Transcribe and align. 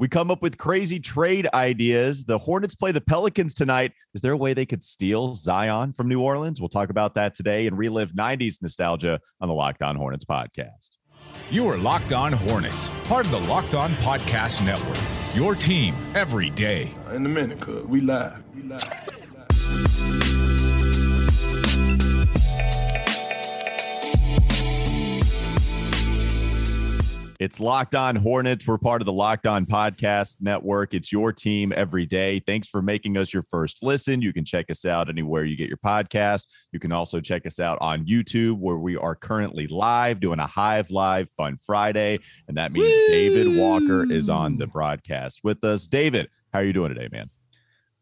We 0.00 0.06
come 0.06 0.30
up 0.30 0.42
with 0.42 0.58
crazy 0.58 1.00
trade 1.00 1.48
ideas. 1.52 2.24
The 2.24 2.38
Hornets 2.38 2.76
play 2.76 2.92
the 2.92 3.00
Pelicans 3.00 3.52
tonight. 3.52 3.92
Is 4.14 4.20
there 4.20 4.30
a 4.30 4.36
way 4.36 4.54
they 4.54 4.64
could 4.64 4.84
steal 4.84 5.34
Zion 5.34 5.92
from 5.92 6.06
New 6.06 6.20
Orleans? 6.20 6.60
We'll 6.60 6.68
talk 6.68 6.90
about 6.90 7.14
that 7.14 7.34
today 7.34 7.66
and 7.66 7.76
relive 7.76 8.12
90s 8.12 8.62
nostalgia 8.62 9.20
on 9.40 9.48
the 9.48 9.54
Locked 9.54 9.82
On 9.82 9.96
Hornets 9.96 10.24
podcast. 10.24 10.90
You 11.50 11.68
are 11.68 11.76
Locked 11.76 12.12
On 12.12 12.32
Hornets, 12.32 12.90
part 13.04 13.26
of 13.26 13.32
the 13.32 13.40
Locked 13.40 13.74
On 13.74 13.90
Podcast 13.94 14.64
Network. 14.64 14.98
Your 15.34 15.56
team 15.56 15.96
every 16.14 16.50
day. 16.50 16.94
In 17.12 17.26
a 17.26 17.28
minute, 17.28 17.60
cuz 17.60 17.84
we 17.84 18.00
live. 18.00 18.40
We 18.54 18.62
live. 18.62 18.84
We 19.18 19.76
live. 19.76 20.27
It's 27.38 27.60
Locked 27.60 27.94
On 27.94 28.16
Hornets. 28.16 28.66
We're 28.66 28.78
part 28.78 29.00
of 29.00 29.06
the 29.06 29.12
Locked 29.12 29.46
On 29.46 29.64
Podcast 29.64 30.38
Network. 30.40 30.92
It's 30.92 31.12
your 31.12 31.32
team 31.32 31.72
every 31.76 32.04
day. 32.04 32.40
Thanks 32.40 32.68
for 32.68 32.82
making 32.82 33.16
us 33.16 33.32
your 33.32 33.44
first 33.44 33.80
listen. 33.80 34.20
You 34.20 34.32
can 34.32 34.44
check 34.44 34.68
us 34.70 34.84
out 34.84 35.08
anywhere 35.08 35.44
you 35.44 35.56
get 35.56 35.68
your 35.68 35.76
podcast. 35.76 36.46
You 36.72 36.80
can 36.80 36.90
also 36.90 37.20
check 37.20 37.46
us 37.46 37.60
out 37.60 37.78
on 37.80 38.04
YouTube, 38.04 38.58
where 38.58 38.78
we 38.78 38.96
are 38.96 39.14
currently 39.14 39.68
live 39.68 40.18
doing 40.18 40.40
a 40.40 40.48
Hive 40.48 40.90
Live 40.90 41.30
Fun 41.30 41.58
Friday. 41.64 42.18
And 42.48 42.56
that 42.56 42.72
means 42.72 42.88
Woo! 42.88 43.06
David 43.06 43.56
Walker 43.56 44.10
is 44.10 44.28
on 44.28 44.58
the 44.58 44.66
broadcast 44.66 45.42
with 45.44 45.62
us. 45.62 45.86
David, 45.86 46.28
how 46.52 46.58
are 46.58 46.64
you 46.64 46.72
doing 46.72 46.92
today, 46.92 47.08
man? 47.12 47.28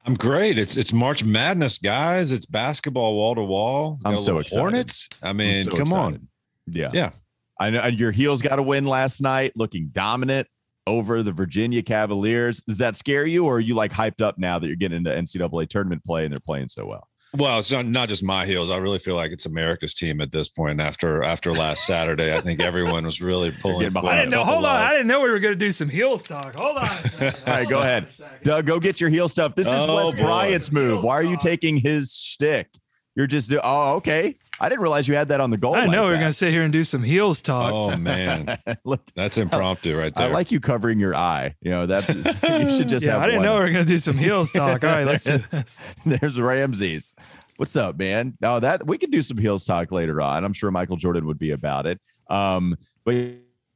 I'm 0.06 0.14
great. 0.14 0.56
It's 0.56 0.78
it's 0.78 0.94
March 0.94 1.24
Madness, 1.24 1.76
guys. 1.76 2.32
It's 2.32 2.46
basketball 2.46 3.14
wall 3.16 3.34
to 3.34 3.42
wall. 3.42 3.98
I'm 4.02 4.18
so 4.18 4.38
excited. 4.38 4.60
Hornets. 4.60 5.10
I 5.22 5.34
mean, 5.34 5.64
so 5.64 5.72
come 5.72 5.88
excited. 5.88 6.20
on. 6.20 6.28
Yeah. 6.68 6.88
Yeah. 6.94 7.10
I 7.58 7.70
know 7.70 7.86
your 7.86 8.12
heels 8.12 8.42
got 8.42 8.58
a 8.58 8.62
win 8.62 8.86
last 8.86 9.20
night, 9.20 9.52
looking 9.56 9.88
dominant 9.88 10.48
over 10.86 11.22
the 11.22 11.32
Virginia 11.32 11.82
Cavaliers. 11.82 12.62
Does 12.62 12.78
that 12.78 12.96
scare 12.96 13.26
you, 13.26 13.44
or 13.44 13.56
are 13.56 13.60
you 13.60 13.74
like 13.74 13.92
hyped 13.92 14.20
up 14.20 14.38
now 14.38 14.58
that 14.58 14.66
you're 14.66 14.76
getting 14.76 14.98
into 14.98 15.10
NCAA 15.10 15.68
tournament 15.68 16.04
play 16.04 16.24
and 16.24 16.32
they're 16.32 16.40
playing 16.40 16.68
so 16.68 16.86
well? 16.86 17.08
Well, 17.34 17.58
it's 17.58 17.70
not 17.70 17.86
not 17.86 18.08
just 18.08 18.22
my 18.22 18.46
heels. 18.46 18.70
I 18.70 18.76
really 18.76 18.98
feel 18.98 19.16
like 19.16 19.32
it's 19.32 19.46
America's 19.46 19.94
team 19.94 20.20
at 20.20 20.30
this 20.30 20.48
point. 20.48 20.80
After 20.80 21.22
after 21.22 21.52
last 21.52 21.84
Saturday, 21.84 22.34
I 22.34 22.40
think 22.40 22.60
everyone 22.60 23.04
was 23.04 23.20
really 23.20 23.50
pulling. 23.50 23.94
I 23.96 24.16
didn't 24.16 24.30
know. 24.30 24.44
Hold 24.44 24.64
on, 24.64 24.76
I 24.76 24.92
didn't 24.92 25.08
know 25.08 25.20
we 25.20 25.30
were 25.30 25.40
going 25.40 25.52
to 25.52 25.58
do 25.58 25.70
some 25.70 25.88
heels 25.88 26.22
talk. 26.22 26.54
Hold 26.54 26.78
on. 26.78 26.88
All 27.20 27.32
right, 27.46 27.68
go 27.68 27.80
ahead, 27.80 28.08
Doug. 28.42 28.66
Go 28.66 28.78
get 28.80 29.00
your 29.00 29.10
heel 29.10 29.28
stuff. 29.28 29.54
This 29.54 29.66
is 29.66 29.72
oh, 29.74 29.96
Wes 29.96 30.14
boy. 30.14 30.22
Bryant's 30.22 30.72
move. 30.72 31.04
Why 31.04 31.14
are 31.14 31.24
you 31.24 31.36
taking 31.36 31.76
his 31.76 32.14
shtick? 32.14 32.68
You're 33.16 33.26
just 33.26 33.52
oh 33.62 33.96
okay. 33.96 34.36
I 34.58 34.68
didn't 34.68 34.80
realize 34.80 35.06
you 35.06 35.14
had 35.14 35.28
that 35.28 35.40
on 35.40 35.50
the 35.50 35.56
goal. 35.56 35.74
I 35.74 35.80
like 35.80 35.90
know 35.90 36.06
we 36.06 36.14
are 36.14 36.18
going 36.18 36.30
to 36.30 36.32
sit 36.32 36.50
here 36.50 36.62
and 36.62 36.72
do 36.72 36.84
some 36.84 37.02
heels 37.02 37.42
talk. 37.42 37.72
Oh 37.72 37.96
man, 37.96 38.58
look, 38.84 39.02
that's 39.14 39.38
impromptu 39.38 39.96
right 39.96 40.14
there. 40.14 40.28
I 40.28 40.32
like 40.32 40.50
you 40.50 40.60
covering 40.60 40.98
your 40.98 41.14
eye. 41.14 41.54
You 41.60 41.70
know 41.70 41.86
that 41.86 42.08
you 42.62 42.76
should 42.76 42.88
just 42.88 43.04
yeah, 43.04 43.12
have. 43.12 43.22
I 43.22 43.26
didn't 43.26 43.40
one. 43.40 43.46
know 43.46 43.54
we 43.56 43.60
are 43.62 43.72
going 43.72 43.84
to 43.84 43.92
do 43.92 43.98
some 43.98 44.16
heels 44.16 44.52
talk. 44.52 44.82
All 44.82 44.90
right, 44.90 45.06
let's 45.06 45.24
do 45.24 45.38
this. 45.50 45.78
There's 46.04 46.40
Ramses. 46.40 47.14
What's 47.56 47.76
up, 47.76 47.96
man? 47.96 48.36
Now 48.40 48.58
that 48.60 48.86
we 48.86 48.98
could 48.98 49.10
do 49.10 49.22
some 49.22 49.38
heels 49.38 49.64
talk 49.64 49.92
later 49.92 50.20
on. 50.20 50.44
I'm 50.44 50.52
sure 50.52 50.70
Michael 50.70 50.96
Jordan 50.96 51.26
would 51.26 51.38
be 51.38 51.52
about 51.52 51.86
it. 51.86 52.00
Um, 52.28 52.76
but 53.04 53.14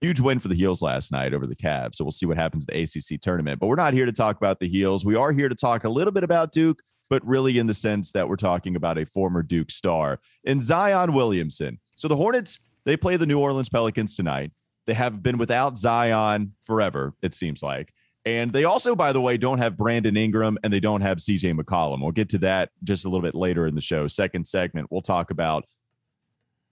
huge 0.01 0.21
win 0.21 0.39
for 0.39 0.49
the 0.49 0.55
heels 0.55 0.83
last 0.83 1.13
night 1.13 1.35
over 1.35 1.47
the 1.47 1.57
Cavs. 1.57 1.97
So 1.97 2.05
we'll 2.05 2.11
see 2.11 2.27
what 2.27 2.37
happens 2.37 2.65
in 2.69 2.75
the 2.75 2.83
ACC 2.83 3.21
tournament. 3.21 3.61
But 3.61 3.67
we're 3.67 3.77
not 3.77 3.95
here 3.95 4.07
to 4.07 4.13
talk 4.13 4.37
about 4.37 4.61
the 4.61 4.69
heels. 4.69 5.05
We 5.05 5.15
are 5.17 5.33
here 5.33 5.49
to 5.49 5.55
talk 5.55 5.85
a 5.85 5.89
little 5.89 6.13
bit 6.13 6.25
about 6.25 6.53
Duke 6.53 6.83
but 7.11 7.27
really 7.27 7.59
in 7.59 7.67
the 7.67 7.75
sense 7.75 8.13
that 8.13 8.29
we're 8.29 8.37
talking 8.37 8.77
about 8.77 8.97
a 8.97 9.05
former 9.05 9.43
Duke 9.43 9.71
star 9.71 10.21
in 10.45 10.61
Zion 10.61 11.13
Williamson. 11.13 11.79
So 11.97 12.09
the 12.09 12.17
Hornets, 12.17 12.59
they 12.87 12.97
play 12.97 13.17
the 13.17 13.27
New 13.27 13.39
Orleans 13.39 13.69
Pelicans 13.69 14.17
tonight. 14.17 14.53
They 14.87 14.95
have 14.95 15.23
been 15.23 15.37
without 15.37 15.77
Zion 15.77 16.55
forever, 16.63 17.15
it 17.21 17.35
seems 17.35 17.63
like. 17.63 17.93
And 18.25 18.53
they 18.53 18.65
also, 18.65 18.95
by 18.95 19.13
the 19.13 19.21
way, 19.21 19.37
don't 19.37 19.59
have 19.59 19.77
Brandon 19.77 20.17
Ingram 20.17 20.59
and 20.63 20.73
they 20.73 20.81
don't 20.81 21.01
have 21.01 21.19
CJ 21.19 21.59
McCollum. 21.59 22.01
We'll 22.01 22.13
get 22.13 22.29
to 22.31 22.39
that 22.39 22.71
just 22.85 23.05
a 23.05 23.09
little 23.09 23.23
bit 23.23 23.35
later 23.35 23.67
in 23.67 23.75
the 23.75 23.81
show. 23.81 24.07
Second 24.07 24.47
segment, 24.47 24.89
we'll 24.91 25.01
talk 25.01 25.31
about 25.31 25.65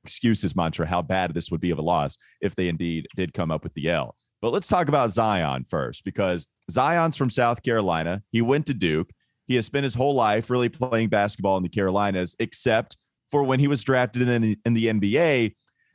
excuses 0.04 0.54
mantra, 0.54 0.86
how 0.86 1.02
bad 1.02 1.34
this 1.34 1.50
would 1.50 1.60
be 1.60 1.70
of 1.70 1.78
a 1.78 1.82
loss 1.82 2.16
if 2.40 2.54
they 2.54 2.68
indeed 2.68 3.06
did 3.16 3.34
come 3.34 3.50
up 3.50 3.64
with 3.64 3.74
the 3.74 3.90
L. 3.90 4.14
But 4.40 4.52
let's 4.52 4.68
talk 4.68 4.88
about 4.88 5.10
Zion 5.10 5.64
first 5.64 6.04
because 6.04 6.46
Zion's 6.70 7.16
from 7.16 7.30
South 7.30 7.62
Carolina. 7.62 8.22
He 8.30 8.40
went 8.40 8.66
to 8.66 8.74
Duke. 8.74 9.10
He 9.48 9.54
has 9.56 9.66
spent 9.66 9.84
his 9.84 9.94
whole 9.94 10.14
life 10.14 10.50
really 10.50 10.68
playing 10.68 11.08
basketball 11.08 11.56
in 11.56 11.62
the 11.62 11.68
Carolinas, 11.68 12.36
except 12.38 12.96
for 13.30 13.42
when 13.42 13.58
he 13.58 13.66
was 13.66 13.82
drafted 13.82 14.28
in, 14.28 14.56
in 14.64 14.74
the 14.74 14.86
NBA. 14.86 15.54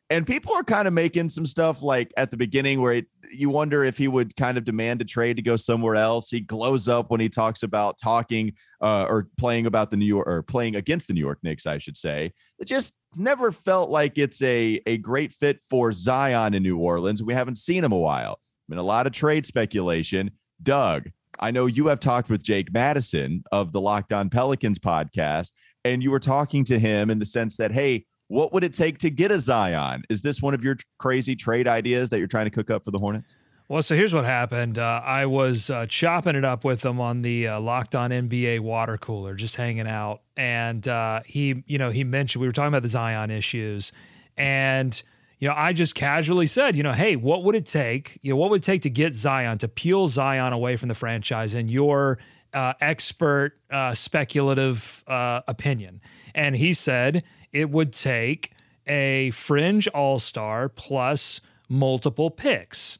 And 0.10 0.28
people 0.28 0.54
are 0.54 0.64
kind 0.64 0.88
of 0.88 0.94
making 0.94 1.30
some 1.30 1.46
stuff 1.46 1.82
like 1.82 2.12
at 2.18 2.30
the 2.30 2.38
beginning 2.38 2.82
where 2.82 2.94
it, 2.94 3.06
you 3.32 3.50
wonder 3.50 3.84
if 3.84 3.98
he 3.98 4.08
would 4.08 4.36
kind 4.36 4.58
of 4.58 4.64
demand 4.64 5.02
a 5.02 5.06
trade 5.06 5.38
to 5.38 5.42
go 5.42 5.56
somewhere 5.56 5.96
else. 5.96 6.30
He 6.30 6.42
glows 6.42 6.88
up 6.88 7.10
when 7.10 7.22
he 7.22 7.30
talks 7.30 7.64
about 7.64 7.98
talking 7.98 8.54
uh, 8.82 9.06
or 9.10 9.30
playing 9.38 9.66
about 9.66 9.90
the 9.90 9.98
New 9.98 10.06
York 10.06 10.28
or 10.28 10.44
playing 10.44 10.76
against 10.76 11.08
the 11.08 11.14
New 11.14 11.22
York 11.22 11.40
Knicks, 11.42 11.66
I 11.66 11.78
should 11.78 11.98
say. 11.98 12.34
It 12.60 12.66
just 12.66 12.94
never 13.18 13.52
felt 13.52 13.90
like 13.90 14.18
it's 14.18 14.42
a, 14.42 14.82
a 14.86 14.98
great 14.98 15.32
fit 15.32 15.62
for 15.68 15.92
Zion 15.92 16.54
in 16.54 16.64
New 16.64 16.78
Orleans. 16.78 17.24
We 17.24 17.34
haven't 17.34 17.58
seen 17.58 17.84
him 17.84 17.92
a 17.92 17.98
while. 17.98 18.40
Been 18.70 18.78
a 18.78 18.84
lot 18.84 19.08
of 19.08 19.14
trade 19.14 19.46
speculation. 19.46 20.32
Doug, 20.62 21.10
I 21.40 21.52
know 21.52 21.66
you 21.66 21.88
have 21.88 22.00
talked 22.00 22.30
with 22.30 22.44
Jake 22.44 22.74
Madison 22.74 23.44
of 23.52 23.72
the 23.72 23.82
Locked 23.82 24.14
On 24.14 24.30
Pelicans 24.30 24.80
podcast, 24.80 25.52
and 25.84 26.04
you 26.04 26.12
were 26.12 26.20
talking 26.20 26.64
to 26.66 26.80
him 26.80 27.10
in 27.10 27.20
the 27.20 27.26
sense 27.26 27.58
that, 27.58 27.72
hey, 27.72 28.06
what 28.28 28.54
would 28.54 28.64
it 28.64 28.74
take 28.74 28.98
to 29.00 29.10
get 29.10 29.32
a 29.32 29.40
Zion? 29.40 30.04
Is 30.10 30.22
this 30.22 30.42
one 30.42 30.54
of 30.54 30.64
your 30.64 30.78
crazy 30.98 31.36
trade 31.36 31.68
ideas 31.68 32.10
that 32.10 32.20
you're 32.20 32.28
trying 32.28 32.46
to 32.46 32.52
cook 32.52 32.72
up 32.72 32.86
for 32.86 32.92
the 32.92 32.98
Hornets? 32.98 33.36
Well, 33.70 33.82
so 33.82 33.96
here's 33.96 34.14
what 34.14 34.26
happened. 34.26 34.78
Uh, 34.78 35.02
I 35.04 35.26
was 35.26 35.70
uh, 35.70 35.86
chopping 35.88 36.36
it 36.36 36.44
up 36.44 36.64
with 36.64 36.84
him 36.84 37.00
on 37.00 37.22
the 37.22 37.48
uh, 37.48 37.60
Locked 37.60 37.96
On 37.96 38.12
NBA 38.12 38.60
water 38.60 38.98
cooler, 38.98 39.36
just 39.36 39.56
hanging 39.56 39.88
out, 39.88 40.22
and 40.36 40.88
uh, 40.88 41.22
he, 41.26 41.64
you 41.66 41.78
know, 41.78 41.90
he 41.90 42.04
mentioned 42.04 42.42
we 42.42 42.48
were 42.48 42.54
talking 42.54 42.68
about 42.68 42.84
the 42.84 42.90
Zion 42.90 43.32
issues, 43.32 43.92
and 44.38 45.02
you 45.44 45.50
know, 45.50 45.56
I 45.58 45.74
just 45.74 45.94
casually 45.94 46.46
said, 46.46 46.78
you 46.78 46.84
know, 46.84 46.94
hey, 46.94 47.18
what 47.18 47.44
would 47.44 47.54
it 47.54 47.66
take? 47.66 48.18
You 48.22 48.32
know, 48.32 48.38
what 48.38 48.50
would 48.50 48.62
it 48.62 48.64
take 48.64 48.84
to 48.84 48.90
get 48.90 49.14
Zion 49.14 49.58
to 49.58 49.68
peel 49.68 50.08
Zion 50.08 50.54
away 50.54 50.78
from 50.78 50.88
the 50.88 50.96
franchise 50.96 51.54
in 51.54 51.68
your 51.68 52.18
uh, 52.54 52.76
expert, 52.80 53.60
uh, 53.70 53.94
speculative 53.94 55.04
uh, 55.06 55.42
opinion? 55.46 56.00
And 56.34 56.56
he 56.56 56.74
said 56.74 57.26
it 57.52 57.70
would 57.70 57.92
take 57.92 58.54
a 58.88 59.32
fringe 59.32 59.90
all 59.90 60.18
star 60.18 60.70
plus 60.70 61.42
multiple 61.68 62.32
picks. 62.32 63.00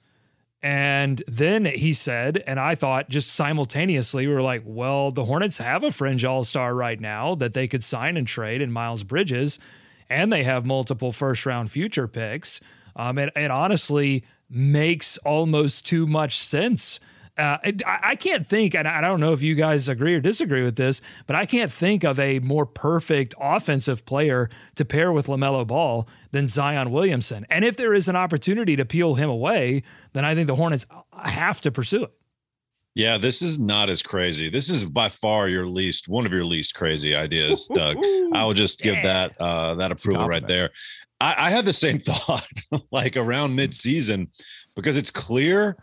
And 0.62 1.24
then 1.26 1.64
he 1.64 1.94
said, 1.94 2.44
and 2.46 2.60
I 2.60 2.76
thought 2.76 3.08
just 3.08 3.32
simultaneously, 3.32 4.28
we 4.28 4.34
were 4.34 4.42
like, 4.42 4.64
well, 4.66 5.12
the 5.12 5.24
Hornets 5.24 5.60
have 5.60 5.82
a 5.82 5.92
fringe 5.92 6.26
all 6.26 6.44
star 6.44 6.76
right 6.76 7.00
now 7.00 7.36
that 7.36 7.54
they 7.54 7.70
could 7.70 7.86
sign 7.86 8.18
and 8.18 8.28
trade 8.28 8.62
in 8.62 8.70
Miles 8.70 9.04
Bridges 9.04 9.60
and 10.10 10.32
they 10.32 10.44
have 10.44 10.66
multiple 10.66 11.12
first 11.12 11.46
round 11.46 11.72
future 11.72 12.08
picks. 12.08 12.60
Um, 12.96 13.18
it, 13.18 13.32
it 13.36 13.52
honestly 13.52 14.24
makes 14.50 15.18
almost 15.20 15.86
too 15.86 16.06
much 16.06 16.38
sense. 16.38 17.00
Uh, 17.36 17.58
I, 17.64 18.00
I, 18.04 18.16
can't 18.16 18.46
think, 18.46 18.76
and 18.76 18.88
I 18.88 19.02
don't 19.02 19.20
know 19.20 19.34
if 19.34 19.42
you 19.42 19.56
guys 19.56 19.88
agree 19.88 20.14
or 20.14 20.20
disagree 20.20 20.62
with 20.62 20.76
this, 20.76 21.02
but 21.26 21.36
I 21.36 21.48
can't 21.48 21.72
think 21.72 22.04
of 22.04 22.20
a 22.20 22.38
more 22.40 22.68
perfect 22.68 23.34
offensive 23.42 24.06
player 24.06 24.52
to 24.76 24.86
pair 24.86 25.12
with 25.12 25.26
LaMelo 25.26 25.66
Ball 25.66 26.08
than 26.32 26.48
Zion 26.48 26.92
Williamson. 26.92 27.48
And 27.50 27.66
if 27.66 27.76
there 27.76 27.96
is 27.96 28.08
an 28.08 28.16
opportunity 28.16 28.76
to 28.76 28.86
peel 28.86 29.16
him 29.16 29.32
away, 29.32 29.82
then 30.14 30.26
I 30.26 30.36
think 30.36 30.46
the 30.46 30.56
Hornets 30.56 30.86
have 31.12 31.60
to 31.62 31.72
pursue 31.72 32.04
it. 32.04 32.14
Yeah, 32.96 33.18
this 33.18 33.42
is 33.42 33.58
not 33.58 33.90
as 33.90 34.04
crazy. 34.04 34.50
This 34.50 34.70
is 34.70 34.86
by 34.86 35.10
far 35.10 35.48
your 35.48 35.68
least 35.68 36.08
one 36.08 36.26
of 36.26 36.32
your 36.32 36.46
least 36.46 36.76
crazy 36.76 37.16
ideas, 37.16 37.68
Doug. 37.74 37.98
I 38.34 38.44
will 38.46 38.54
just 38.54 38.82
give 38.82 38.96
that 39.04 39.40
uh 39.40 39.76
that 39.76 39.92
approval 39.92 40.28
right 40.28 40.46
there. 40.46 40.70
I, 41.20 41.48
I 41.48 41.50
had 41.50 41.66
the 41.66 41.74
same 41.74 42.00
thought 42.06 42.48
like 42.92 43.18
around 43.18 43.56
mid-season 43.56 44.30
because 44.76 44.98
it's 44.98 45.12
clear 45.12 45.76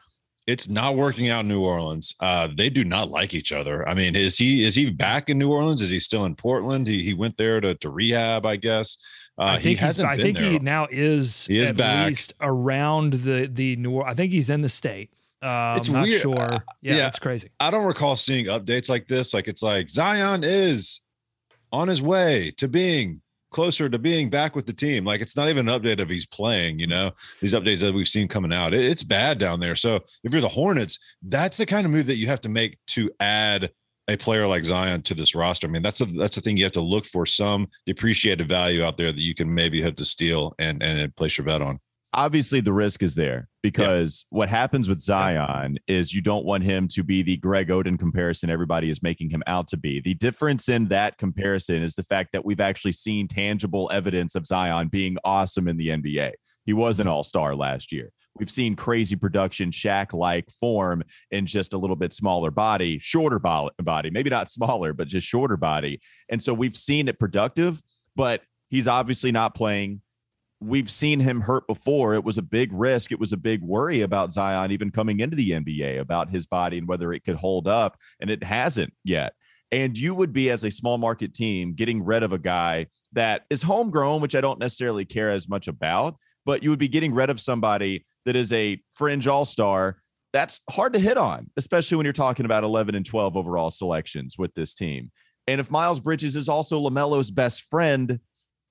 it's 0.46 0.68
not 0.68 0.96
working 0.96 1.28
out 1.28 1.40
in 1.40 1.48
New 1.48 1.60
Orleans. 1.60 2.14
Uh, 2.18 2.48
they 2.56 2.70
do 2.70 2.84
not 2.84 3.08
like 3.08 3.34
each 3.34 3.52
other. 3.52 3.88
I 3.88 3.94
mean, 3.94 4.16
is 4.16 4.36
he 4.36 4.64
is 4.64 4.74
he 4.74 4.90
back 4.90 5.30
in 5.30 5.38
New 5.38 5.50
Orleans? 5.52 5.80
Is 5.80 5.90
he 5.90 5.98
still 5.98 6.24
in 6.24 6.34
Portland? 6.34 6.86
He 6.86 7.02
he 7.02 7.14
went 7.14 7.36
there 7.36 7.60
to, 7.60 7.74
to 7.76 7.90
rehab, 7.90 8.46
I 8.46 8.56
guess. 8.56 8.96
Uh, 9.38 9.44
I 9.44 9.58
think, 9.58 9.78
he 9.78 9.86
I 9.86 10.16
think 10.16 10.38
he 10.38 10.58
now 10.58 10.86
is, 10.90 11.46
he 11.46 11.60
is 11.60 11.70
at 11.70 11.76
back. 11.76 12.08
least 12.08 12.34
around 12.40 13.14
the 13.14 13.48
the 13.50 13.76
New. 13.76 14.00
I 14.00 14.14
think 14.14 14.32
he's 14.32 14.50
in 14.50 14.60
the 14.60 14.68
state. 14.68 15.10
Uh, 15.42 15.74
it's 15.76 15.88
I'm 15.88 15.94
not 15.94 16.02
weird. 16.04 16.20
sure. 16.20 16.38
Uh, 16.38 16.58
yeah, 16.82 16.96
yeah. 16.96 17.06
it's 17.06 17.18
crazy. 17.18 17.50
I 17.58 17.70
don't 17.70 17.86
recall 17.86 18.16
seeing 18.16 18.46
updates 18.46 18.88
like 18.88 19.08
this. 19.08 19.32
Like 19.32 19.48
it's 19.48 19.62
like 19.62 19.88
Zion 19.88 20.42
is 20.44 21.00
on 21.72 21.88
his 21.88 22.02
way 22.02 22.52
to 22.58 22.68
being 22.68 23.22
closer 23.50 23.88
to 23.88 23.98
being 23.98 24.30
back 24.30 24.54
with 24.54 24.66
the 24.66 24.72
team. 24.72 25.04
Like 25.04 25.20
it's 25.20 25.36
not 25.36 25.48
even 25.48 25.68
an 25.68 25.80
update 25.80 26.00
of 26.00 26.08
he's 26.08 26.26
playing, 26.26 26.78
you 26.78 26.86
know, 26.86 27.12
these 27.40 27.54
updates 27.54 27.80
that 27.80 27.94
we've 27.94 28.08
seen 28.08 28.28
coming 28.28 28.52
out. 28.52 28.74
It, 28.74 28.84
it's 28.84 29.02
bad 29.02 29.38
down 29.38 29.60
there. 29.60 29.74
So 29.74 30.00
if 30.24 30.32
you're 30.32 30.40
the 30.40 30.48
Hornets, 30.48 30.98
that's 31.22 31.56
the 31.56 31.66
kind 31.66 31.84
of 31.84 31.92
move 31.92 32.06
that 32.06 32.16
you 32.16 32.26
have 32.28 32.40
to 32.42 32.48
make 32.48 32.78
to 32.88 33.10
add 33.20 33.70
a 34.08 34.16
player 34.16 34.46
like 34.46 34.64
Zion 34.64 35.02
to 35.02 35.14
this 35.14 35.34
roster. 35.34 35.66
I 35.66 35.70
mean, 35.70 35.82
that's 35.82 36.00
a 36.00 36.04
that's 36.04 36.34
the 36.34 36.40
thing 36.40 36.56
you 36.56 36.64
have 36.64 36.72
to 36.72 36.80
look 36.80 37.06
for 37.06 37.26
some 37.26 37.68
depreciated 37.86 38.48
value 38.48 38.84
out 38.84 38.96
there 38.96 39.12
that 39.12 39.22
you 39.22 39.34
can 39.34 39.52
maybe 39.52 39.80
have 39.82 39.96
to 39.96 40.04
steal 40.04 40.54
and 40.58 40.82
and 40.82 41.14
place 41.16 41.38
your 41.38 41.44
bet 41.44 41.62
on. 41.62 41.78
Obviously 42.12 42.60
the 42.60 42.72
risk 42.72 43.02
is 43.02 43.14
there 43.14 43.48
because 43.62 44.24
what 44.30 44.48
happens 44.48 44.88
with 44.88 45.00
Zion 45.00 45.78
is 45.86 46.12
you 46.12 46.20
don't 46.20 46.44
want 46.44 46.64
him 46.64 46.88
to 46.88 47.04
be 47.04 47.22
the 47.22 47.36
Greg 47.36 47.68
Oden 47.68 47.98
comparison 47.98 48.50
everybody 48.50 48.90
is 48.90 49.02
making 49.02 49.30
him 49.30 49.42
out 49.46 49.68
to 49.68 49.76
be. 49.76 50.00
The 50.00 50.14
difference 50.14 50.68
in 50.68 50.88
that 50.88 51.18
comparison 51.18 51.82
is 51.82 51.94
the 51.94 52.02
fact 52.02 52.30
that 52.32 52.44
we've 52.44 52.60
actually 52.60 52.92
seen 52.92 53.28
tangible 53.28 53.88
evidence 53.92 54.34
of 54.34 54.46
Zion 54.46 54.88
being 54.88 55.18
awesome 55.24 55.68
in 55.68 55.76
the 55.76 55.88
NBA. 55.88 56.32
He 56.64 56.72
was 56.72 57.00
an 57.00 57.06
all-star 57.06 57.54
last 57.54 57.92
year. 57.92 58.10
We've 58.36 58.50
seen 58.50 58.76
crazy 58.76 59.16
production, 59.16 59.70
Shaq 59.70 60.12
like 60.12 60.50
form 60.50 61.02
in 61.30 61.46
just 61.46 61.74
a 61.74 61.78
little 61.78 61.96
bit 61.96 62.12
smaller 62.12 62.50
body, 62.50 62.98
shorter 62.98 63.38
body, 63.38 64.10
maybe 64.10 64.30
not 64.30 64.50
smaller, 64.50 64.92
but 64.92 65.08
just 65.08 65.26
shorter 65.26 65.56
body. 65.56 66.00
And 66.28 66.42
so 66.42 66.54
we've 66.54 66.76
seen 66.76 67.08
it 67.08 67.18
productive, 67.18 67.82
but 68.16 68.42
he's 68.68 68.88
obviously 68.88 69.32
not 69.32 69.54
playing 69.54 70.00
we've 70.60 70.90
seen 70.90 71.20
him 71.20 71.40
hurt 71.40 71.66
before. 71.66 72.14
It 72.14 72.24
was 72.24 72.38
a 72.38 72.42
big 72.42 72.70
risk. 72.72 73.12
It 73.12 73.20
was 73.20 73.32
a 73.32 73.38
big 73.38 73.62
worry 73.62 74.02
about 74.02 74.32
Zion 74.32 74.72
even 74.72 74.90
coming 74.90 75.20
into 75.20 75.36
the 75.36 75.50
NBA 75.50 75.98
about 75.98 76.30
his 76.30 76.46
body 76.46 76.78
and 76.78 76.86
whether 76.86 77.12
it 77.12 77.24
could 77.24 77.36
hold 77.36 77.66
up, 77.66 77.96
and 78.20 78.30
it 78.30 78.44
hasn't 78.44 78.92
yet. 79.02 79.34
And 79.72 79.96
you 79.96 80.14
would 80.14 80.32
be, 80.32 80.50
as 80.50 80.64
a 80.64 80.70
small 80.70 80.98
market 80.98 81.32
team, 81.32 81.74
getting 81.74 82.04
rid 82.04 82.22
of 82.22 82.32
a 82.32 82.38
guy 82.38 82.88
that 83.12 83.42
is 83.50 83.62
homegrown, 83.62 84.20
which 84.20 84.34
I 84.34 84.40
don't 84.40 84.58
necessarily 84.58 85.04
care 85.04 85.30
as 85.30 85.48
much 85.48 85.68
about, 85.68 86.16
but 86.44 86.62
you 86.62 86.70
would 86.70 86.78
be 86.78 86.88
getting 86.88 87.14
rid 87.14 87.30
of 87.30 87.40
somebody 87.40 88.04
that 88.24 88.36
is 88.36 88.52
a 88.52 88.80
fringe 88.92 89.26
all 89.26 89.44
star. 89.44 90.02
That's 90.32 90.60
hard 90.68 90.92
to 90.92 90.98
hit 90.98 91.16
on, 91.16 91.50
especially 91.56 91.96
when 91.96 92.04
you're 92.04 92.12
talking 92.12 92.44
about 92.44 92.64
11 92.64 92.94
and 92.94 93.06
12 93.06 93.36
overall 93.36 93.70
selections 93.70 94.36
with 94.38 94.54
this 94.54 94.74
team. 94.74 95.10
And 95.46 95.60
if 95.60 95.70
Miles 95.70 95.98
Bridges 95.98 96.36
is 96.36 96.48
also 96.48 96.78
LaMelo's 96.78 97.30
best 97.30 97.62
friend, 97.62 98.20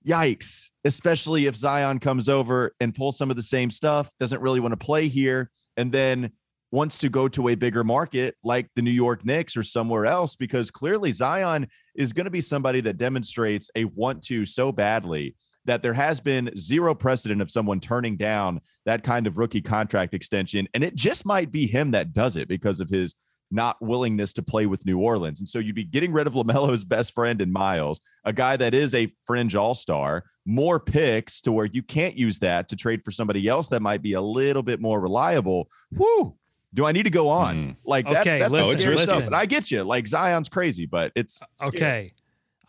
yikes, 0.07 0.69
especially 0.85 1.45
if 1.45 1.55
Zion 1.55 1.99
comes 1.99 2.29
over 2.29 2.73
and 2.79 2.95
pulls 2.95 3.17
some 3.17 3.29
of 3.29 3.35
the 3.35 3.41
same 3.41 3.69
stuff, 3.71 4.11
doesn't 4.19 4.41
really 4.41 4.59
want 4.59 4.71
to 4.71 4.77
play 4.77 5.07
here, 5.07 5.51
and 5.77 5.91
then 5.91 6.31
wants 6.71 6.97
to 6.99 7.09
go 7.09 7.27
to 7.27 7.49
a 7.49 7.55
bigger 7.55 7.83
market 7.83 8.35
like 8.43 8.69
the 8.75 8.81
New 8.81 8.91
York 8.91 9.25
Knicks 9.25 9.57
or 9.57 9.63
somewhere 9.63 10.05
else, 10.05 10.35
because 10.35 10.69
clearly 10.69 11.11
Zion 11.11 11.67
is 11.95 12.13
going 12.13 12.25
to 12.25 12.31
be 12.31 12.41
somebody 12.41 12.79
that 12.81 12.97
demonstrates 12.97 13.69
a 13.75 13.85
want 13.85 14.23
to 14.25 14.45
so 14.45 14.71
badly 14.71 15.35
that 15.65 15.81
there 15.81 15.93
has 15.93 16.19
been 16.19 16.49
zero 16.57 16.95
precedent 16.95 17.41
of 17.41 17.51
someone 17.51 17.79
turning 17.79 18.17
down 18.17 18.59
that 18.85 19.03
kind 19.03 19.27
of 19.27 19.37
rookie 19.37 19.61
contract 19.61 20.13
extension. 20.13 20.67
And 20.73 20.83
it 20.83 20.95
just 20.95 21.25
might 21.25 21.51
be 21.51 21.67
him 21.67 21.91
that 21.91 22.13
does 22.13 22.37
it 22.37 22.47
because 22.47 22.79
of 22.79 22.89
his 22.89 23.15
not 23.51 23.81
willingness 23.81 24.33
to 24.33 24.43
play 24.43 24.65
with 24.65 24.85
New 24.85 24.99
Orleans. 24.99 25.39
And 25.39 25.49
so 25.49 25.59
you'd 25.59 25.75
be 25.75 25.83
getting 25.83 26.11
rid 26.11 26.27
of 26.27 26.33
LaMelo's 26.33 26.83
best 26.83 27.13
friend 27.13 27.41
in 27.41 27.51
Miles, 27.51 28.01
a 28.25 28.33
guy 28.33 28.57
that 28.57 28.73
is 28.73 28.93
a 28.93 29.11
fringe 29.25 29.55
all 29.55 29.75
star, 29.75 30.25
more 30.45 30.79
picks 30.79 31.41
to 31.41 31.51
where 31.51 31.65
you 31.65 31.81
can't 31.81 32.17
use 32.17 32.39
that 32.39 32.67
to 32.69 32.75
trade 32.75 33.03
for 33.03 33.11
somebody 33.11 33.47
else 33.47 33.67
that 33.69 33.81
might 33.81 34.01
be 34.01 34.13
a 34.13 34.21
little 34.21 34.63
bit 34.63 34.79
more 34.79 34.99
reliable. 34.99 35.69
Whoo. 35.91 36.35
Do 36.73 36.85
I 36.85 36.91
need 36.91 37.03
to 37.03 37.09
go 37.09 37.29
on? 37.29 37.55
Mm. 37.55 37.75
Like 37.83 38.05
that, 38.09 38.21
okay, 38.21 38.39
that's 38.39 38.51
listen, 38.51 38.77
scary 38.77 38.97
stuff. 38.97 39.23
And 39.23 39.35
I 39.35 39.47
get 39.47 39.71
you. 39.71 39.83
Like 39.83 40.07
Zion's 40.07 40.49
crazy, 40.49 40.85
but 40.85 41.11
it's 41.15 41.41
scary. 41.55 41.69
okay. 41.69 42.13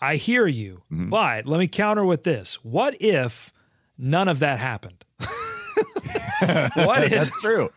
I 0.00 0.16
hear 0.16 0.46
you. 0.46 0.82
Mm-hmm. 0.90 1.10
But 1.10 1.46
let 1.46 1.58
me 1.58 1.68
counter 1.68 2.04
with 2.04 2.24
this. 2.24 2.54
What 2.64 3.00
if 3.02 3.52
none 3.98 4.28
of 4.28 4.38
that 4.38 4.58
happened? 4.58 5.04
what 5.18 7.04
if 7.04 7.10
that's 7.10 7.38
true? 7.40 7.68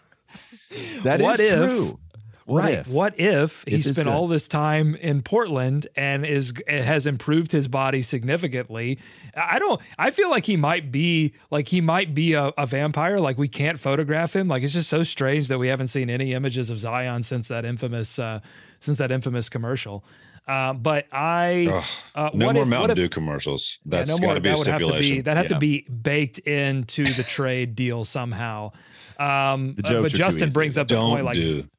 That 1.03 1.21
what 1.21 1.39
is 1.39 1.51
if, 1.51 1.59
true. 1.59 1.99
What 2.45 2.63
right. 2.63 2.73
If? 2.79 2.87
What 2.87 3.19
if 3.19 3.63
he 3.65 3.81
spent 3.81 4.09
all 4.09 4.27
this 4.27 4.47
time 4.47 4.95
in 4.95 5.21
Portland 5.21 5.87
and 5.95 6.25
is 6.25 6.53
has 6.67 7.07
improved 7.07 7.51
his 7.51 7.67
body 7.67 8.01
significantly? 8.01 8.99
I 9.35 9.59
don't. 9.59 9.81
I 9.97 10.09
feel 10.09 10.29
like 10.29 10.45
he 10.45 10.57
might 10.57 10.91
be 10.91 11.33
like 11.51 11.69
he 11.69 11.79
might 11.79 12.13
be 12.13 12.33
a, 12.33 12.47
a, 12.57 12.65
vampire. 12.65 13.19
Like 13.19 13.37
we 13.37 13.47
can't 13.47 13.79
photograph 13.79 14.35
him. 14.35 14.49
Like 14.49 14.63
it's 14.63 14.73
just 14.73 14.89
so 14.89 15.03
strange 15.03 15.47
that 15.47 15.57
we 15.57 15.69
haven't 15.69 15.87
seen 15.87 16.09
any 16.09 16.33
images 16.33 16.69
of 16.69 16.79
Zion 16.79 17.23
since 17.23 17.47
that 17.47 17.63
infamous 17.63 18.19
uh, 18.19 18.41
since 18.79 18.97
that 18.97 19.11
infamous 19.11 19.47
commercial. 19.47 20.03
Uh, 20.45 20.73
but 20.73 21.07
I 21.13 21.83
uh, 22.15 22.29
no 22.33 22.51
more 22.51 22.63
if, 22.63 22.67
Mountain 22.67 22.91
if, 22.91 22.97
Dew 22.97 23.09
commercials. 23.09 23.79
That's 23.85 24.11
yeah, 24.11 24.17
no 24.17 24.27
got 24.27 24.33
to 24.33 24.41
be 24.41 24.49
a 24.49 24.57
stipulation. 24.57 24.93
Have 24.93 25.01
to 25.01 25.15
be, 25.15 25.21
that 25.21 25.37
yeah. 25.37 25.43
to 25.43 25.59
be 25.59 25.81
baked 25.83 26.39
into 26.39 27.05
the 27.05 27.23
trade 27.23 27.75
deal 27.75 28.03
somehow. 28.03 28.71
Um, 29.17 29.75
uh, 29.85 30.01
but 30.01 30.11
Justin 30.11 30.51
brings 30.51 30.77
up 30.77 30.89
the 30.89 30.95
Don't 30.95 31.11
point 31.11 31.25
like 31.25 31.35
do 31.35 31.69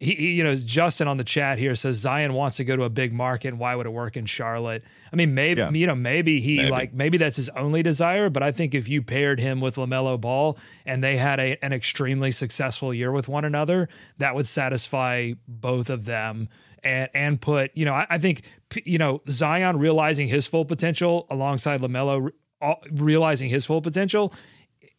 he, 0.00 0.14
he, 0.14 0.32
you 0.32 0.44
know, 0.44 0.54
Justin 0.54 1.08
on 1.08 1.16
the 1.16 1.24
chat 1.24 1.58
here 1.58 1.74
says 1.74 1.96
Zion 1.96 2.32
wants 2.32 2.56
to 2.56 2.64
go 2.64 2.76
to 2.76 2.84
a 2.84 2.90
big 2.90 3.12
market. 3.12 3.54
Why 3.54 3.74
would 3.74 3.86
it 3.86 3.92
work 3.92 4.16
in 4.16 4.26
Charlotte? 4.26 4.84
I 5.12 5.16
mean, 5.16 5.34
maybe 5.34 5.60
yeah. 5.60 5.70
you 5.70 5.86
know, 5.86 5.96
maybe 5.96 6.40
he 6.40 6.58
maybe. 6.58 6.70
like 6.70 6.94
maybe 6.94 7.18
that's 7.18 7.36
his 7.36 7.48
only 7.50 7.82
desire. 7.82 8.30
But 8.30 8.44
I 8.44 8.52
think 8.52 8.74
if 8.74 8.88
you 8.88 9.02
paired 9.02 9.40
him 9.40 9.60
with 9.60 9.74
Lamelo 9.74 10.20
Ball 10.20 10.56
and 10.86 11.02
they 11.02 11.16
had 11.16 11.40
a, 11.40 11.62
an 11.64 11.72
extremely 11.72 12.30
successful 12.30 12.94
year 12.94 13.10
with 13.10 13.28
one 13.28 13.44
another, 13.44 13.88
that 14.18 14.36
would 14.36 14.46
satisfy 14.46 15.32
both 15.48 15.90
of 15.90 16.04
them 16.04 16.48
and 16.84 17.08
and 17.12 17.40
put 17.40 17.70
you 17.74 17.84
know 17.84 17.94
I, 17.94 18.06
I 18.10 18.18
think 18.18 18.44
you 18.84 18.98
know 18.98 19.22
Zion 19.28 19.78
realizing 19.78 20.28
his 20.28 20.46
full 20.46 20.64
potential 20.64 21.26
alongside 21.28 21.80
Lamelo 21.80 22.30
uh, 22.60 22.74
realizing 22.92 23.48
his 23.48 23.66
full 23.66 23.80
potential 23.80 24.32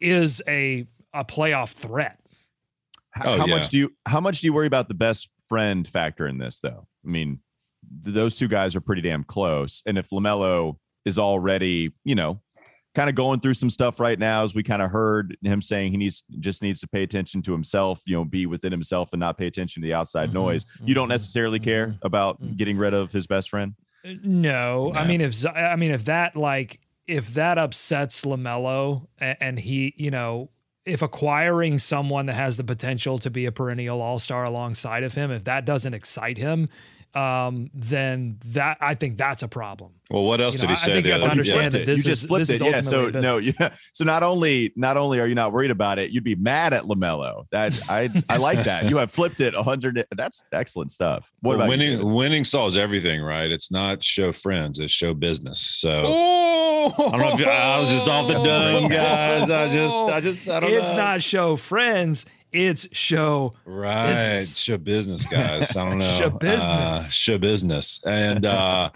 is 0.02 0.42
a 0.48 0.88
a 1.14 1.24
playoff 1.24 1.72
threat 1.72 2.19
how, 3.12 3.34
oh, 3.34 3.38
how 3.38 3.46
yeah. 3.46 3.56
much 3.56 3.70
do 3.70 3.78
you 3.78 3.94
how 4.06 4.22
much 4.22 4.42
do 4.42 4.48
you 4.48 4.54
worry 4.54 4.68
about 4.68 4.88
the 4.88 4.94
best 4.94 5.30
friend 5.48 5.88
factor 5.88 6.28
in 6.28 6.38
this 6.38 6.60
though? 6.60 6.88
I 7.06 7.10
mean, 7.10 7.40
those 7.90 8.38
two 8.38 8.48
guys 8.48 8.76
are 8.76 8.82
pretty 8.82 9.02
damn 9.02 9.24
close. 9.24 9.82
And 9.86 9.98
if 9.98 10.10
LaMelo 10.10 10.78
is 11.06 11.18
already, 11.18 11.94
you 12.04 12.16
know, 12.16 12.42
kind 12.96 13.10
of 13.10 13.16
going 13.16 13.40
through 13.40 13.54
some 13.54 13.70
stuff 13.70 14.00
right 14.00 14.18
now, 14.18 14.44
as 14.44 14.54
we 14.54 14.64
kind 14.64 14.82
of 14.82 14.92
heard 14.92 15.38
him 15.42 15.62
saying 15.62 15.92
he 15.92 15.98
needs 15.98 16.24
just 16.40 16.62
needs 16.62 16.80
to 16.82 16.88
pay 16.88 17.04
attention 17.04 17.42
to 17.44 17.52
himself, 17.52 18.02
you 18.06 18.16
know, 18.16 18.26
be 18.26 18.46
within 18.46 18.72
himself 18.72 19.14
and 19.14 19.20
not 19.20 19.38
pay 19.38 19.48
attention 19.48 19.82
to 19.82 19.88
the 19.88 19.94
outside 19.94 20.30
mm-hmm, 20.30 20.40
noise. 20.40 20.66
You 20.84 20.94
don't 20.94 21.06
mm-hmm, 21.06 21.12
necessarily 21.12 21.60
care 21.60 21.88
mm-hmm, 21.88 22.06
about 22.06 22.42
mm-hmm. 22.42 22.56
getting 22.56 22.78
rid 22.78 22.94
of 22.94 23.12
his 23.12 23.28
best 23.28 23.50
friend. 23.50 23.74
Uh, 24.06 24.14
no, 24.24 24.94
I 24.94 25.06
mean 25.06 25.22
if 25.22 25.46
I 25.46 25.76
mean 25.76 25.92
if 25.92 26.06
that 26.06 26.36
like 26.36 26.80
if 27.08 27.34
that 27.34 27.58
upsets 27.58 28.24
Lamelo 28.24 29.08
and, 29.18 29.38
and 29.42 29.60
he, 29.60 29.94
you 29.98 30.12
know, 30.12 30.52
if 30.90 31.02
acquiring 31.02 31.80
someone 31.80 32.26
that 32.26 32.34
has 32.34 32.58
the 32.58 32.64
potential 32.64 33.20
to 33.20 33.30
be 33.30 33.46
a 33.46 33.52
perennial 33.52 34.02
all 34.02 34.20
star 34.20 34.44
alongside 34.44 35.04
of 35.04 35.14
him, 35.14 35.32
if 35.32 35.44
that 35.46 35.66
doesn't 35.66 35.94
excite 35.94 36.38
him, 36.38 36.68
um, 37.16 37.72
then 37.74 38.38
that 38.46 38.78
I 38.82 38.94
think 38.94 39.18
that's 39.18 39.42
a 39.42 39.48
problem. 39.48 39.94
Well, 40.12 40.24
what 40.24 40.42
else 40.42 40.56
you 40.56 40.62
did 40.62 40.68
know, 40.68 40.72
he 40.72 40.76
say? 40.78 40.92
I 40.92 40.94
think 40.94 41.06
you 41.06 41.12
have 41.12 41.22
to 41.22 41.30
understand 41.30 41.74
that 41.74 41.86
this 41.86 42.00
you 42.00 42.04
just 42.04 42.24
is, 42.24 42.28
flipped 42.28 42.50
it. 42.50 42.62
Yeah. 42.62 42.82
So 42.82 43.10
no, 43.10 43.38
yeah. 43.38 43.74
So 43.94 44.04
not 44.06 44.24
only 44.24 44.72
not 44.76 44.98
only 44.98 45.20
are 45.20 45.28
you 45.28 45.36
not 45.36 45.52
worried 45.52 45.72
about 45.72 46.00
it, 46.00 46.12
you'd 46.12 46.24
be 46.24 46.36
mad 46.36 46.74
at 46.74 46.84
Lamelo. 46.84 47.46
That 47.52 47.80
I 47.90 48.10
I 48.30 48.38
like 48.38 48.64
that. 48.66 48.90
You 48.90 48.98
have 48.98 49.12
flipped 49.12 49.40
it 49.40 49.56
a 49.56 49.64
hundred. 49.64 50.06
That's 50.16 50.44
excellent 50.52 50.92
stuff. 50.92 51.32
What 51.42 51.52
well, 51.52 51.62
about 51.62 51.70
winning? 51.70 52.00
You? 52.00 52.06
Winning 52.06 52.44
solves 52.44 52.78
everything, 52.78 53.22
right? 53.22 53.52
It's 53.52 53.72
not 53.72 54.04
show 54.04 54.32
friends; 54.32 54.80
it's 54.80 54.94
show 54.94 55.14
business. 55.14 55.60
So 55.60 56.06
I 56.06 56.92
don't 56.96 57.20
know 57.20 57.34
if 57.34 57.48
I 57.48 57.80
was 57.80 57.90
just 57.90 58.08
off 58.08 58.28
the 58.28 58.34
dome, 58.44 58.90
guys. 58.90 59.50
I 59.50 59.74
just 59.74 59.96
I 59.96 60.22
just 60.22 60.50
I 60.50 60.60
don't. 60.60 60.72
Know 60.72 60.78
it's 60.78 60.92
know. 60.92 60.98
not 60.98 61.24
show 61.24 61.56
friends 61.56 62.26
it's 62.52 62.88
show 62.92 63.54
right. 63.66 64.38
business. 64.38 64.58
show 64.58 64.78
business 64.78 65.26
guys. 65.26 65.76
I 65.76 65.88
don't 65.88 66.00
know. 66.00 66.18
Show 66.18 66.30
business. 66.30 66.62
Uh, 66.62 67.04
show 67.10 67.38
business. 67.38 68.00
And 68.06 68.46
uh 68.46 68.92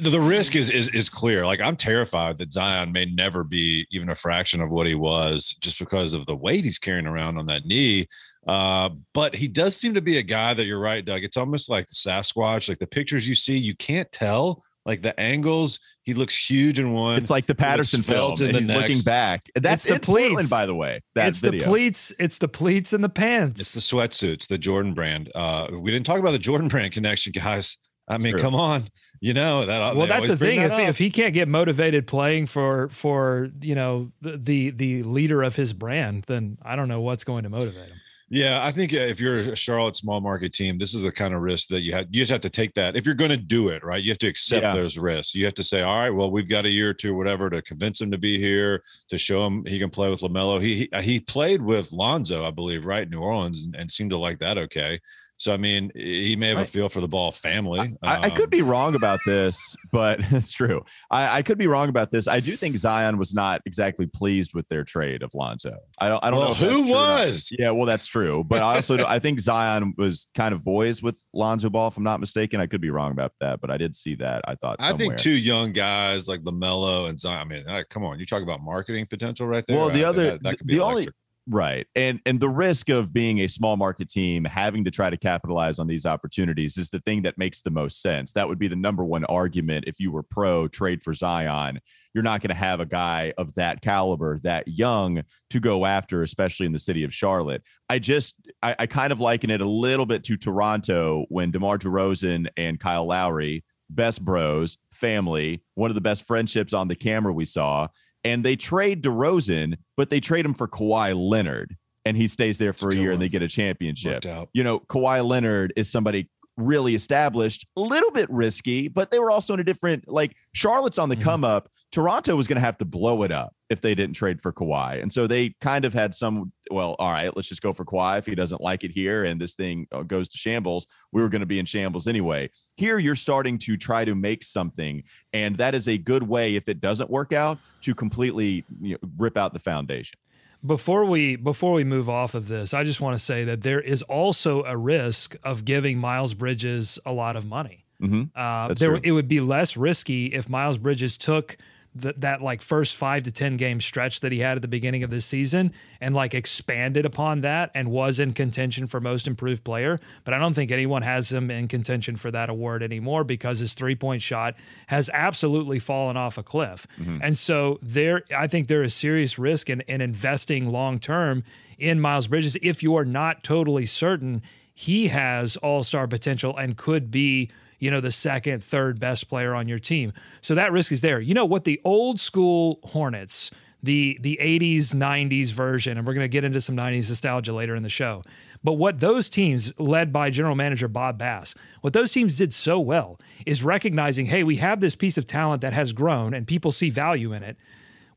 the, 0.00 0.10
the 0.10 0.20
risk 0.20 0.54
is, 0.54 0.70
is 0.70 0.88
is 0.88 1.08
clear. 1.08 1.44
Like 1.44 1.60
i'm 1.60 1.76
terrified 1.76 2.38
that 2.38 2.52
zion 2.52 2.92
may 2.92 3.04
never 3.04 3.44
be 3.44 3.86
even 3.90 4.10
a 4.10 4.14
fraction 4.14 4.60
of 4.60 4.70
what 4.70 4.86
he 4.86 4.94
was 4.94 5.56
just 5.60 5.78
because 5.78 6.12
of 6.12 6.26
the 6.26 6.36
weight 6.36 6.64
he's 6.64 6.78
carrying 6.78 7.06
around 7.06 7.38
on 7.38 7.46
that 7.46 7.66
knee. 7.66 8.06
Uh, 8.46 8.90
but 9.14 9.36
he 9.36 9.46
does 9.46 9.76
seem 9.76 9.94
to 9.94 10.00
be 10.00 10.18
a 10.18 10.22
guy 10.22 10.52
that 10.54 10.64
you're 10.64 10.80
right 10.80 11.04
doug 11.04 11.22
it's 11.22 11.36
almost 11.36 11.68
like 11.68 11.86
the 11.86 11.94
sasquatch 11.94 12.68
like 12.68 12.78
the 12.78 12.86
pictures 12.86 13.28
you 13.28 13.36
see 13.36 13.56
you 13.56 13.74
can't 13.76 14.10
tell 14.10 14.64
like 14.84 15.02
the 15.02 15.18
angles 15.18 15.78
he 16.04 16.14
looks 16.14 16.36
huge 16.36 16.80
in 16.80 16.92
one. 16.92 17.16
It's 17.16 17.30
like 17.30 17.46
the 17.46 17.54
Patterson 17.54 18.02
film. 18.02 18.32
And 18.40 18.56
he's 18.56 18.68
next. 18.68 18.80
looking 18.80 19.02
back. 19.02 19.48
That's 19.54 19.86
it's 19.86 19.94
the 19.94 20.00
pleats. 20.00 20.28
Portland, 20.28 20.50
by 20.50 20.66
the 20.66 20.74
way. 20.74 21.00
it's 21.14 21.38
video. 21.38 21.60
the 21.60 21.66
pleats. 21.66 22.12
It's 22.18 22.38
the 22.38 22.48
pleats 22.48 22.92
and 22.92 23.04
the 23.04 23.08
pants. 23.08 23.60
It's 23.60 23.74
the 23.74 23.80
sweatsuits, 23.80 24.48
the 24.48 24.58
Jordan 24.58 24.94
brand. 24.94 25.30
Uh, 25.34 25.68
we 25.72 25.90
didn't 25.92 26.06
talk 26.06 26.18
about 26.18 26.32
the 26.32 26.38
Jordan 26.38 26.68
brand 26.68 26.92
connection, 26.92 27.32
guys. 27.32 27.78
I 28.08 28.18
mean, 28.18 28.36
come 28.36 28.54
on. 28.54 28.88
You 29.20 29.32
know 29.32 29.64
that. 29.64 29.94
Well, 29.94 30.08
that's 30.08 30.26
the 30.26 30.36
thing. 30.36 30.60
That 30.60 30.72
if, 30.72 30.88
if 30.88 30.98
he 30.98 31.10
can't 31.10 31.32
get 31.32 31.46
motivated 31.46 32.08
playing 32.08 32.46
for 32.46 32.88
for 32.88 33.48
you 33.60 33.76
know 33.76 34.10
the, 34.20 34.36
the 34.36 34.70
the 34.70 35.02
leader 35.04 35.42
of 35.42 35.54
his 35.54 35.72
brand, 35.72 36.24
then 36.26 36.58
I 36.62 36.74
don't 36.74 36.88
know 36.88 37.00
what's 37.00 37.22
going 37.22 37.44
to 37.44 37.48
motivate 37.48 37.88
him. 37.88 38.00
Yeah, 38.32 38.64
I 38.64 38.72
think 38.72 38.94
uh, 38.94 38.96
if 38.96 39.20
you're 39.20 39.40
a 39.40 39.54
Charlotte 39.54 39.94
small 39.94 40.22
market 40.22 40.54
team, 40.54 40.78
this 40.78 40.94
is 40.94 41.02
the 41.02 41.12
kind 41.12 41.34
of 41.34 41.42
risk 41.42 41.68
that 41.68 41.82
you 41.82 41.92
have. 41.92 42.06
You 42.10 42.22
just 42.22 42.30
have 42.30 42.40
to 42.40 42.48
take 42.48 42.72
that. 42.72 42.96
If 42.96 43.04
you're 43.04 43.14
going 43.14 43.30
to 43.30 43.36
do 43.36 43.68
it, 43.68 43.84
right, 43.84 44.02
you 44.02 44.10
have 44.10 44.16
to 44.20 44.26
accept 44.26 44.62
yeah. 44.62 44.74
those 44.74 44.96
risks. 44.96 45.34
You 45.34 45.44
have 45.44 45.52
to 45.52 45.62
say, 45.62 45.82
all 45.82 45.98
right, 45.98 46.08
well, 46.08 46.30
we've 46.30 46.48
got 46.48 46.64
a 46.64 46.70
year 46.70 46.88
or 46.88 46.94
two, 46.94 47.14
whatever, 47.14 47.50
to 47.50 47.60
convince 47.60 48.00
him 48.00 48.10
to 48.10 48.16
be 48.16 48.38
here, 48.38 48.82
to 49.10 49.18
show 49.18 49.44
him 49.44 49.66
he 49.66 49.78
can 49.78 49.90
play 49.90 50.08
with 50.08 50.20
Lamelo. 50.20 50.62
He 50.62 50.88
he, 50.94 51.02
he 51.02 51.20
played 51.20 51.60
with 51.60 51.92
Lonzo, 51.92 52.46
I 52.46 52.50
believe, 52.50 52.86
right, 52.86 53.06
New 53.06 53.20
Orleans, 53.20 53.64
and, 53.64 53.76
and 53.76 53.90
seemed 53.90 54.08
to 54.12 54.16
like 54.16 54.38
that. 54.38 54.56
Okay, 54.56 54.98
So 55.42 55.52
I 55.52 55.56
mean, 55.56 55.90
he 55.96 56.36
may 56.36 56.48
have 56.50 56.58
Right. 56.58 56.68
a 56.68 56.70
feel 56.70 56.88
for 56.88 57.00
the 57.00 57.08
ball 57.08 57.32
family. 57.32 57.80
I, 58.00 58.16
I 58.26 58.30
could 58.30 58.44
Um, 58.44 58.50
be 58.50 58.62
wrong 58.62 58.94
about 58.94 59.18
this, 59.26 59.74
but 59.90 60.20
it's 60.30 60.52
true. 60.52 60.84
I, 61.10 61.38
I 61.38 61.42
could 61.42 61.58
be 61.58 61.66
wrong 61.66 61.88
about 61.88 62.12
this. 62.12 62.28
I 62.28 62.38
do 62.38 62.54
think 62.54 62.76
Zion 62.76 63.18
was 63.18 63.34
not 63.34 63.60
exactly 63.66 64.06
pleased 64.06 64.54
with 64.54 64.68
their 64.68 64.84
trade 64.84 65.24
of 65.24 65.34
Lonzo. 65.34 65.76
I 65.98 66.08
don't. 66.08 66.22
I 66.24 66.30
don't 66.30 66.38
Well, 66.38 66.48
know 66.50 66.54
who 66.54 66.68
true 66.70 66.82
or 66.82 66.86
not. 66.86 67.18
was? 67.26 67.48
Yeah, 67.58 67.72
well, 67.72 67.86
that's 67.86 68.06
true. 68.06 68.44
But 68.46 68.62
I 68.62 68.76
also 68.76 69.04
I 69.04 69.18
think 69.18 69.40
Zion 69.40 69.94
was 69.98 70.28
kind 70.36 70.54
of 70.54 70.62
boys 70.62 71.02
with 71.02 71.20
Lonzo 71.34 71.68
Ball, 71.70 71.88
if 71.88 71.96
I'm 71.96 72.04
not 72.04 72.20
mistaken. 72.20 72.60
I 72.60 72.66
could 72.68 72.80
be 72.80 72.90
wrong 72.90 73.10
about 73.10 73.32
that, 73.40 73.60
but 73.60 73.68
I 73.68 73.78
did 73.78 73.96
see 73.96 74.14
that. 74.16 74.42
I 74.46 74.54
thought. 74.54 74.76
I 74.80 74.92
think 74.92 75.16
two 75.16 75.30
young 75.36 75.72
guys 75.72 76.28
like 76.28 76.42
Lamelo 76.42 77.08
and 77.08 77.18
Zion. 77.18 77.38
I 77.40 77.44
mean, 77.44 77.64
uh, 77.68 77.82
come 77.90 78.04
on, 78.04 78.20
you 78.20 78.26
talk 78.26 78.44
about 78.44 78.62
marketing 78.62 79.06
potential 79.06 79.48
right 79.48 79.64
there. 79.66 79.76
Well, 79.76 79.90
the 79.90 80.04
other- 80.04 80.32
that, 80.32 80.42
that 80.44 80.58
could 80.58 80.66
be 80.68 80.74
the 80.76 80.82
only- 80.84 80.92
electric. 81.02 81.16
Right. 81.48 81.88
And 81.96 82.20
and 82.24 82.38
the 82.38 82.48
risk 82.48 82.88
of 82.88 83.12
being 83.12 83.40
a 83.40 83.48
small 83.48 83.76
market 83.76 84.08
team 84.08 84.44
having 84.44 84.84
to 84.84 84.92
try 84.92 85.10
to 85.10 85.16
capitalize 85.16 85.80
on 85.80 85.88
these 85.88 86.06
opportunities 86.06 86.78
is 86.78 86.90
the 86.90 87.00
thing 87.00 87.22
that 87.22 87.36
makes 87.36 87.62
the 87.62 87.70
most 87.70 88.00
sense. 88.00 88.30
That 88.32 88.48
would 88.48 88.60
be 88.60 88.68
the 88.68 88.76
number 88.76 89.04
one 89.04 89.24
argument 89.24 89.86
if 89.88 89.98
you 89.98 90.12
were 90.12 90.22
pro 90.22 90.68
trade 90.68 91.02
for 91.02 91.12
Zion. 91.12 91.80
You're 92.14 92.22
not 92.22 92.42
going 92.42 92.50
to 92.50 92.54
have 92.54 92.78
a 92.78 92.86
guy 92.86 93.32
of 93.38 93.54
that 93.54 93.82
caliber, 93.82 94.38
that 94.44 94.68
young 94.68 95.22
to 95.50 95.58
go 95.58 95.84
after, 95.84 96.22
especially 96.22 96.66
in 96.66 96.72
the 96.72 96.78
city 96.78 97.02
of 97.02 97.12
Charlotte. 97.12 97.64
I 97.88 97.98
just 97.98 98.36
I, 98.62 98.76
I 98.78 98.86
kind 98.86 99.12
of 99.12 99.18
liken 99.18 99.50
it 99.50 99.60
a 99.60 99.68
little 99.68 100.06
bit 100.06 100.22
to 100.24 100.36
Toronto 100.36 101.26
when 101.28 101.50
DeMar 101.50 101.78
DeRozan 101.78 102.50
and 102.56 102.78
Kyle 102.78 103.06
Lowry, 103.06 103.64
best 103.90 104.24
bros, 104.24 104.78
family, 104.92 105.64
one 105.74 105.90
of 105.90 105.96
the 105.96 106.00
best 106.00 106.24
friendships 106.24 106.72
on 106.72 106.86
the 106.86 106.94
camera 106.94 107.32
we 107.32 107.46
saw 107.46 107.88
and 108.24 108.44
they 108.44 108.56
trade 108.56 109.02
DeRozan, 109.02 109.76
but 109.96 110.10
they 110.10 110.20
trade 110.20 110.44
him 110.44 110.54
for 110.54 110.68
Kawhi 110.68 111.14
Leonard, 111.16 111.76
and 112.04 112.16
he 112.16 112.26
stays 112.26 112.58
there 112.58 112.72
for 112.72 112.86
a 112.86 112.88
That's 112.88 112.94
a 112.94 112.96
good 112.96 113.02
year, 113.02 113.12
and 113.12 113.22
they 113.22 113.28
get 113.28 113.42
a 113.42 113.48
championship. 113.48 114.22
You 114.52 114.64
know, 114.64 114.80
Kawhi 114.80 115.26
Leonard 115.26 115.72
is 115.76 115.90
somebody 115.90 116.28
really 116.56 116.94
established, 116.94 117.66
a 117.76 117.80
little 117.80 118.10
bit 118.10 118.28
risky, 118.30 118.88
but 118.88 119.10
they 119.10 119.18
were 119.18 119.30
also 119.30 119.54
in 119.54 119.60
a 119.60 119.64
different 119.64 120.06
like 120.08 120.36
Charlotte's 120.52 120.98
on 120.98 121.08
the 121.08 121.16
Mhm. 121.16 121.22
come 121.22 121.44
up. 121.44 121.68
Toronto 121.92 122.34
was 122.36 122.46
going 122.46 122.56
to 122.56 122.60
have 122.62 122.78
to 122.78 122.86
blow 122.86 123.22
it 123.22 123.30
up 123.30 123.54
if 123.68 123.82
they 123.82 123.94
didn't 123.94 124.16
trade 124.16 124.40
for 124.40 124.50
Kawhi, 124.50 125.02
and 125.02 125.12
so 125.12 125.26
they 125.26 125.54
kind 125.60 125.84
of 125.84 125.92
had 125.92 126.14
some. 126.14 126.50
Well, 126.70 126.96
all 126.98 127.12
right, 127.12 127.34
let's 127.36 127.48
just 127.48 127.60
go 127.60 127.74
for 127.74 127.84
Kawhi 127.84 128.18
if 128.18 128.24
he 128.24 128.34
doesn't 128.34 128.62
like 128.62 128.82
it 128.82 128.90
here, 128.92 129.24
and 129.24 129.38
this 129.38 129.52
thing 129.52 129.86
uh, 129.92 130.02
goes 130.02 130.30
to 130.30 130.38
shambles. 130.38 130.86
We 131.12 131.20
were 131.20 131.28
going 131.28 131.40
to 131.40 131.46
be 131.46 131.58
in 131.58 131.66
shambles 131.66 132.08
anyway. 132.08 132.48
Here, 132.76 132.98
you're 132.98 133.14
starting 133.14 133.58
to 133.58 133.76
try 133.76 134.06
to 134.06 134.14
make 134.14 134.42
something, 134.42 135.02
and 135.34 135.56
that 135.56 135.74
is 135.74 135.86
a 135.86 135.98
good 135.98 136.22
way 136.22 136.54
if 136.56 136.66
it 136.70 136.80
doesn't 136.80 137.10
work 137.10 137.34
out 137.34 137.58
to 137.82 137.94
completely 137.94 138.64
you 138.80 138.92
know, 138.94 139.08
rip 139.18 139.36
out 139.36 139.52
the 139.52 139.58
foundation. 139.58 140.18
Before 140.64 141.04
we 141.04 141.34
before 141.36 141.72
we 141.72 141.82
move 141.84 142.08
off 142.08 142.34
of 142.34 142.46
this, 142.48 142.72
I 142.72 142.84
just 142.84 143.00
want 143.00 143.18
to 143.18 143.24
say 143.24 143.42
that 143.44 143.62
there 143.62 143.80
is 143.80 144.02
also 144.02 144.62
a 144.62 144.76
risk 144.76 145.34
of 145.42 145.64
giving 145.64 145.98
Miles 145.98 146.34
Bridges 146.34 146.98
a 147.04 147.12
lot 147.12 147.34
of 147.34 147.44
money. 147.46 147.84
Mhm. 148.00 148.30
Uh, 148.34 148.72
there, 148.74 148.98
it 149.02 149.12
would 149.12 149.28
be 149.28 149.40
less 149.40 149.76
risky 149.76 150.26
if 150.26 150.48
Miles 150.48 150.78
Bridges 150.78 151.16
took 151.18 151.56
th- 152.00 152.14
that 152.18 152.42
like 152.42 152.62
first 152.62 152.96
five 152.96 153.22
to 153.24 153.32
ten 153.32 153.56
game 153.56 153.80
stretch 153.80 154.20
that 154.20 154.32
he 154.32 154.40
had 154.40 154.56
at 154.56 154.62
the 154.62 154.68
beginning 154.68 155.02
of 155.02 155.10
this 155.10 155.24
season 155.24 155.72
and 156.00 156.14
like 156.14 156.34
expanded 156.34 157.04
upon 157.04 157.40
that 157.42 157.70
and 157.74 157.90
was 157.90 158.18
in 158.18 158.32
contention 158.32 158.86
for 158.86 159.00
most 159.00 159.26
improved 159.26 159.64
player. 159.64 159.98
But 160.24 160.34
I 160.34 160.38
don't 160.38 160.54
think 160.54 160.70
anyone 160.70 161.02
has 161.02 161.32
him 161.32 161.50
in 161.50 161.68
contention 161.68 162.16
for 162.16 162.30
that 162.30 162.48
award 162.48 162.82
anymore 162.82 163.24
because 163.24 163.58
his 163.58 163.74
three 163.74 163.94
point 163.94 164.22
shot 164.22 164.54
has 164.88 165.10
absolutely 165.12 165.78
fallen 165.78 166.16
off 166.16 166.38
a 166.38 166.42
cliff. 166.42 166.86
Mm-hmm. 167.00 167.18
And 167.22 167.36
so 167.36 167.78
there, 167.82 168.22
I 168.36 168.46
think 168.46 168.68
there 168.68 168.82
is 168.82 168.94
serious 168.94 169.38
risk 169.38 169.68
in, 169.70 169.82
in 169.82 170.00
investing 170.00 170.70
long 170.70 170.98
term 170.98 171.44
in 171.78 172.00
Miles 172.00 172.28
Bridges 172.28 172.56
if 172.62 172.82
you 172.82 172.96
are 172.96 173.04
not 173.04 173.42
totally 173.42 173.86
certain 173.86 174.42
he 174.74 175.08
has 175.08 175.56
all 175.58 175.82
star 175.82 176.06
potential 176.06 176.56
and 176.56 176.76
could 176.76 177.10
be 177.10 177.50
you 177.82 177.90
know, 177.90 178.00
the 178.00 178.12
second, 178.12 178.62
third 178.62 179.00
best 179.00 179.28
player 179.28 179.56
on 179.56 179.66
your 179.66 179.80
team. 179.80 180.12
So 180.40 180.54
that 180.54 180.70
risk 180.70 180.92
is 180.92 181.00
there. 181.00 181.20
You 181.20 181.34
know 181.34 181.44
what 181.44 181.64
the 181.64 181.80
old 181.82 182.20
school 182.20 182.78
Hornets, 182.84 183.50
the 183.82 184.16
the 184.20 184.38
80s, 184.40 184.94
90s 184.94 185.50
version, 185.50 185.98
and 185.98 186.06
we're 186.06 186.14
going 186.14 186.22
to 186.22 186.28
get 186.28 186.44
into 186.44 186.60
some 186.60 186.76
90s 186.76 187.08
nostalgia 187.08 187.52
later 187.52 187.74
in 187.74 187.82
the 187.82 187.88
show. 187.88 188.22
But 188.62 188.74
what 188.74 189.00
those 189.00 189.28
teams 189.28 189.72
led 189.80 190.12
by 190.12 190.30
general 190.30 190.54
manager 190.54 190.86
Bob 190.86 191.18
Bass, 191.18 191.56
what 191.80 191.92
those 191.92 192.12
teams 192.12 192.36
did 192.36 192.52
so 192.52 192.78
well 192.78 193.18
is 193.46 193.64
recognizing, 193.64 194.26
hey, 194.26 194.44
we 194.44 194.58
have 194.58 194.78
this 194.78 194.94
piece 194.94 195.18
of 195.18 195.26
talent 195.26 195.60
that 195.62 195.72
has 195.72 195.92
grown 195.92 196.34
and 196.34 196.46
people 196.46 196.70
see 196.70 196.88
value 196.88 197.32
in 197.32 197.42
it. 197.42 197.56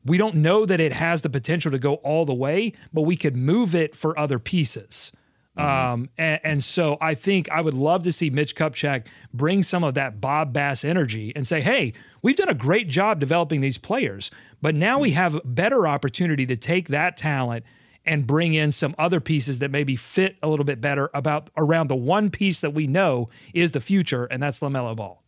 We 0.04 0.16
don't 0.16 0.36
know 0.36 0.64
that 0.64 0.78
it 0.78 0.92
has 0.92 1.22
the 1.22 1.28
potential 1.28 1.72
to 1.72 1.78
go 1.80 1.94
all 1.94 2.24
the 2.24 2.32
way, 2.32 2.72
but 2.92 3.02
we 3.02 3.16
could 3.16 3.36
move 3.36 3.74
it 3.74 3.96
for 3.96 4.16
other 4.16 4.38
pieces. 4.38 5.10
Um, 5.56 6.10
and, 6.18 6.40
and 6.44 6.64
so 6.64 6.98
I 7.00 7.14
think 7.14 7.50
I 7.50 7.60
would 7.60 7.74
love 7.74 8.02
to 8.04 8.12
see 8.12 8.30
Mitch 8.30 8.54
Kupchak 8.54 9.06
bring 9.32 9.62
some 9.62 9.84
of 9.84 9.94
that 9.94 10.20
Bob 10.20 10.52
Bass 10.52 10.84
energy 10.84 11.32
and 11.34 11.46
say, 11.46 11.60
hey, 11.60 11.94
we've 12.22 12.36
done 12.36 12.48
a 12.48 12.54
great 12.54 12.88
job 12.88 13.20
developing 13.20 13.60
these 13.60 13.78
players, 13.78 14.30
but 14.60 14.74
now 14.74 14.98
we 14.98 15.12
have 15.12 15.40
better 15.44 15.86
opportunity 15.86 16.44
to 16.46 16.56
take 16.56 16.88
that 16.88 17.16
talent 17.16 17.64
and 18.04 18.26
bring 18.26 18.54
in 18.54 18.70
some 18.70 18.94
other 18.98 19.20
pieces 19.20 19.58
that 19.58 19.70
maybe 19.70 19.96
fit 19.96 20.36
a 20.42 20.48
little 20.48 20.64
bit 20.64 20.80
better 20.80 21.10
about 21.12 21.50
around 21.56 21.88
the 21.88 21.96
one 21.96 22.30
piece 22.30 22.60
that 22.60 22.72
we 22.72 22.86
know 22.86 23.28
is 23.52 23.72
the 23.72 23.80
future, 23.80 24.26
and 24.26 24.42
that's 24.42 24.60
LaMelo 24.60 24.94
Ball. 24.94 25.22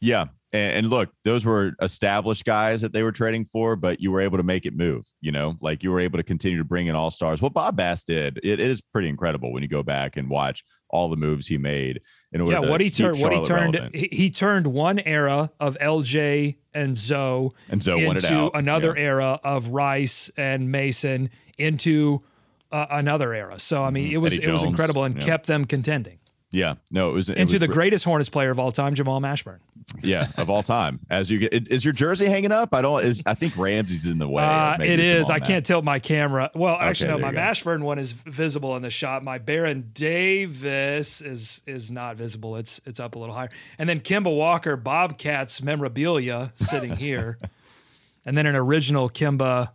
Yeah. 0.00 0.28
And, 0.52 0.72
and 0.78 0.90
look, 0.90 1.10
those 1.24 1.44
were 1.46 1.72
established 1.80 2.44
guys 2.44 2.82
that 2.82 2.92
they 2.92 3.02
were 3.02 3.12
trading 3.12 3.44
for, 3.46 3.74
but 3.76 4.00
you 4.00 4.10
were 4.10 4.20
able 4.20 4.36
to 4.36 4.42
make 4.42 4.66
it 4.66 4.76
move. 4.76 5.06
You 5.20 5.32
know, 5.32 5.56
like 5.60 5.82
you 5.82 5.90
were 5.90 6.00
able 6.00 6.18
to 6.18 6.22
continue 6.22 6.58
to 6.58 6.64
bring 6.64 6.86
in 6.88 6.94
all 6.94 7.10
stars. 7.10 7.40
What 7.40 7.52
Bob 7.54 7.76
Bass 7.76 8.04
did, 8.04 8.38
it, 8.42 8.60
it 8.60 8.60
is 8.60 8.80
pretty 8.82 9.08
incredible 9.08 9.52
when 9.52 9.62
you 9.62 9.68
go 9.68 9.82
back 9.82 10.16
and 10.16 10.28
watch 10.28 10.64
all 10.90 11.08
the 11.08 11.16
moves 11.16 11.46
he 11.46 11.56
made 11.56 12.00
in 12.32 12.40
order 12.42 12.60
Yeah, 12.60 12.68
what 12.70 12.80
he 12.82 12.90
keep 12.90 13.06
turned, 13.06 13.20
what 13.20 13.32
he 13.32 13.42
turned, 13.44 13.90
he, 13.94 14.08
he 14.12 14.30
turned 14.30 14.66
one 14.66 14.98
era 14.98 15.50
of 15.58 15.78
LJ 15.80 16.56
and 16.74 16.96
Zo 16.96 17.52
and 17.70 17.86
it 17.86 17.98
into 17.98 18.50
another 18.54 18.94
Yeah. 18.96 19.02
era 19.04 19.40
of 19.42 19.68
Rice 19.68 20.30
and 20.36 20.70
Mason 20.70 21.30
into 21.56 22.22
uh, 22.70 22.86
another 22.90 23.32
era. 23.34 23.58
So 23.58 23.82
I 23.84 23.90
mean, 23.90 24.12
it 24.12 24.18
was 24.18 24.34
Mm-hmm. 24.34 24.42
Eddie 24.42 24.50
it 24.50 24.52
was 24.52 24.62
incredible 24.62 25.04
and 25.04 25.16
yeah. 25.16 25.24
kept 25.24 25.46
them 25.46 25.64
contending 25.64 26.18
Yeah, 26.52 26.74
no, 26.90 27.08
it 27.08 27.12
was 27.14 27.30
it 27.30 27.38
into 27.38 27.54
was 27.54 27.60
the 27.60 27.66
gr- 27.66 27.72
greatest 27.72 28.04
Hornets 28.04 28.28
player 28.28 28.50
of 28.50 28.60
all 28.60 28.70
time, 28.72 28.94
Jamal 28.94 29.20
Mashburn. 29.22 29.58
yeah 30.02 30.28
of 30.36 30.50
all 30.50 30.62
time. 30.62 31.00
As 31.08 31.30
you 31.30 31.38
get, 31.38 31.68
is 31.68 31.82
your 31.82 31.94
jersey 31.94 32.26
hanging 32.26 32.52
up? 32.52 32.74
I 32.74 32.82
don't. 32.82 33.02
Is 33.02 33.22
I 33.24 33.32
think 33.32 33.56
Ramsey's 33.56 34.04
in 34.04 34.18
the 34.18 34.28
way. 34.28 34.44
Uh, 34.44 34.76
it 34.80 35.26
come 35.26 35.34
I 35.34 35.38
can't 35.38 35.64
tilt 35.64 35.82
my 35.82 35.98
camera. 35.98 36.50
Well, 36.54 36.76
actually, 36.78 37.08
no. 37.08 37.18
My 37.18 37.32
Mashburn 37.32 37.82
one 37.82 37.98
is 37.98 38.12
visible 38.12 38.76
in 38.76 38.82
the 38.82 38.90
shot. 38.90 39.24
My 39.24 39.38
Baron 39.38 39.90
Davis 39.94 41.22
is 41.22 41.62
is 41.66 41.90
not 41.90 42.16
visible. 42.16 42.56
It's 42.56 42.82
it's 42.84 43.00
up 43.00 43.14
a 43.14 43.18
little 43.18 43.34
higher. 43.34 43.50
And 43.78 43.88
then 43.88 44.00
Kemba 44.00 44.34
Walker 44.34 44.76
Bobcats 44.76 45.62
memorabilia 45.62 46.52
sitting 46.60 46.96
here, 46.96 47.38
and 48.26 48.36
then 48.36 48.44
an 48.44 48.56
original 48.56 49.08
Kemba 49.08 49.70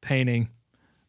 painting 0.00 0.50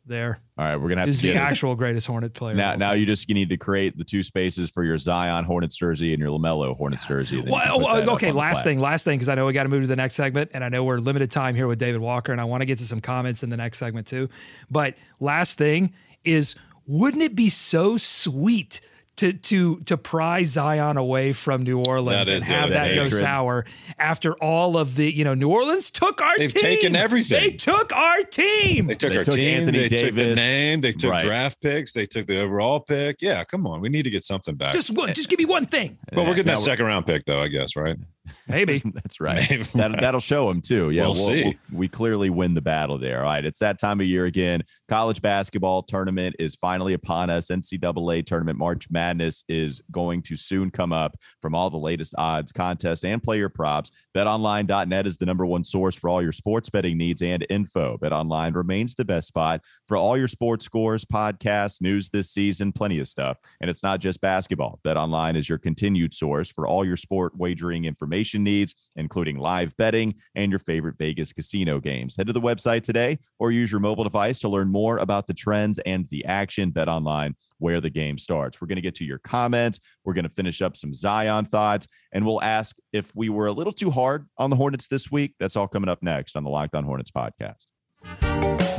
there 0.05 0.39
All 0.57 0.65
right, 0.65 0.75
we're 0.75 0.89
gonna 0.89 1.01
have 1.01 1.10
is 1.10 1.22
to 1.22 1.27
the 1.27 1.36
actual 1.36 1.75
greatest 1.75 2.07
Hornet 2.07 2.33
player. 2.33 2.55
Now, 2.55 2.75
now 2.75 2.89
time. 2.89 3.00
you 3.00 3.05
just 3.05 3.29
you 3.29 3.36
need 3.36 3.50
to 3.50 3.57
create 3.57 3.98
the 3.98 4.03
two 4.03 4.22
spaces 4.22 4.69
for 4.69 4.83
your 4.83 4.98
Zion 4.98 5.45
Hornets 5.45 5.75
jersey 5.75 6.13
and 6.13 6.19
your 6.19 6.29
Lamelo 6.29 6.75
Hornets 6.75 7.05
jersey. 7.05 7.39
and 7.39 7.48
then 7.48 7.53
you 7.53 7.60
can 7.62 7.81
Well, 7.81 8.05
well, 8.05 8.10
okay, 8.12 8.31
last 8.31 8.63
thing, 8.63 8.79
last 8.79 9.03
thing, 9.03 9.15
because 9.15 9.29
I 9.29 9.36
know 9.36 9.45
we 9.45 9.53
got 9.53 9.63
to 9.63 9.69
move 9.69 9.83
to 9.83 9.88
the 9.88 9.95
next 9.95 10.15
segment, 10.15 10.51
and 10.53 10.63
I 10.63 10.69
know 10.69 10.83
we're 10.83 10.98
limited 10.98 11.31
time 11.31 11.55
here 11.55 11.67
with 11.67 11.79
David 11.79 12.01
Walker, 12.01 12.31
and 12.31 12.41
I 12.41 12.43
want 12.43 12.62
to 12.62 12.65
get 12.65 12.77
to 12.79 12.86
some 12.86 13.00
comments 13.00 13.43
in 13.43 13.50
the 13.50 13.57
next 13.57 13.77
segment 13.77 14.07
too. 14.07 14.29
But 14.69 14.95
last 15.19 15.57
thing 15.57 15.93
is, 16.24 16.55
wouldn't 16.86 17.24
it 17.24 17.36
be 17.36 17.50
so 17.50 17.98
sweet 17.98 18.81
to 19.17 19.32
to 19.34 19.77
to 19.82 19.96
pry 19.98 20.43
Zion 20.43 20.98
away 20.98 21.34
from 21.34 21.62
New 21.63 21.79
Orleans 21.88 22.27
That 22.27 22.34
and 22.34 22.43
is 22.43 22.50
have 22.50 22.70
the 22.70 22.74
that 22.75 22.96
go 22.96 23.03
hatred. 23.03 23.20
sour 23.20 23.65
after 24.00 24.34
all 24.36 24.75
of 24.77 24.96
the 24.96 25.12
you 25.15 25.24
know 25.24 25.34
New 25.36 25.50
Orleans 25.50 25.91
took 25.91 26.22
our 26.22 26.34
team. 26.36 26.39
They've 26.39 26.53
team. 26.53 26.62
taken 26.63 26.96
everything. 26.96 27.39
They 27.41 27.51
took 27.51 27.93
our 27.96 28.22
team. 28.24 28.88
They 28.88 28.96
took 28.96 29.12
They 29.12 29.17
our 29.17 29.24
took 29.24 29.36
team. 29.36 29.60
Anthony 29.60 29.77
they 29.88 29.89
took 29.89 30.15
the 30.15 30.22
Davis. 30.24 30.36
name. 30.38 30.82
They 30.82 30.93
took 30.93 31.12
Right. 31.12 31.24
draft 31.24 31.62
picks. 31.62 31.91
They 31.91 32.05
took 32.08 32.25
the 32.27 32.39
overall 32.41 32.79
pick. 32.79 33.17
Yeah, 33.22 33.43
come 33.43 33.67
on. 33.67 33.82
We 33.82 33.89
need 33.89 34.03
to 34.03 34.10
get 34.10 34.24
something 34.25 34.55
back. 34.55 34.74
Just 34.74 34.89
one, 34.89 35.13
just 35.13 35.29
give 35.29 35.38
me 35.39 35.46
one 35.46 35.67
thing, 35.67 35.98
but 36.12 36.25
we're 36.25 36.34
getting 36.34 36.46
that 36.48 36.58
second 36.58 36.86
round 36.88 37.05
pick, 37.05 37.25
though. 37.25 37.41
I 37.41 37.50
guess, 37.50 37.75
right? 37.75 37.98
Maybe. 38.48 38.82
That's 38.94 39.20
right. 39.20 39.48
Maybe. 39.50 39.63
that, 39.75 40.00
that'll 40.00 40.20
show 40.20 40.48
them 40.48 40.62
too. 40.62 40.92
Yeah, 40.92 41.03
We'll 41.03 41.15
see. 41.15 41.58
we 41.72 41.88
clearly 41.88 42.30
win 42.30 42.53
the 42.53 42.62
battle 42.62 42.98
there. 42.98 43.20
All 43.20 43.24
right, 43.25 43.44
it's 43.44 43.60
that 43.60 43.80
time 43.80 44.00
of 44.00 44.08
year 44.08 44.25
again. 44.25 44.63
College 44.88 45.22
basketball 45.22 45.84
tournament 45.84 46.36
is 46.39 46.56
finally 46.56 46.94
upon 46.94 47.30
us. 47.30 47.48
NCAA 47.48 48.25
tournament 48.25 48.58
March 48.58 48.89
Madness 48.89 49.44
is 49.50 49.82
going 49.92 50.22
to 50.24 50.36
soon 50.36 50.72
come 50.72 50.94
up. 50.94 51.18
From 51.42 51.53
all 51.56 51.70
the 51.70 51.77
latest 51.77 52.15
odds, 52.18 52.51
contests, 52.51 53.03
and 53.03 53.22
player 53.22 53.50
props, 53.50 53.92
BetOnline.net 54.15 55.06
is 55.06 55.18
the 55.18 55.25
number 55.25 55.46
one 55.46 55.63
source 55.63 55.96
for 55.96 56.10
all 56.10 56.22
your 56.22 56.32
sports 56.32 56.70
betting 56.70 56.98
needs 56.98 57.22
and 57.22 57.46
info. 57.50 57.98
BetOnline 58.01 58.56
remains 58.56 58.96
the 58.96 59.06
best 59.06 59.27
spot 59.27 59.62
for 59.88 59.98
all 59.98 60.18
your 60.18 60.27
sports 60.27 60.63
scores, 60.65 61.03
podcasts, 61.06 61.82
news 61.82 62.10
this 62.10 62.32
season, 62.32 62.72
plenty 62.72 63.00
of 63.00 63.08
stuff. 63.08 63.38
And 63.62 63.70
it's 63.70 63.84
not 63.84 64.00
just 64.00 64.22
basketball. 64.22 64.80
BetOnline 64.86 65.36
is 65.36 65.50
your 65.50 65.58
continued 65.58 66.13
source 66.13 66.50
for 66.50 66.68
all 66.68 66.86
your 66.86 66.98
sport 66.98 67.36
wagering 67.38 67.86
information 67.86 68.12
information 68.13 68.43
needs, 68.43 68.75
including 68.96 69.38
live 69.38 69.75
betting 69.77 70.13
and 70.36 70.51
your 70.51 70.60
favorite 70.60 70.96
Vegas 70.98 71.34
casino 71.34 71.79
games. 71.79 72.15
Head 72.15 72.27
to 72.27 72.34
the 72.34 72.41
website 72.41 72.84
today 72.84 73.17
or 73.39 73.51
use 73.51 73.72
your 73.72 73.79
mobile 73.79 74.03
device 74.03 74.39
to 74.39 74.50
learn 74.50 74.70
more 74.70 74.98
about 74.98 75.25
the 75.25 75.34
trends 75.34 75.79
and 75.79 76.08
the 76.10 76.24
action. 76.25 76.70
Bet 76.70 76.88
online 76.88 77.36
where 77.58 77.82
the 77.82 77.89
game 77.89 78.17
starts. 78.17 78.62
We're 78.62 78.67
going 78.67 78.75
to 78.75 78.82
get 78.82 78.96
to 78.96 79.05
your 79.05 79.20
comments. 79.20 79.79
We're 80.05 80.13
going 80.13 80.24
to 80.24 80.29
finish 80.29 80.62
up 80.62 80.77
some 80.77 80.93
Zion 80.93 81.46
thoughts, 81.46 81.88
and 82.12 82.25
we'll 82.25 82.41
ask 82.41 82.77
if 82.91 83.12
we 83.15 83.29
were 83.29 83.48
a 83.48 83.51
little 83.51 83.74
too 83.74 83.89
hard 83.89 84.27
on 84.38 84.50
the 84.50 84.55
Hornets 84.55 84.88
this 84.88 85.12
week. 85.12 85.34
That's 85.39 85.55
all 85.55 85.67
coming 85.67 85.89
up 85.89 86.03
next 86.03 86.36
on 86.36 86.43
the 86.43 86.50
Locked 86.50 86.75
On 86.75 86.84
Hornets 86.84 87.12
podcast. 87.12 88.73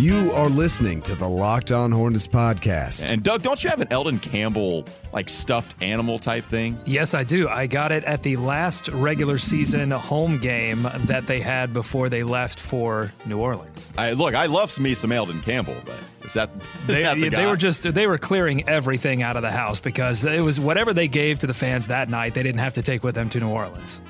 You 0.00 0.32
are 0.34 0.48
listening 0.48 1.02
to 1.02 1.14
the 1.14 1.28
Locked 1.28 1.70
On 1.72 1.92
Hornets 1.92 2.26
podcast. 2.26 3.04
And 3.04 3.22
Doug, 3.22 3.42
don't 3.42 3.62
you 3.62 3.68
have 3.68 3.82
an 3.82 3.88
Elden 3.90 4.18
Campbell 4.18 4.86
like 5.12 5.28
stuffed 5.28 5.74
animal 5.82 6.18
type 6.18 6.42
thing? 6.42 6.80
Yes, 6.86 7.12
I 7.12 7.22
do. 7.22 7.50
I 7.50 7.66
got 7.66 7.92
it 7.92 8.02
at 8.04 8.22
the 8.22 8.36
last 8.36 8.88
regular 8.88 9.36
season 9.36 9.90
home 9.90 10.38
game 10.38 10.88
that 11.00 11.26
they 11.26 11.42
had 11.42 11.74
before 11.74 12.08
they 12.08 12.22
left 12.22 12.60
for 12.60 13.12
New 13.26 13.40
Orleans. 13.40 13.92
I 13.98 14.12
look, 14.12 14.34
I 14.34 14.46
love 14.46 14.80
me 14.80 14.94
some 14.94 15.12
Elden 15.12 15.42
Campbell, 15.42 15.76
but 15.84 15.98
is 16.24 16.32
that, 16.32 16.48
is 16.56 16.86
They, 16.86 17.02
that 17.02 17.20
the 17.20 17.28
they 17.28 17.44
were 17.44 17.58
just 17.58 17.82
they 17.82 18.06
were 18.06 18.16
clearing 18.16 18.66
everything 18.66 19.20
out 19.20 19.36
of 19.36 19.42
the 19.42 19.52
house 19.52 19.80
because 19.80 20.24
it 20.24 20.40
was 20.40 20.58
whatever 20.58 20.94
they 20.94 21.08
gave 21.08 21.40
to 21.40 21.46
the 21.46 21.52
fans 21.52 21.88
that 21.88 22.08
night 22.08 22.32
they 22.32 22.42
didn't 22.42 22.60
have 22.60 22.72
to 22.72 22.82
take 22.82 23.04
with 23.04 23.16
them 23.16 23.28
to 23.28 23.38
New 23.38 23.50
Orleans. 23.50 24.00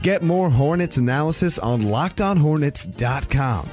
Get 0.00 0.22
more 0.22 0.48
Hornets 0.48 0.96
analysis 0.96 1.58
on 1.58 1.80
lockedonhornets.com. 1.80 3.68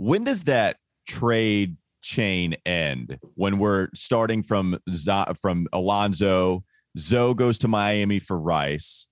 when 0.00 0.24
does 0.24 0.44
that 0.44 0.78
trade 1.06 1.76
chain 2.00 2.56
end? 2.64 3.18
When 3.34 3.58
we're 3.58 3.88
starting 3.92 4.42
from 4.42 4.78
Z- 4.90 5.34
from 5.40 5.66
Alonzo 5.74 6.64
Zo 6.98 7.34
goes 7.34 7.58
to 7.58 7.68
Miami 7.68 8.18
for 8.18 8.40
Rice. 8.40 9.06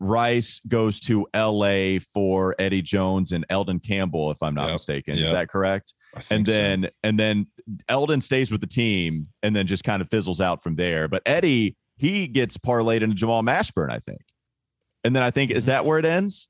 Rice 0.00 0.60
goes 0.66 0.98
to 1.00 1.26
LA 1.36 1.98
for 2.14 2.56
Eddie 2.58 2.80
Jones 2.80 3.32
and 3.32 3.44
Elden 3.50 3.78
Campbell 3.78 4.30
if 4.30 4.42
I'm 4.42 4.54
not 4.54 4.64
Yep, 4.64 4.72
mistaken. 4.72 5.18
Is 5.18 5.30
that 5.30 5.50
correct? 5.50 5.92
And 6.30 6.48
so. 6.48 6.52
then 6.52 6.88
and 7.02 7.20
then 7.20 7.46
Elden 7.88 8.22
stays 8.22 8.50
with 8.50 8.62
the 8.62 8.66
team 8.66 9.28
and 9.42 9.54
then 9.54 9.66
just 9.66 9.84
kind 9.84 10.00
of 10.00 10.08
fizzles 10.08 10.40
out 10.40 10.62
from 10.62 10.76
there. 10.76 11.08
But 11.08 11.22
Eddie 11.26 11.76
he 11.96 12.26
gets 12.26 12.56
parlayed 12.56 13.02
into 13.02 13.14
Jamal 13.14 13.42
Mashburn 13.42 13.90
I 13.92 13.98
think. 13.98 14.22
And 15.04 15.14
then 15.14 15.22
I 15.22 15.30
think 15.30 15.50
is 15.50 15.66
that 15.66 15.82
mm. 15.82 15.86
where 15.86 15.98
it 15.98 16.06
ends 16.06 16.48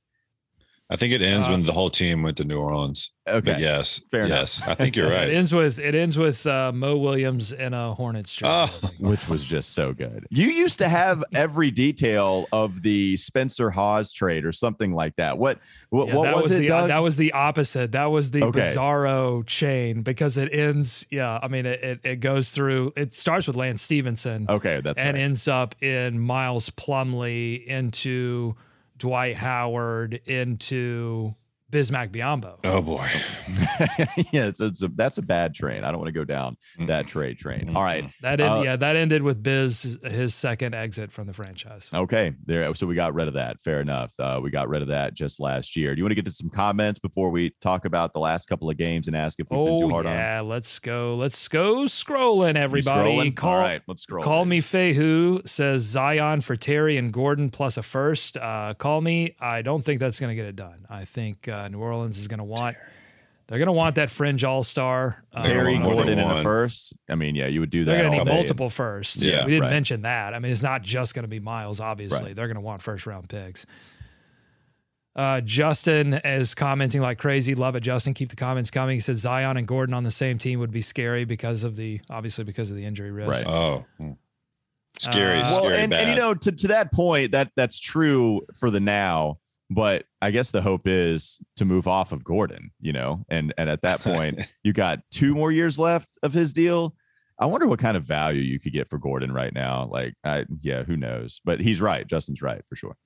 I 0.92 0.96
think 0.96 1.12
it 1.12 1.22
ends 1.22 1.46
Uh, 1.46 1.52
when 1.52 1.62
the 1.62 1.72
whole 1.72 1.88
team 1.90 2.22
went 2.22 2.36
to 2.38 2.44
New 2.44 2.58
Orleans. 2.58 3.12
okay 3.28 3.52
But 3.52 3.60
yes, 3.60 4.00
Fair 4.10 4.24
enough. 4.24 4.38
yes, 4.40 4.62
I 4.66 4.74
think 4.74 4.96
you're 4.96 5.06
It 5.12 5.14
right. 5.14 5.30
ends 5.30 5.54
with 5.54 5.78
it 5.78 5.94
ends 5.94 6.18
with 6.18 6.44
uh, 6.46 6.72
Mo 6.72 6.96
Williams 6.96 7.52
in 7.52 7.72
a 7.74 7.94
Hornets 7.94 8.34
jersey. 8.34 8.50
Oh. 8.82 8.90
which 8.98 9.28
was 9.28 9.44
just 9.44 9.72
so 9.72 9.92
good. 9.92 10.26
You 10.30 10.48
used 10.48 10.78
to 10.78 10.88
have 10.88 11.22
every 11.32 11.70
detail 11.70 12.48
of 12.52 12.82
the 12.82 13.16
Spencer 13.18 13.70
Hawes 13.70 14.12
trade 14.12 14.44
or 14.44 14.50
something 14.50 14.92
like 14.92 15.14
that. 15.16 15.38
What 15.38 15.58
what, 15.90 16.08
Yeah, 16.08 16.14
what 16.16 16.24
that 16.24 16.34
was, 16.34 16.42
was, 16.44 16.52
it? 16.52 16.58
the 16.60 16.68
Doug? 16.68 16.88
that 16.88 16.98
was 17.02 17.16
the 17.16 17.32
opposite. 17.32 17.92
That 17.92 18.06
was 18.10 18.32
the 18.32 18.42
Okay. 18.42 18.60
bizarro 18.60 19.46
chain 19.46 20.02
because 20.02 20.36
it 20.36 20.52
ends. 20.52 21.06
Yeah, 21.10 21.38
I 21.40 21.46
mean 21.46 21.66
it, 21.66 21.82
it, 21.84 22.00
it 22.02 22.16
goes 22.16 22.50
through. 22.50 22.92
It 22.96 23.14
starts 23.14 23.46
with 23.46 23.54
Lance 23.54 23.80
Stephenson 23.82 24.46
okay, 24.48 24.80
that's 24.82 25.00
and 25.00 25.14
right. 25.16 25.22
ends 25.22 25.46
up 25.46 25.80
in 25.82 26.18
Miles 26.18 26.68
Plumlee 26.70 27.64
into 27.64 28.56
Dwight 29.00 29.36
Howard 29.36 30.20
into 30.26 31.34
Bismack 31.70 32.10
Biyombo. 32.10 32.58
Oh 32.64 32.82
boy. 32.82 33.06
yeah, 34.32 34.46
it's, 34.46 34.60
it's 34.60 34.82
a, 34.82 34.88
that's 34.88 35.18
a 35.18 35.22
bad 35.22 35.54
train. 35.54 35.84
I 35.84 35.90
don't 35.90 35.98
want 36.00 36.08
to 36.08 36.18
go 36.18 36.24
down 36.24 36.56
that 36.80 37.06
trade 37.06 37.38
train. 37.38 37.74
All 37.76 37.82
right. 37.82 38.04
That 38.22 38.40
end, 38.40 38.50
Uh, 38.50 38.62
yeah, 38.64 38.76
that 38.76 38.96
ended 38.96 39.22
with 39.22 39.42
Biz 39.42 39.98
his 40.04 40.34
second 40.34 40.74
exit 40.74 41.12
from 41.12 41.26
the 41.26 41.32
franchise. 41.32 41.90
Okay, 41.92 42.32
there. 42.46 42.74
So 42.74 42.86
we 42.86 42.94
got 42.94 43.14
rid 43.14 43.28
of 43.28 43.34
that. 43.34 43.60
Fair 43.62 43.80
enough. 43.80 44.12
Uh, 44.18 44.40
we 44.42 44.50
got 44.50 44.68
rid 44.68 44.82
of 44.82 44.88
that 44.88 45.14
just 45.14 45.40
last 45.40 45.76
year. 45.76 45.94
Do 45.94 45.98
you 45.98 46.04
want 46.04 46.12
to 46.12 46.16
get 46.16 46.26
to 46.26 46.32
some 46.32 46.48
comments 46.48 46.98
before 46.98 47.30
we 47.30 47.52
talk 47.60 47.84
about 47.84 48.12
the 48.12 48.20
last 48.20 48.46
couple 48.48 48.68
of 48.68 48.76
games 48.76 49.06
and 49.06 49.16
ask 49.16 49.38
if 49.38 49.50
we've 49.50 49.64
been 49.64 49.74
Oh 49.74 49.78
too 49.78 49.88
hard 49.90 50.06
on? 50.06 50.12
It? 50.12 50.16
Yeah, 50.16 50.40
let's 50.40 50.78
go. 50.78 51.14
Let's 51.16 51.46
go 51.48 51.84
scrolling, 51.84 52.56
everybody. 52.56 53.16
scrolling? 53.16 53.36
Call 53.36 53.50
All 53.52 53.58
right, 53.58 53.82
let's 53.86 54.02
scroll. 54.02 54.24
Call 54.24 54.44
me 54.44 54.60
Fehu 54.60 55.46
says 55.48 55.82
Zion 55.82 56.40
for 56.40 56.56
Terry 56.56 56.96
and 56.96 57.12
Gordon 57.12 57.50
plus 57.50 57.76
a 57.76 57.82
first. 57.82 58.36
Uh, 58.36 58.74
call 58.74 59.00
me. 59.00 59.34
I 59.40 59.62
don't 59.62 59.84
think 59.84 60.00
that's 60.00 60.18
going 60.18 60.30
to 60.30 60.34
get 60.34 60.46
it 60.46 60.56
done. 60.56 60.86
I 60.88 61.04
think 61.04 61.48
uh, 61.48 61.59
New 61.68 61.78
Orleans 61.80 62.18
is 62.18 62.28
going 62.28 62.38
to 62.38 62.44
want. 62.44 62.76
They're 63.48 63.58
going 63.58 63.66
to 63.66 63.72
want 63.72 63.96
that 63.96 64.10
fringe 64.10 64.44
all 64.44 64.62
star. 64.62 65.24
Uh, 65.34 65.42
Terry 65.42 65.76
Gordon 65.78 66.18
in 66.20 66.20
a 66.20 66.34
one. 66.34 66.42
first. 66.44 66.92
I 67.08 67.16
mean, 67.16 67.34
yeah, 67.34 67.48
you 67.48 67.58
would 67.58 67.70
do 67.70 67.84
that. 67.84 67.90
they're 67.92 68.02
going 68.02 68.12
to 68.12 68.18
need 68.18 68.24
day. 68.30 68.32
multiple 68.34 68.70
firsts. 68.70 69.16
Yeah, 69.16 69.44
we 69.44 69.50
didn't 69.50 69.62
right. 69.64 69.70
mention 69.70 70.02
that. 70.02 70.34
I 70.34 70.38
mean, 70.38 70.52
it's 70.52 70.62
not 70.62 70.82
just 70.82 71.14
going 71.16 71.24
to 71.24 71.28
be 71.28 71.40
Miles. 71.40 71.80
Obviously, 71.80 72.26
Right. 72.26 72.36
they're 72.36 72.46
going 72.46 72.54
to 72.54 72.60
want 72.60 72.80
first 72.80 73.06
round 73.06 73.28
picks. 73.28 73.66
Uh, 75.16 75.40
Justin 75.40 76.14
is 76.14 76.54
commenting 76.54 77.00
like 77.00 77.18
crazy. 77.18 77.56
Love 77.56 77.74
it, 77.74 77.80
Justin. 77.80 78.14
Keep 78.14 78.28
the 78.30 78.36
comments 78.36 78.70
coming. 78.70 78.94
He 78.94 79.00
says 79.00 79.18
Zion 79.18 79.56
and 79.56 79.66
Gordon 79.66 79.94
on 79.94 80.04
the 80.04 80.12
same 80.12 80.38
team 80.38 80.60
would 80.60 80.70
be 80.70 80.80
scary 80.80 81.24
because 81.24 81.64
of 81.64 81.74
the 81.74 82.00
obviously 82.08 82.44
because 82.44 82.70
of 82.70 82.76
the 82.76 82.84
injury 82.84 83.10
risk. 83.10 83.44
Right. 83.44 83.52
Oh. 83.52 83.84
Scary, 85.00 85.40
Uh, 85.40 85.44
scary 85.44 85.66
well, 85.66 85.74
and, 85.74 85.90
bad. 85.90 86.00
and 86.02 86.10
you 86.10 86.16
know, 86.16 86.34
to, 86.34 86.52
to 86.52 86.68
that 86.68 86.92
point, 86.92 87.32
that 87.32 87.50
that's 87.56 87.80
true 87.80 88.42
for 88.60 88.70
the 88.70 88.78
now. 88.78 89.39
But 89.70 90.04
I 90.20 90.32
guess 90.32 90.50
the 90.50 90.62
hope 90.62 90.86
is 90.86 91.38
to 91.56 91.64
move 91.64 91.86
off 91.86 92.10
of 92.10 92.24
Gordon, 92.24 92.72
you 92.80 92.92
know, 92.92 93.24
and 93.28 93.54
and 93.56 93.70
at 93.70 93.82
that 93.82 94.00
point, 94.00 94.44
you 94.64 94.72
got 94.72 94.98
two 95.10 95.34
more 95.34 95.52
years 95.52 95.78
left 95.78 96.18
of 96.22 96.34
his 96.34 96.52
deal. 96.52 96.94
I 97.38 97.46
wonder 97.46 97.66
what 97.66 97.78
kind 97.78 97.96
of 97.96 98.04
value 98.04 98.42
you 98.42 98.60
could 98.60 98.72
get 98.72 98.90
for 98.90 98.98
Gordon 98.98 99.32
right 99.32 99.54
now. 99.54 99.88
Like, 99.90 100.14
I 100.24 100.44
yeah, 100.58 100.82
who 100.82 100.96
knows? 100.96 101.40
But 101.44 101.60
he's 101.60 101.80
right. 101.80 102.06
Justin's 102.06 102.42
right 102.42 102.62
for 102.68 102.76
sure. 102.76 102.96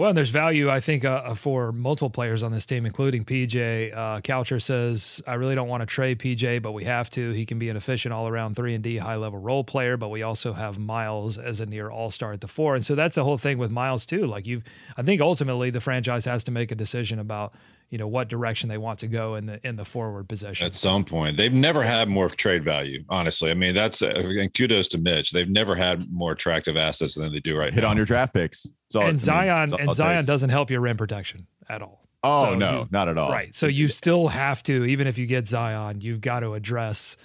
Well, 0.00 0.14
there's 0.14 0.30
value, 0.30 0.70
I 0.70 0.80
think, 0.80 1.04
uh, 1.04 1.34
for 1.34 1.72
multiple 1.72 2.08
players 2.08 2.42
on 2.42 2.52
this 2.52 2.64
team, 2.64 2.86
including 2.86 3.22
PJ. 3.26 3.94
Uh, 3.94 4.22
Coucher 4.22 4.58
says, 4.58 5.20
I 5.26 5.34
really 5.34 5.54
don't 5.54 5.68
want 5.68 5.82
to 5.82 5.86
trade 5.86 6.18
PJ, 6.18 6.62
but 6.62 6.72
we 6.72 6.84
have 6.84 7.10
to. 7.10 7.32
He 7.32 7.44
can 7.44 7.58
be 7.58 7.68
an 7.68 7.76
efficient 7.76 8.14
all 8.14 8.26
around 8.26 8.56
3 8.56 8.76
and 8.76 8.82
D 8.82 8.96
high 8.96 9.16
level 9.16 9.38
role 9.38 9.62
player, 9.62 9.98
but 9.98 10.08
we 10.08 10.22
also 10.22 10.54
have 10.54 10.78
Miles 10.78 11.36
as 11.36 11.60
a 11.60 11.66
near 11.66 11.90
all 11.90 12.10
star 12.10 12.32
at 12.32 12.40
the 12.40 12.46
four. 12.46 12.74
And 12.74 12.82
so 12.82 12.94
that's 12.94 13.16
the 13.16 13.24
whole 13.24 13.36
thing 13.36 13.58
with 13.58 13.70
Miles, 13.70 14.06
too. 14.06 14.26
Like, 14.26 14.46
you've, 14.46 14.64
I 14.96 15.02
think 15.02 15.20
ultimately 15.20 15.68
the 15.68 15.82
franchise 15.82 16.24
has 16.24 16.44
to 16.44 16.50
make 16.50 16.72
a 16.72 16.74
decision 16.74 17.18
about, 17.18 17.52
you 17.90 17.98
know, 17.98 18.06
what 18.06 18.28
direction 18.28 18.68
they 18.68 18.78
want 18.78 19.00
to 19.00 19.08
go 19.08 19.34
in 19.34 19.46
the 19.46 19.66
in 19.66 19.74
the 19.76 19.84
forward 19.84 20.28
position. 20.28 20.64
At 20.64 20.74
some 20.74 21.04
point, 21.04 21.36
they've 21.36 21.52
never 21.52 21.82
had 21.82 22.08
more 22.08 22.28
trade 22.28 22.62
value. 22.64 23.02
Honestly, 23.08 23.50
I 23.50 23.54
mean 23.54 23.74
that's 23.74 24.00
uh, 24.00 24.10
and 24.14 24.54
kudos 24.54 24.86
to 24.88 24.98
Mitch. 24.98 25.32
They've 25.32 25.48
never 25.48 25.74
had 25.74 26.10
more 26.10 26.32
attractive 26.32 26.76
assets 26.76 27.14
than 27.16 27.32
they 27.32 27.40
do 27.40 27.56
right 27.58 27.74
Hit 27.74 27.82
now. 27.82 27.90
on 27.90 27.96
your 27.96 28.06
draft 28.06 28.32
picks. 28.32 28.66
So 28.90 29.00
and 29.02 29.18
Zion 29.18 29.72
and 29.78 29.92
Zion 29.94 30.24
doesn't 30.24 30.50
help 30.50 30.70
your 30.70 30.80
rim 30.80 30.96
protection 30.96 31.46
at 31.68 31.82
all. 31.82 32.06
Oh 32.22 32.44
So 32.44 32.54
no, 32.54 32.80
you- 32.82 32.88
not 32.90 33.08
at 33.08 33.18
all. 33.18 33.30
Right. 33.30 33.54
So 33.54 33.66
you 33.66 33.88
still 33.88 34.28
have 34.28 34.62
to, 34.64 34.84
even 34.84 35.06
if 35.06 35.16
you 35.18 35.26
get 35.26 35.46
Zion, 35.46 36.00
you've 36.00 36.20
got 36.20 36.40
to 36.40 36.54
address 36.54 37.16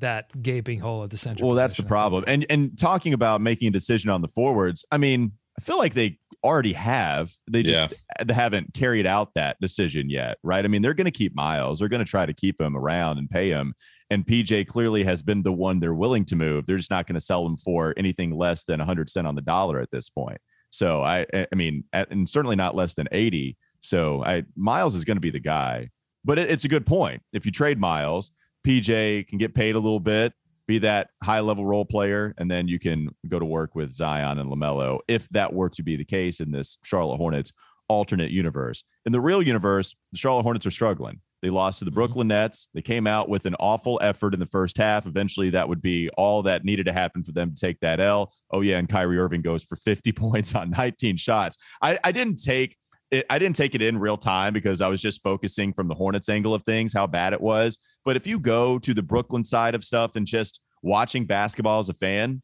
that 0.00 0.42
gaping 0.42 0.80
hole 0.80 1.04
at 1.04 1.10
the 1.10 1.16
center. 1.16 1.46
Well, 1.46 1.54
that's 1.54 1.76
the 1.76 1.82
problem. 1.84 2.24
And 2.26 2.44
and 2.50 2.76
talking 2.78 3.12
about 3.14 3.40
making 3.40 3.68
a 3.68 3.70
decision 3.70 4.10
on 4.10 4.22
the 4.22 4.28
forwards, 4.28 4.84
I 4.90 4.98
mean, 4.98 5.32
I 5.56 5.62
feel 5.62 5.78
like 5.78 5.94
they 5.94 6.18
already 6.44 6.74
have. 6.74 7.32
They 7.50 7.62
just 7.62 7.94
they 8.24 8.34
haven't 8.34 8.74
carried 8.74 9.06
out 9.06 9.32
that 9.34 9.58
decision 9.60 10.10
yet, 10.10 10.38
right? 10.42 10.64
I 10.64 10.68
mean, 10.68 10.82
they're 10.82 10.94
going 10.94 11.06
to 11.06 11.10
keep 11.10 11.34
Miles. 11.34 11.78
They're 11.78 11.88
going 11.88 12.04
to 12.04 12.10
try 12.10 12.26
to 12.26 12.34
keep 12.34 12.60
him 12.60 12.76
around 12.76 13.18
and 13.18 13.28
pay 13.28 13.48
him. 13.48 13.74
And 14.10 14.26
PJ 14.26 14.68
clearly 14.68 15.02
has 15.04 15.22
been 15.22 15.42
the 15.42 15.52
one 15.52 15.80
they're 15.80 15.94
willing 15.94 16.24
to 16.26 16.36
move. 16.36 16.66
They're 16.66 16.76
just 16.76 16.90
not 16.90 17.06
going 17.06 17.14
to 17.14 17.20
sell 17.20 17.46
him 17.46 17.56
for 17.56 17.94
anything 17.96 18.30
less 18.30 18.64
than 18.64 18.78
100 18.78 19.08
cent 19.08 19.26
on 19.26 19.34
the 19.34 19.42
dollar 19.42 19.80
at 19.80 19.90
this 19.90 20.10
point. 20.10 20.38
So 20.70 21.02
I 21.02 21.26
I 21.32 21.54
mean, 21.54 21.84
and 21.92 22.28
certainly 22.28 22.56
not 22.56 22.74
less 22.74 22.94
than 22.94 23.08
80. 23.10 23.56
So 23.80 24.22
I 24.24 24.44
Miles 24.54 24.94
is 24.94 25.04
going 25.04 25.16
to 25.16 25.22
be 25.22 25.30
the 25.30 25.40
guy. 25.40 25.90
But 26.24 26.38
it, 26.38 26.50
it's 26.50 26.64
a 26.64 26.68
good 26.68 26.86
point. 26.86 27.22
If 27.32 27.46
you 27.46 27.52
trade 27.52 27.78
Miles, 27.78 28.32
PJ 28.66 29.28
can 29.28 29.38
get 29.38 29.54
paid 29.54 29.74
a 29.74 29.78
little 29.78 30.00
bit, 30.00 30.32
be 30.66 30.78
that 30.78 31.10
high 31.22 31.40
level 31.40 31.66
role 31.66 31.84
player, 31.84 32.34
and 32.38 32.50
then 32.50 32.68
you 32.68 32.78
can 32.78 33.10
go 33.28 33.38
to 33.38 33.44
work 33.44 33.74
with 33.74 33.92
Zion 33.92 34.38
and 34.38 34.50
LaMelo 34.50 35.00
if 35.08 35.28
that 35.30 35.52
were 35.52 35.68
to 35.70 35.82
be 35.82 35.96
the 35.96 36.04
case 36.04 36.40
in 36.40 36.50
this 36.50 36.78
Charlotte 36.84 37.18
Hornets 37.18 37.52
alternate 37.88 38.30
universe. 38.30 38.82
In 39.04 39.12
the 39.12 39.20
real 39.20 39.42
universe, 39.42 39.94
the 40.12 40.18
Charlotte 40.18 40.44
Hornets 40.44 40.66
are 40.66 40.70
struggling. 40.70 41.20
They 41.44 41.50
lost 41.50 41.80
to 41.80 41.84
the 41.84 41.90
mm-hmm. 41.90 41.96
Brooklyn 41.96 42.28
Nets. 42.28 42.68
They 42.72 42.80
came 42.80 43.06
out 43.06 43.28
with 43.28 43.44
an 43.44 43.54
awful 43.56 43.98
effort 44.02 44.32
in 44.32 44.40
the 44.40 44.46
first 44.46 44.78
half. 44.78 45.06
Eventually, 45.06 45.50
that 45.50 45.68
would 45.68 45.82
be 45.82 46.08
all 46.16 46.42
that 46.44 46.64
needed 46.64 46.86
to 46.86 46.92
happen 46.92 47.22
for 47.22 47.32
them 47.32 47.54
to 47.54 47.60
take 47.60 47.78
that 47.80 48.00
L. 48.00 48.32
Oh, 48.50 48.62
yeah. 48.62 48.78
And 48.78 48.88
Kyrie 48.88 49.18
Irving 49.18 49.42
goes 49.42 49.62
for 49.62 49.76
50 49.76 50.12
points 50.12 50.54
on 50.54 50.70
19 50.70 51.18
shots. 51.18 51.58
I, 51.82 51.98
I 52.02 52.12
didn't 52.12 52.42
take 52.42 52.78
it, 53.14 53.26
I 53.30 53.38
didn't 53.38 53.56
take 53.56 53.74
it 53.74 53.82
in 53.82 53.98
real 53.98 54.16
time 54.16 54.52
because 54.52 54.80
I 54.80 54.88
was 54.88 55.00
just 55.00 55.22
focusing 55.22 55.72
from 55.72 55.88
the 55.88 55.94
Hornets 55.94 56.28
angle 56.28 56.54
of 56.54 56.62
things, 56.64 56.92
how 56.92 57.06
bad 57.06 57.32
it 57.32 57.40
was. 57.40 57.78
But 58.04 58.16
if 58.16 58.26
you 58.26 58.38
go 58.38 58.78
to 58.80 58.92
the 58.92 59.02
Brooklyn 59.02 59.44
side 59.44 59.74
of 59.74 59.84
stuff 59.84 60.16
and 60.16 60.26
just 60.26 60.60
watching 60.82 61.24
basketball 61.24 61.78
as 61.78 61.88
a 61.88 61.94
fan, 61.94 62.42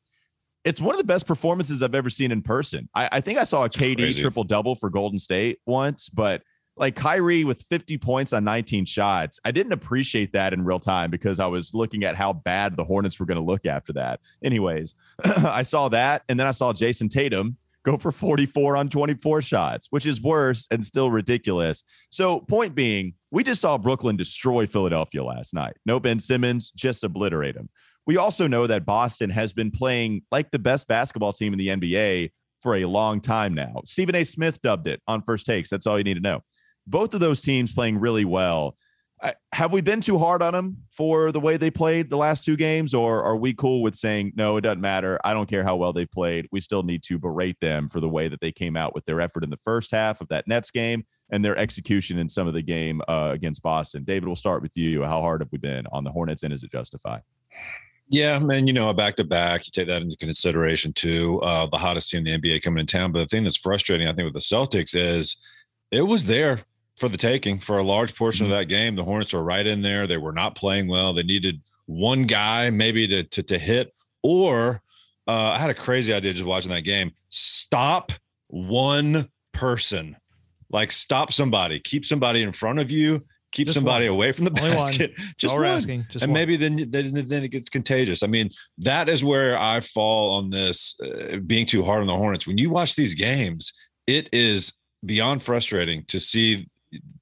it's 0.64 0.80
one 0.80 0.94
of 0.94 0.98
the 0.98 1.06
best 1.06 1.26
performances 1.26 1.82
I've 1.82 1.94
ever 1.94 2.10
seen 2.10 2.32
in 2.32 2.42
person. 2.42 2.88
I, 2.94 3.08
I 3.12 3.20
think 3.20 3.38
I 3.38 3.44
saw 3.44 3.64
a 3.64 3.68
KD 3.68 4.18
triple 4.20 4.44
double 4.44 4.74
for 4.74 4.90
Golden 4.90 5.18
State 5.18 5.58
once, 5.66 6.08
but 6.08 6.42
like 6.76 6.94
Kyrie 6.94 7.44
with 7.44 7.62
50 7.62 7.98
points 7.98 8.32
on 8.32 8.44
19 8.44 8.84
shots. 8.84 9.40
I 9.44 9.50
didn't 9.50 9.72
appreciate 9.72 10.32
that 10.32 10.52
in 10.52 10.64
real 10.64 10.78
time 10.78 11.10
because 11.10 11.40
I 11.40 11.46
was 11.46 11.74
looking 11.74 12.04
at 12.04 12.14
how 12.14 12.32
bad 12.32 12.76
the 12.76 12.84
Hornets 12.84 13.18
were 13.18 13.26
going 13.26 13.36
to 13.36 13.44
look 13.44 13.66
after 13.66 13.92
that. 13.94 14.20
Anyways, 14.42 14.94
I 15.24 15.62
saw 15.62 15.88
that. 15.88 16.22
And 16.28 16.38
then 16.38 16.46
I 16.46 16.52
saw 16.52 16.72
Jayson 16.72 17.08
Tatum 17.08 17.56
go 17.84 17.96
for 17.96 18.12
44 18.12 18.76
on 18.76 18.88
24 18.88 19.42
shots, 19.42 19.88
which 19.90 20.06
is 20.06 20.20
worse 20.20 20.66
and 20.70 20.84
still 20.84 21.10
ridiculous. 21.10 21.82
So, 22.10 22.40
point 22.40 22.74
being, 22.74 23.14
we 23.30 23.44
just 23.44 23.60
saw 23.60 23.78
Brooklyn 23.78 24.16
destroy 24.16 24.66
Philadelphia 24.66 25.24
last 25.24 25.54
night. 25.54 25.76
No 25.86 26.00
Ben 26.00 26.20
Simmons, 26.20 26.70
just 26.70 27.04
obliterate 27.04 27.56
him. 27.56 27.68
We 28.06 28.16
also 28.16 28.46
know 28.46 28.66
that 28.66 28.86
Boston 28.86 29.30
has 29.30 29.52
been 29.52 29.70
playing 29.70 30.22
like 30.30 30.50
the 30.50 30.58
best 30.58 30.88
basketball 30.88 31.32
team 31.32 31.52
in 31.52 31.58
the 31.58 31.68
NBA 31.68 32.30
for 32.60 32.76
a 32.76 32.84
long 32.84 33.20
time 33.20 33.54
now. 33.54 33.82
Stephen 33.84 34.14
A. 34.14 34.24
Smith 34.24 34.60
dubbed 34.62 34.86
it 34.86 35.00
on 35.06 35.22
first 35.22 35.46
takes. 35.46 35.70
That's 35.70 35.86
all 35.86 35.96
you 35.96 36.04
need 36.04 36.14
to 36.14 36.20
know 36.20 36.42
both 36.86 37.14
of 37.14 37.20
those 37.20 37.40
teams 37.40 37.72
playing 37.72 37.98
really 37.98 38.24
well. 38.24 38.76
Have 39.52 39.72
we 39.72 39.82
been 39.82 40.00
too 40.00 40.16
hard 40.16 40.42
on 40.42 40.54
them 40.54 40.78
for 40.90 41.32
the 41.32 41.40
way 41.40 41.58
they 41.58 41.70
played 41.70 42.08
the 42.08 42.16
last 42.16 42.44
two 42.44 42.56
games, 42.56 42.94
or 42.94 43.22
are 43.22 43.36
we 43.36 43.52
cool 43.52 43.82
with 43.82 43.94
saying 43.94 44.32
no? 44.34 44.56
It 44.56 44.62
doesn't 44.62 44.80
matter. 44.80 45.20
I 45.24 45.34
don't 45.34 45.48
care 45.48 45.62
how 45.62 45.76
well 45.76 45.92
they've 45.92 46.10
played. 46.10 46.46
We 46.50 46.60
still 46.60 46.82
need 46.82 47.02
to 47.04 47.18
berate 47.18 47.60
them 47.60 47.90
for 47.90 48.00
the 48.00 48.08
way 48.08 48.28
that 48.28 48.40
they 48.40 48.52
came 48.52 48.76
out 48.76 48.94
with 48.94 49.04
their 49.04 49.20
effort 49.20 49.44
in 49.44 49.50
the 49.50 49.58
first 49.58 49.90
half 49.90 50.22
of 50.22 50.28
that 50.28 50.48
Nets 50.48 50.70
game 50.70 51.04
and 51.30 51.44
their 51.44 51.56
execution 51.56 52.18
in 52.18 52.28
some 52.28 52.48
of 52.48 52.54
the 52.54 52.62
game 52.62 53.02
uh, 53.08 53.30
against 53.34 53.62
Boston. 53.62 54.04
David, 54.04 54.26
we'll 54.26 54.36
start 54.36 54.62
with 54.62 54.76
you. 54.76 55.02
How 55.04 55.20
hard 55.20 55.42
have 55.42 55.52
we 55.52 55.58
been 55.58 55.86
on 55.92 56.04
the 56.04 56.10
Hornets, 56.10 56.42
and 56.42 56.52
is 56.52 56.62
it 56.62 56.72
justified? 56.72 57.20
Yeah, 58.08 58.38
man, 58.38 58.66
you 58.66 58.72
know, 58.72 58.88
a 58.88 58.94
back 58.94 59.16
to 59.16 59.24
back, 59.24 59.66
you 59.66 59.70
take 59.72 59.86
that 59.88 60.02
into 60.02 60.16
consideration 60.16 60.92
too. 60.92 61.40
Uh, 61.42 61.66
the 61.66 61.78
hottest 61.78 62.10
team 62.10 62.26
in 62.26 62.40
the 62.40 62.50
NBA 62.50 62.62
coming 62.62 62.80
in 62.80 62.86
town. 62.86 63.12
But 63.12 63.20
the 63.20 63.26
thing 63.26 63.44
that's 63.44 63.56
frustrating, 63.56 64.08
I 64.08 64.12
think, 64.12 64.24
with 64.24 64.34
the 64.34 64.40
Celtics 64.40 64.94
is 64.96 65.36
it 65.92 66.02
was 66.02 66.24
there 66.24 66.60
for 67.00 67.08
the 67.08 67.16
taking 67.16 67.58
for 67.58 67.78
a 67.78 67.82
large 67.82 68.14
portion 68.14 68.44
mm-hmm. 68.44 68.52
of 68.52 68.58
that 68.58 68.66
game. 68.66 68.94
The 68.94 69.04
Hornets 69.04 69.32
were 69.32 69.42
right 69.42 69.66
in 69.66 69.80
there. 69.80 70.06
They 70.06 70.18
were 70.18 70.32
not 70.32 70.54
playing 70.54 70.86
well. 70.86 71.14
They 71.14 71.22
needed 71.22 71.60
one 71.86 72.24
guy 72.24 72.70
maybe 72.70 73.08
to 73.08 73.24
to, 73.24 73.42
to 73.42 73.58
hit. 73.58 73.92
Or 74.22 74.82
uh, 75.26 75.52
I 75.52 75.58
had 75.58 75.70
a 75.70 75.74
crazy 75.74 76.12
idea 76.12 76.34
just 76.34 76.44
watching 76.44 76.70
that 76.70 76.82
game. 76.82 77.12
Stop 77.30 78.12
one 78.48 79.28
person, 79.52 80.16
like 80.70 80.90
stop 80.90 81.32
somebody, 81.32 81.80
keep 81.80 82.04
somebody 82.04 82.42
in 82.42 82.52
front 82.52 82.78
of 82.78 82.90
you. 82.90 83.24
Keep 83.52 83.66
just 83.66 83.74
somebody 83.74 84.04
one. 84.04 84.14
away 84.14 84.30
from 84.30 84.44
the 84.44 84.60
Only 84.60 84.70
basket. 84.70 85.12
One. 85.18 85.26
Just 85.38 85.54
one. 85.56 85.64
Asking. 85.64 86.06
Just 86.08 86.22
and 86.22 86.30
one. 86.30 86.38
maybe 86.38 86.54
then, 86.54 86.88
then 86.88 87.12
then 87.26 87.42
it 87.42 87.48
gets 87.48 87.68
contagious. 87.68 88.22
I 88.22 88.28
mean, 88.28 88.48
that 88.78 89.08
is 89.08 89.24
where 89.24 89.58
I 89.58 89.80
fall 89.80 90.34
on 90.34 90.50
this 90.50 90.94
uh, 91.02 91.38
being 91.38 91.66
too 91.66 91.82
hard 91.82 92.00
on 92.00 92.06
the 92.06 92.16
Hornets. 92.16 92.46
When 92.46 92.58
you 92.58 92.70
watch 92.70 92.94
these 92.94 93.12
games, 93.12 93.72
it 94.06 94.28
is 94.32 94.72
beyond 95.04 95.42
frustrating 95.42 96.04
to 96.04 96.20
see 96.20 96.68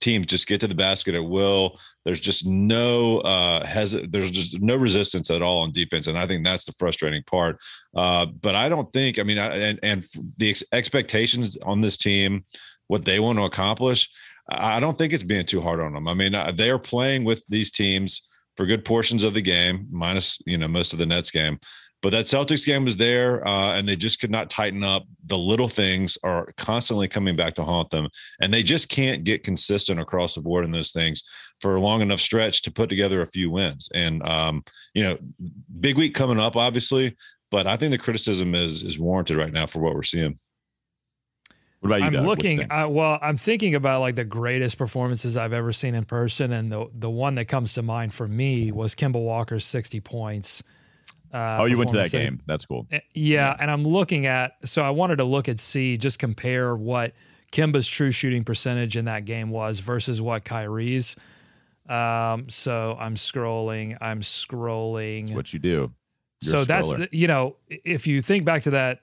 teams 0.00 0.26
just 0.26 0.46
get 0.46 0.60
to 0.60 0.66
the 0.66 0.74
basket 0.74 1.14
at 1.14 1.24
will. 1.24 1.78
There's 2.04 2.20
just 2.20 2.46
no 2.46 3.18
uh 3.18 3.64
has 3.66 3.96
there's 4.10 4.30
just 4.30 4.60
no 4.60 4.76
resistance 4.76 5.30
at 5.30 5.42
all 5.42 5.62
on 5.62 5.72
defense, 5.72 6.06
and 6.06 6.18
I 6.18 6.26
think 6.26 6.44
that's 6.44 6.64
the 6.64 6.72
frustrating 6.72 7.22
part. 7.24 7.58
Uh, 7.94 8.26
but 8.26 8.54
I 8.54 8.68
don't 8.68 8.92
think 8.92 9.18
I 9.18 9.22
mean 9.22 9.38
I, 9.38 9.56
and 9.56 9.78
and 9.82 10.04
the 10.36 10.50
ex- 10.50 10.64
expectations 10.72 11.56
on 11.62 11.80
this 11.80 11.96
team, 11.96 12.44
what 12.86 13.04
they 13.04 13.20
want 13.20 13.38
to 13.38 13.44
accomplish, 13.44 14.08
I 14.48 14.80
don't 14.80 14.96
think 14.96 15.12
it's 15.12 15.22
being 15.22 15.46
too 15.46 15.60
hard 15.60 15.80
on 15.80 15.92
them. 15.92 16.08
I 16.08 16.14
mean 16.14 16.34
uh, 16.34 16.52
they 16.52 16.70
are 16.70 16.78
playing 16.78 17.24
with 17.24 17.44
these 17.48 17.70
teams 17.70 18.22
for 18.58 18.66
good 18.66 18.84
portions 18.84 19.22
of 19.22 19.34
the 19.34 19.40
game, 19.40 19.86
minus 19.88 20.42
you 20.44 20.58
know 20.58 20.66
most 20.66 20.92
of 20.92 20.98
the 20.98 21.06
Nets 21.06 21.30
game. 21.30 21.60
But 22.02 22.10
that 22.10 22.24
Celtics 22.24 22.66
game 22.66 22.84
was 22.84 22.96
there, 22.96 23.46
uh, 23.46 23.76
and 23.76 23.88
they 23.88 23.94
just 23.94 24.20
could 24.20 24.32
not 24.32 24.50
tighten 24.50 24.82
up. 24.82 25.04
The 25.26 25.38
little 25.38 25.68
things 25.68 26.18
are 26.24 26.52
constantly 26.56 27.06
coming 27.06 27.36
back 27.36 27.54
to 27.54 27.64
haunt 27.64 27.90
them, 27.90 28.08
and 28.42 28.52
they 28.52 28.64
just 28.64 28.88
can't 28.88 29.22
get 29.22 29.44
consistent 29.44 30.00
across 30.00 30.34
the 30.34 30.40
board 30.40 30.64
in 30.64 30.72
those 30.72 30.90
things 30.90 31.22
for 31.60 31.76
a 31.76 31.80
long 31.80 32.02
enough 32.02 32.18
stretch 32.18 32.62
to 32.62 32.72
put 32.72 32.88
together 32.88 33.22
a 33.22 33.26
few 33.28 33.48
wins. 33.48 33.88
And 33.94 34.28
um, 34.28 34.64
you 34.92 35.04
know, 35.04 35.18
big 35.78 35.96
week 35.96 36.14
coming 36.14 36.40
up, 36.40 36.56
obviously, 36.56 37.16
but 37.52 37.68
I 37.68 37.76
think 37.76 37.92
the 37.92 37.98
criticism 37.98 38.56
is 38.56 38.82
is 38.82 38.98
warranted 38.98 39.36
right 39.36 39.52
now 39.52 39.66
for 39.66 39.78
what 39.78 39.94
we're 39.94 40.02
seeing. 40.02 40.36
What 41.80 41.90
about 41.90 42.00
you? 42.00 42.06
I'm 42.06 42.12
Doug? 42.12 42.26
looking. 42.26 42.70
Uh, 42.70 42.88
well, 42.88 43.18
I'm 43.22 43.36
thinking 43.36 43.74
about 43.74 44.00
like 44.00 44.16
the 44.16 44.24
greatest 44.24 44.78
performances 44.78 45.36
I've 45.36 45.52
ever 45.52 45.72
seen 45.72 45.94
in 45.94 46.04
person, 46.04 46.52
and 46.52 46.72
the 46.72 46.86
the 46.92 47.10
one 47.10 47.36
that 47.36 47.46
comes 47.46 47.72
to 47.74 47.82
mind 47.82 48.14
for 48.14 48.26
me 48.26 48.72
was 48.72 48.94
Kemba 48.94 49.22
Walker's 49.22 49.64
60 49.64 50.00
points 50.00 50.62
uh, 51.32 51.58
oh, 51.60 51.64
you 51.66 51.76
went 51.76 51.90
to 51.90 51.96
that 51.96 52.10
game. 52.10 52.40
That's 52.46 52.64
cool. 52.64 52.86
Eh, 52.90 53.00
yeah, 53.14 53.54
and 53.58 53.70
I'm 53.70 53.84
looking 53.84 54.26
at. 54.26 54.52
So 54.64 54.82
I 54.82 54.90
wanted 54.90 55.16
to 55.16 55.24
look 55.24 55.48
at 55.48 55.58
see 55.58 55.96
just 55.96 56.18
compare 56.18 56.74
what 56.74 57.12
Kemba's 57.52 57.86
true 57.86 58.10
shooting 58.10 58.44
percentage 58.44 58.96
in 58.96 59.04
that 59.06 59.24
game 59.24 59.50
was 59.50 59.80
versus 59.80 60.22
what 60.22 60.44
Kyrie's. 60.44 61.16
Um, 61.88 62.48
so 62.48 62.96
I'm 62.98 63.14
scrolling. 63.14 63.96
I'm 64.00 64.20
scrolling. 64.20 65.26
That's 65.26 65.36
what 65.36 65.52
you 65.52 65.58
do. 65.58 65.92
You're 66.40 66.60
so 66.60 66.64
that's 66.64 66.92
you 67.12 67.26
know 67.26 67.56
if 67.68 68.06
you 68.06 68.22
think 68.22 68.44
back 68.44 68.62
to 68.62 68.70
that 68.70 69.00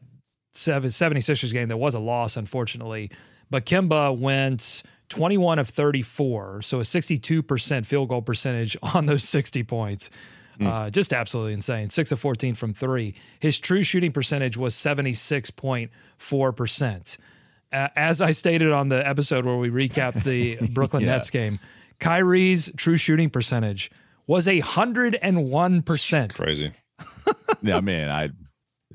76ers 0.56 1.54
game, 1.54 1.68
there 1.68 1.78
was 1.78 1.94
a 1.94 2.00
loss 2.00 2.38
unfortunately, 2.38 3.12
but 3.50 3.66
Kemba 3.66 4.18
went 4.18 4.84
21 5.10 5.60
of 5.60 5.68
34, 5.70 6.62
so 6.62 6.80
a 6.80 6.84
62% 6.84 7.86
field 7.86 8.08
goal 8.10 8.22
percentage 8.22 8.78
on 8.94 9.06
those 9.06 9.24
60 9.24 9.64
points. 9.64 10.10
Mm. 10.60 10.68
Uh, 10.68 10.90
just 10.90 11.14
absolutely 11.14 11.54
insane. 11.54 11.90
Six 11.90 12.14
of 12.14 12.20
14 12.20 12.56
from 12.56 12.74
three. 12.74 13.14
His 13.40 13.60
true 13.60 13.84
shooting 13.84 14.14
percentage 14.14 14.58
was 14.58 14.74
76.4%. 14.74 17.18
Uh, 17.74 17.88
as 17.96 18.22
I 18.22 18.30
stated 18.32 18.72
on 18.72 18.88
the 18.88 19.06
episode 19.06 19.46
where 19.46 19.58
we 19.58 19.70
recapped 19.70 20.24
the 20.24 20.58
Brooklyn 20.72 21.04
yeah. 21.04 21.18
Nets 21.18 21.30
game, 21.30 21.60
Kyrie's 22.00 22.72
true 22.78 22.96
shooting 22.96 23.30
percentage 23.30 23.92
was 24.28 24.48
a 24.48 24.60
hundred 24.60 25.18
and 25.22 25.50
one 25.50 25.82
percent. 25.82 26.36
Crazy. 26.36 26.72
yeah, 27.62 27.82
man, 27.82 28.10
I, 28.10 28.30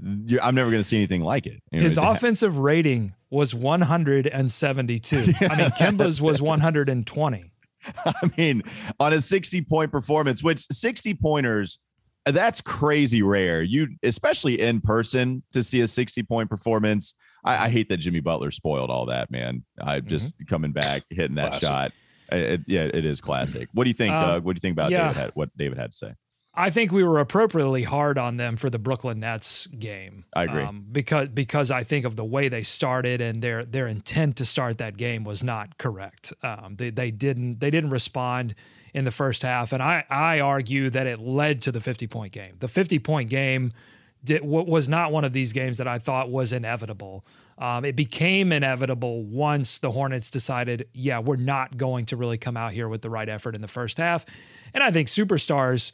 I'm 0.03 0.55
never 0.55 0.71
going 0.71 0.81
to 0.81 0.85
see 0.85 0.97
anything 0.97 1.23
like 1.23 1.47
it. 1.47 1.63
His 1.71 1.99
offensive 1.99 2.59
rating 2.59 3.15
was 3.31 3.55
172. 3.55 5.17
I 5.17 5.21
mean, 5.21 5.71
Kemba's 5.71 6.21
was 6.21 6.43
120. 6.43 7.53
I 8.05 8.31
mean, 8.37 8.63
on 8.99 9.13
a 9.13 9.21
60 9.21 9.63
point 9.63 9.91
performance, 9.91 10.43
which 10.43 10.67
60 10.71 11.15
pointers, 11.15 11.79
that's 12.27 12.61
crazy 12.61 13.23
rare. 13.23 13.63
You, 13.63 13.89
especially 14.03 14.61
in 14.61 14.81
person, 14.81 15.43
to 15.53 15.63
see 15.63 15.81
a 15.81 15.87
60 15.87 16.23
point 16.25 16.51
performance. 16.51 17.15
I, 17.45 17.67
I 17.67 17.69
hate 17.71 17.89
that 17.89 17.97
Jimmy 17.99 18.21
Butler 18.21 18.51
spoiled 18.51 18.91
all 18.91 19.07
that, 19.07 19.31
man. 19.31 19.65
I 19.81 19.99
mm-hmm. 19.99 20.09
just 20.09 20.37
mm-hmm. 20.37 20.47
coming 20.47 20.73
back, 20.73 21.05
hitting 21.09 21.37
that 21.37 21.53
classic. 21.53 21.69
shot. 21.69 21.93
It, 22.33 22.61
yeah, 22.67 22.85
it 22.85 23.05
is 23.05 23.21
classic. 23.21 23.69
What 23.73 23.85
do 23.85 23.91
you 23.91 23.95
think, 23.95 24.13
uh, 24.13 24.33
Doug? 24.33 24.45
What 24.45 24.55
do 24.55 24.59
you 24.59 24.61
think 24.61 24.75
about 24.75 24.91
yeah. 24.91 25.09
David 25.09 25.17
had, 25.17 25.31
what 25.35 25.57
David 25.57 25.79
had 25.79 25.93
to 25.93 25.97
say? 25.97 26.15
I 26.53 26.71
think 26.71 26.91
we 26.91 27.05
were 27.05 27.19
appropriately 27.19 27.85
hard 27.85 28.19
on 28.19 28.37
them 28.37 28.57
for 28.57 28.71
the 28.71 28.79
Brooklyn 28.79 29.21
Nets 29.21 29.67
game. 29.69 30.25
I 30.35 30.45
agree 30.45 30.65
um, 30.65 30.85
because 30.91 31.29
because 31.29 31.71
I 31.71 31.85
think 31.85 32.05
of 32.05 32.17
the 32.17 32.25
way 32.25 32.49
they 32.49 32.63
started 32.63 33.21
and 33.21 33.41
their 33.41 33.65
their 33.65 33.87
intent 33.87 34.37
to 34.37 34.45
start 34.45 34.79
that 34.79 34.97
game 34.97 35.23
was 35.23 35.45
not 35.45 35.79
correct. 35.79 36.33
Um, 36.43 36.75
they 36.77 36.91
they 36.91 37.13
didn't 37.13 37.61
they 37.61 37.71
didn't 37.71 37.91
respond 37.91 38.57
in 38.93 39.05
the 39.05 39.13
first 39.13 39.43
half, 39.43 39.73
and 39.73 39.83
I 39.83 40.05
I 40.11 40.41
argue 40.41 40.91
that 40.91 41.07
it 41.07 41.21
led 41.21 41.61
to 41.63 41.73
the 41.73 41.81
fifty 41.81 42.09
point 42.09 42.33
game. 42.33 42.57
The 42.59 42.69
fifty 42.69 42.99
point 42.99 43.31
game 43.31 43.71
did, 44.25 44.45
was 44.45 44.89
not 44.89 45.13
one 45.13 45.25
of 45.25 45.33
these 45.33 45.53
games 45.53 45.79
that 45.79 45.87
I 45.87 45.99
thought 45.99 46.31
was 46.31 46.53
inevitable. 46.53 47.25
Um, 47.59 47.85
it 47.85 47.95
became 47.95 48.53
inevitable 48.53 49.23
once 49.23 49.79
the 49.79 49.91
Hornets 49.91 50.31
decided, 50.31 50.89
yeah, 50.95 51.19
we're 51.19 51.37
not 51.37 51.77
going 51.77 52.07
to 52.07 52.17
really 52.17 52.39
come 52.39 52.57
out 52.57 52.73
here 52.73 52.89
with 52.89 53.03
the 53.03 53.11
right 53.11 53.29
effort 53.29 53.55
in 53.55 53.61
the 53.61 53.69
first 53.69 53.99
half. 53.99 54.25
And 54.73 54.83
I 54.83 54.91
think 54.91 55.09
superstars 55.09 55.93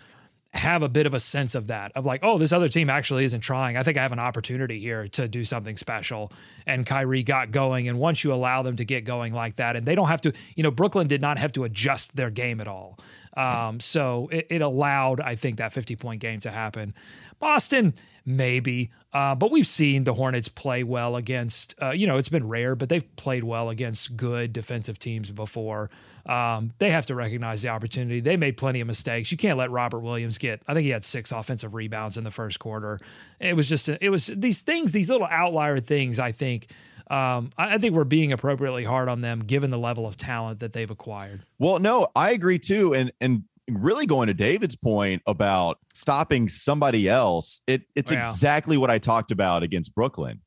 have 0.56 0.82
a 0.82 0.88
bit 0.88 1.06
of 1.06 1.14
a 1.14 1.20
sense 1.20 1.54
of 1.54 1.68
that 1.68 1.92
of 1.94 2.06
like, 2.06 2.20
oh, 2.22 2.38
this 2.38 2.52
other 2.52 2.68
team 2.68 2.90
actually 2.90 3.24
isn't 3.24 3.40
trying. 3.40 3.76
I 3.76 3.82
think 3.82 3.98
I 3.98 4.02
have 4.02 4.12
an 4.12 4.18
opportunity 4.18 4.78
here 4.78 5.06
to 5.08 5.28
do 5.28 5.44
something 5.44 5.76
special. 5.76 6.32
And 6.66 6.84
Kyrie 6.84 7.22
got 7.22 7.50
going. 7.50 7.88
And 7.88 7.98
once 7.98 8.24
you 8.24 8.32
allow 8.32 8.62
them 8.62 8.76
to 8.76 8.84
get 8.84 9.04
going 9.04 9.32
like 9.32 9.56
that, 9.56 9.76
and 9.76 9.86
they 9.86 9.94
don't 9.94 10.08
have 10.08 10.20
to, 10.22 10.32
you 10.54 10.62
know, 10.62 10.70
Brooklyn 10.70 11.06
did 11.06 11.20
not 11.20 11.38
have 11.38 11.52
to 11.52 11.64
adjust 11.64 12.16
their 12.16 12.30
game 12.30 12.60
at 12.60 12.68
all. 12.68 12.98
Um, 13.36 13.80
so 13.80 14.28
it, 14.32 14.46
it 14.48 14.62
allowed, 14.62 15.20
I 15.20 15.36
think, 15.36 15.58
that 15.58 15.72
50 15.72 15.96
point 15.96 16.20
game 16.20 16.40
to 16.40 16.50
happen. 16.50 16.94
Boston, 17.38 17.94
maybe. 18.24 18.90
Uh, 19.12 19.34
but 19.34 19.50
we've 19.50 19.66
seen 19.66 20.04
the 20.04 20.14
Hornets 20.14 20.48
play 20.48 20.82
well 20.82 21.16
against, 21.16 21.74
uh, 21.80 21.90
you 21.90 22.06
know, 22.06 22.16
it's 22.16 22.28
been 22.28 22.48
rare, 22.48 22.74
but 22.74 22.88
they've 22.88 23.16
played 23.16 23.44
well 23.44 23.68
against 23.70 24.16
good 24.16 24.52
defensive 24.52 24.98
teams 24.98 25.30
before. 25.30 25.90
Um, 26.28 26.72
they 26.78 26.90
have 26.90 27.06
to 27.06 27.14
recognize 27.14 27.62
the 27.62 27.68
opportunity. 27.68 28.20
They 28.20 28.36
made 28.36 28.56
plenty 28.56 28.80
of 28.80 28.86
mistakes. 28.86 29.30
You 29.30 29.36
can't 29.36 29.58
let 29.58 29.70
Robert 29.70 30.00
Williams 30.00 30.38
get, 30.38 30.60
I 30.66 30.74
think 30.74 30.84
he 30.84 30.90
had 30.90 31.04
six 31.04 31.30
offensive 31.30 31.74
rebounds 31.74 32.16
in 32.16 32.24
the 32.24 32.30
first 32.30 32.58
quarter. 32.58 32.98
It 33.38 33.54
was 33.54 33.68
just, 33.68 33.88
it 33.88 34.10
was 34.10 34.26
these 34.26 34.62
things, 34.62 34.92
these 34.92 35.08
little 35.08 35.28
outlier 35.30 35.78
things, 35.78 36.18
I 36.18 36.32
think. 36.32 36.68
Um, 37.08 37.50
I 37.56 37.78
think 37.78 37.94
we're 37.94 38.02
being 38.02 38.32
appropriately 38.32 38.82
hard 38.82 39.08
on 39.08 39.20
them 39.20 39.40
given 39.40 39.70
the 39.70 39.78
level 39.78 40.06
of 40.06 40.16
talent 40.16 40.58
that 40.58 40.72
they've 40.72 40.90
acquired. 40.90 41.42
Well, 41.60 41.78
no, 41.78 42.08
I 42.16 42.32
agree 42.32 42.58
too. 42.58 42.94
And, 42.94 43.12
and, 43.20 43.44
really 43.68 44.06
going 44.06 44.28
to 44.28 44.34
David's 44.34 44.76
point 44.76 45.20
about 45.26 45.78
stopping 45.92 46.48
somebody 46.48 47.08
else, 47.08 47.62
it, 47.66 47.82
it's 47.96 48.12
yeah. 48.12 48.18
exactly 48.18 48.76
what 48.76 48.90
I 48.90 48.98
talked 48.98 49.32
about 49.32 49.64
against 49.64 49.92
Brooklyn. 49.92 50.40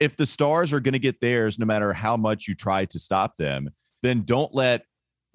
If 0.00 0.16
the 0.16 0.26
stars 0.26 0.72
are 0.72 0.80
going 0.80 0.94
to 0.94 0.98
get 0.98 1.20
theirs, 1.20 1.60
no 1.60 1.64
matter 1.64 1.92
how 1.92 2.16
much 2.16 2.48
you 2.48 2.56
try 2.56 2.84
to 2.86 2.98
stop 2.98 3.36
them, 3.36 3.70
then 4.02 4.22
don't 4.24 4.54
let 4.54 4.85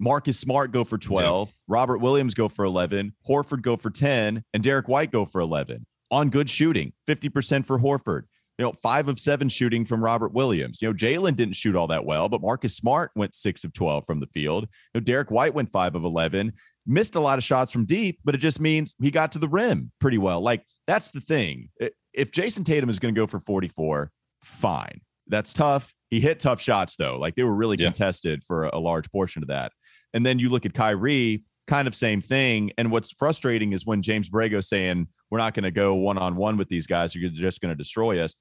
Marcus 0.02 0.36
Smart 0.36 0.72
go 0.72 0.82
for 0.82 0.98
12, 0.98 1.52
Robert 1.68 1.98
Williams 1.98 2.34
go 2.34 2.48
for 2.48 2.64
11, 2.64 3.14
Horford 3.28 3.62
go 3.62 3.76
for 3.76 3.88
10, 3.88 4.42
and 4.52 4.62
Derrick 4.62 4.88
White 4.88 5.12
go 5.12 5.24
for 5.24 5.40
11 5.40 5.86
on 6.10 6.28
good 6.28 6.50
shooting, 6.50 6.92
50% 7.08 7.64
for 7.64 7.78
Horford. 7.78 8.24
You 8.58 8.66
know, 8.66 8.72
five 8.72 9.06
of 9.06 9.20
seven 9.20 9.48
shooting 9.48 9.84
from 9.84 10.02
Robert 10.02 10.34
Williams. 10.34 10.82
You 10.82 10.88
know, 10.88 10.94
Jalen 10.94 11.36
didn't 11.36 11.54
shoot 11.54 11.76
all 11.76 11.86
that 11.86 12.04
well, 12.04 12.28
but 12.28 12.42
Marcus 12.42 12.76
Smart 12.76 13.12
went 13.14 13.36
six 13.36 13.62
of 13.62 13.72
12 13.72 14.04
from 14.04 14.18
the 14.18 14.26
field. 14.26 14.64
You 14.92 15.00
know, 15.00 15.04
Derrick 15.04 15.30
White 15.30 15.54
went 15.54 15.70
five 15.70 15.94
of 15.94 16.04
11, 16.04 16.52
missed 16.84 17.14
a 17.14 17.20
lot 17.20 17.38
of 17.38 17.44
shots 17.44 17.70
from 17.70 17.86
deep, 17.86 18.18
but 18.24 18.34
it 18.34 18.38
just 18.38 18.60
means 18.60 18.96
he 19.00 19.12
got 19.12 19.30
to 19.32 19.38
the 19.38 19.48
rim 19.48 19.92
pretty 20.00 20.18
well. 20.18 20.40
Like, 20.40 20.64
that's 20.88 21.12
the 21.12 21.20
thing. 21.20 21.70
If 22.12 22.32
Jayson 22.32 22.64
Tatum 22.64 22.90
is 22.90 22.98
going 22.98 23.14
to 23.14 23.20
go 23.20 23.28
for 23.28 23.38
44, 23.38 24.10
fine. 24.42 25.00
That's 25.28 25.52
tough. 25.52 25.94
He 26.10 26.20
hit 26.20 26.40
tough 26.40 26.60
shots, 26.60 26.96
though. 26.96 27.18
Like, 27.18 27.36
they 27.36 27.44
were 27.44 27.54
really 27.54 27.76
yeah. 27.78 27.86
contested 27.86 28.42
for 28.44 28.64
a 28.64 28.78
large 28.78 29.10
portion 29.12 29.42
of 29.42 29.48
that. 29.48 29.72
And 30.14 30.24
then 30.24 30.38
you 30.38 30.48
look 30.48 30.66
at 30.66 30.74
Kyrie, 30.74 31.44
kind 31.66 31.88
of 31.88 31.94
same 31.94 32.20
thing. 32.20 32.72
And 32.78 32.90
what's 32.90 33.12
frustrating 33.12 33.72
is 33.72 33.86
when 33.86 34.02
James 34.02 34.28
Borrego 34.28 34.62
saying 34.62 35.08
we're 35.30 35.38
not 35.38 35.54
going 35.54 35.64
to 35.64 35.70
go 35.70 35.94
one 35.94 36.18
on 36.18 36.36
one 36.36 36.56
with 36.56 36.68
these 36.68 36.86
guys, 36.86 37.14
you're 37.14 37.30
just 37.30 37.60
going 37.60 37.70
to 37.70 37.76
destroy 37.76 38.20
us. 38.20 38.34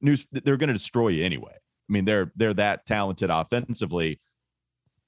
News, 0.00 0.26
they're 0.32 0.56
going 0.56 0.68
to 0.68 0.74
destroy 0.74 1.08
you 1.08 1.24
anyway. 1.24 1.52
I 1.54 1.92
mean, 1.92 2.04
they're 2.04 2.32
they're 2.36 2.54
that 2.54 2.86
talented 2.86 3.30
offensively. 3.30 4.18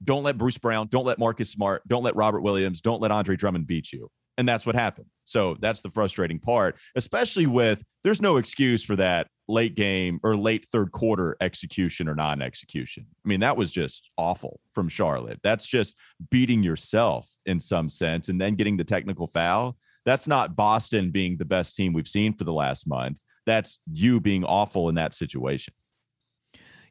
Don't 0.03 0.23
let 0.23 0.37
Bruce 0.37 0.57
Brown, 0.57 0.87
don't 0.91 1.05
let 1.05 1.19
Marcus 1.19 1.49
Smart, 1.49 1.81
don't 1.87 2.03
let 2.03 2.15
Robert 2.15 2.41
Williams, 2.41 2.81
don't 2.81 3.01
let 3.01 3.11
Andre 3.11 3.35
Drummond 3.35 3.65
beat 3.65 3.91
you. 3.91 4.09
And 4.37 4.47
that's 4.47 4.65
what 4.65 4.75
happened. 4.75 5.07
So 5.25 5.57
that's 5.59 5.81
the 5.81 5.89
frustrating 5.89 6.39
part, 6.39 6.77
especially 6.95 7.47
with 7.47 7.83
there's 8.03 8.21
no 8.21 8.37
excuse 8.37 8.83
for 8.83 8.95
that 8.95 9.27
late 9.47 9.75
game 9.75 10.19
or 10.23 10.35
late 10.35 10.65
third 10.71 10.91
quarter 10.91 11.35
execution 11.41 12.07
or 12.07 12.15
non 12.15 12.41
execution. 12.41 13.05
I 13.25 13.27
mean, 13.27 13.39
that 13.41 13.57
was 13.57 13.71
just 13.71 14.09
awful 14.17 14.59
from 14.71 14.87
Charlotte. 14.87 15.39
That's 15.43 15.67
just 15.67 15.95
beating 16.29 16.63
yourself 16.63 17.29
in 17.45 17.59
some 17.59 17.89
sense 17.89 18.29
and 18.29 18.39
then 18.39 18.55
getting 18.55 18.77
the 18.77 18.83
technical 18.83 19.27
foul. 19.27 19.77
That's 20.05 20.27
not 20.27 20.55
Boston 20.55 21.09
being 21.09 21.37
the 21.37 21.45
best 21.45 21.75
team 21.75 21.91
we've 21.91 22.07
seen 22.07 22.33
for 22.33 22.43
the 22.43 22.53
last 22.53 22.87
month. 22.87 23.21
That's 23.47 23.79
you 23.91 24.21
being 24.21 24.43
awful 24.43 24.87
in 24.89 24.95
that 24.95 25.15
situation. 25.15 25.73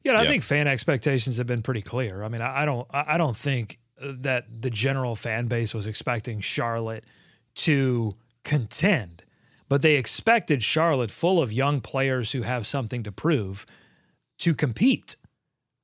Yeah, 0.02 0.20
I 0.20 0.26
think 0.26 0.42
fan 0.42 0.68
expectations 0.68 1.38
have 1.38 1.46
been 1.46 1.62
pretty 1.62 1.80
clear. 1.80 2.22
I 2.22 2.28
mean, 2.28 2.42
I 2.42 2.66
don't, 2.66 2.86
I 2.92 3.16
don't 3.16 3.36
think 3.36 3.78
uh, 4.02 4.12
that 4.18 4.44
the 4.60 4.68
general 4.68 5.16
fan 5.16 5.46
base 5.46 5.72
was 5.72 5.86
expecting 5.86 6.40
Charlotte 6.40 7.04
to 7.54 8.14
contend 8.44 9.24
but 9.68 9.82
they 9.82 9.96
expected 9.96 10.62
Charlotte, 10.62 11.10
full 11.10 11.40
of 11.42 11.52
young 11.52 11.80
players 11.80 12.32
who 12.32 12.42
have 12.42 12.66
something 12.66 13.02
to 13.02 13.12
prove, 13.12 13.66
to 14.38 14.54
compete. 14.54 15.16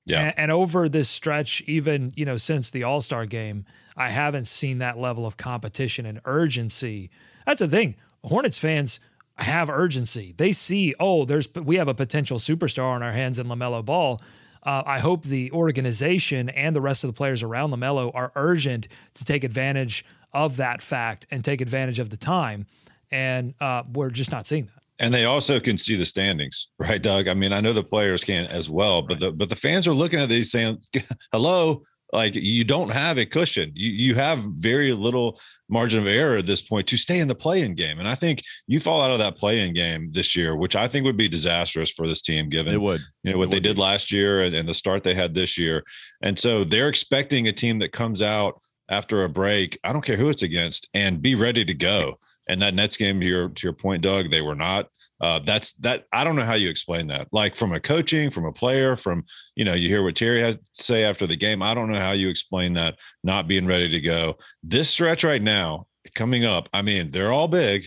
Yeah. 0.06 0.26
And, 0.26 0.38
and 0.38 0.52
over 0.52 0.88
this 0.88 1.08
stretch, 1.08 1.62
even 1.62 2.12
you 2.16 2.24
know 2.24 2.36
since 2.36 2.70
the 2.70 2.84
All 2.84 3.00
Star 3.00 3.26
game, 3.26 3.64
I 3.96 4.10
haven't 4.10 4.46
seen 4.46 4.78
that 4.78 4.98
level 4.98 5.26
of 5.26 5.36
competition 5.36 6.06
and 6.06 6.20
urgency. 6.24 7.10
That's 7.46 7.60
the 7.60 7.68
thing. 7.68 7.96
Hornets 8.24 8.58
fans 8.58 9.00
have 9.36 9.70
urgency. 9.70 10.34
They 10.36 10.52
see, 10.52 10.94
oh, 11.00 11.24
there's 11.24 11.48
we 11.54 11.76
have 11.76 11.88
a 11.88 11.94
potential 11.94 12.38
superstar 12.38 12.92
on 12.94 13.02
our 13.02 13.12
hands 13.12 13.38
in 13.38 13.46
Lamelo 13.46 13.84
Ball. 13.84 14.20
Uh, 14.62 14.82
I 14.84 14.98
hope 14.98 15.24
the 15.24 15.50
organization 15.52 16.50
and 16.50 16.76
the 16.76 16.82
rest 16.82 17.02
of 17.02 17.08
the 17.08 17.14
players 17.14 17.42
around 17.42 17.70
Lamelo 17.70 18.10
are 18.14 18.30
urgent 18.36 18.88
to 19.14 19.24
take 19.24 19.42
advantage 19.42 20.04
of 20.32 20.56
that 20.56 20.82
fact 20.82 21.26
and 21.30 21.44
take 21.44 21.60
advantage 21.60 21.98
of 21.98 22.10
the 22.10 22.16
time 22.16 22.66
and 23.10 23.54
uh, 23.60 23.82
we're 23.92 24.10
just 24.10 24.30
not 24.30 24.46
seeing 24.46 24.66
that. 24.66 24.74
And 24.98 25.14
they 25.14 25.24
also 25.24 25.58
can 25.58 25.78
see 25.78 25.96
the 25.96 26.04
standings, 26.04 26.68
right, 26.78 27.00
Doug? 27.00 27.26
I 27.26 27.34
mean, 27.34 27.52
I 27.52 27.60
know 27.60 27.72
the 27.72 27.82
players 27.82 28.22
can 28.22 28.44
as 28.46 28.68
well, 28.68 29.00
but 29.00 29.14
right. 29.14 29.20
the 29.20 29.32
but 29.32 29.48
the 29.48 29.56
fans 29.56 29.86
are 29.86 29.94
looking 29.94 30.20
at 30.20 30.28
these 30.28 30.50
saying, 30.50 30.78
"Hello, 31.32 31.82
like 32.12 32.34
you 32.34 32.64
don't 32.64 32.90
have 32.90 33.18
a 33.18 33.24
cushion. 33.24 33.72
You 33.74 33.90
you 33.90 34.14
have 34.16 34.40
very 34.40 34.92
little 34.92 35.40
margin 35.68 36.00
of 36.00 36.06
error 36.06 36.36
at 36.36 36.46
this 36.46 36.60
point 36.60 36.86
to 36.88 36.96
stay 36.96 37.20
in 37.20 37.28
the 37.28 37.34
play-in 37.34 37.74
game. 37.74 37.98
And 37.98 38.08
I 38.08 38.14
think 38.14 38.42
you 38.66 38.80
fall 38.80 39.00
out 39.00 39.12
of 39.12 39.18
that 39.20 39.36
play-in 39.36 39.72
game 39.72 40.10
this 40.10 40.34
year, 40.34 40.56
which 40.56 40.74
I 40.74 40.88
think 40.88 41.06
would 41.06 41.16
be 41.16 41.28
disastrous 41.28 41.90
for 41.90 42.08
this 42.08 42.20
team, 42.20 42.48
given 42.48 42.74
it 42.74 42.80
would 42.80 43.00
you 43.22 43.32
know 43.32 43.38
what 43.38 43.50
they 43.50 43.60
did 43.60 43.76
be. 43.76 43.82
last 43.82 44.10
year 44.10 44.42
and, 44.42 44.54
and 44.54 44.68
the 44.68 44.74
start 44.74 45.02
they 45.02 45.14
had 45.14 45.34
this 45.34 45.56
year. 45.56 45.84
And 46.22 46.38
so 46.38 46.64
they're 46.64 46.88
expecting 46.88 47.48
a 47.48 47.52
team 47.52 47.78
that 47.78 47.92
comes 47.92 48.20
out 48.20 48.60
after 48.90 49.24
a 49.24 49.28
break. 49.28 49.78
I 49.84 49.92
don't 49.92 50.04
care 50.04 50.16
who 50.16 50.28
it's 50.28 50.42
against, 50.42 50.88
and 50.92 51.22
be 51.22 51.34
ready 51.34 51.64
to 51.64 51.74
go. 51.74 52.18
And 52.48 52.60
that 52.62 52.74
Nets 52.74 52.96
game, 52.96 53.20
to 53.20 53.26
your 53.26 53.48
to 53.48 53.66
your 53.66 53.72
point, 53.72 54.02
Doug, 54.02 54.30
they 54.30 54.40
were 54.40 54.56
not. 54.56 54.88
Uh, 55.20 55.38
that's 55.38 55.72
that. 55.74 56.06
I 56.12 56.24
don't 56.24 56.36
know 56.36 56.44
how 56.44 56.54
you 56.54 56.68
explain 56.68 57.06
that. 57.08 57.28
Like 57.30 57.54
from 57.54 57.72
a 57.72 57.80
coaching, 57.80 58.30
from 58.30 58.44
a 58.44 58.52
player, 58.52 58.96
from 58.96 59.24
you 59.54 59.64
know, 59.64 59.74
you 59.74 59.88
hear 59.88 60.02
what 60.02 60.16
Terry 60.16 60.40
to 60.40 60.58
say 60.72 61.04
after 61.04 61.26
the 61.26 61.36
game. 61.36 61.62
I 61.62 61.74
don't 61.74 61.90
know 61.90 62.00
how 62.00 62.12
you 62.12 62.28
explain 62.28 62.74
that 62.74 62.98
not 63.22 63.46
being 63.46 63.66
ready 63.66 63.88
to 63.88 64.00
go. 64.00 64.36
This 64.62 64.90
stretch 64.90 65.22
right 65.22 65.42
now, 65.42 65.86
coming 66.14 66.44
up. 66.44 66.68
I 66.72 66.82
mean, 66.82 67.10
they're 67.10 67.32
all 67.32 67.48
big, 67.48 67.86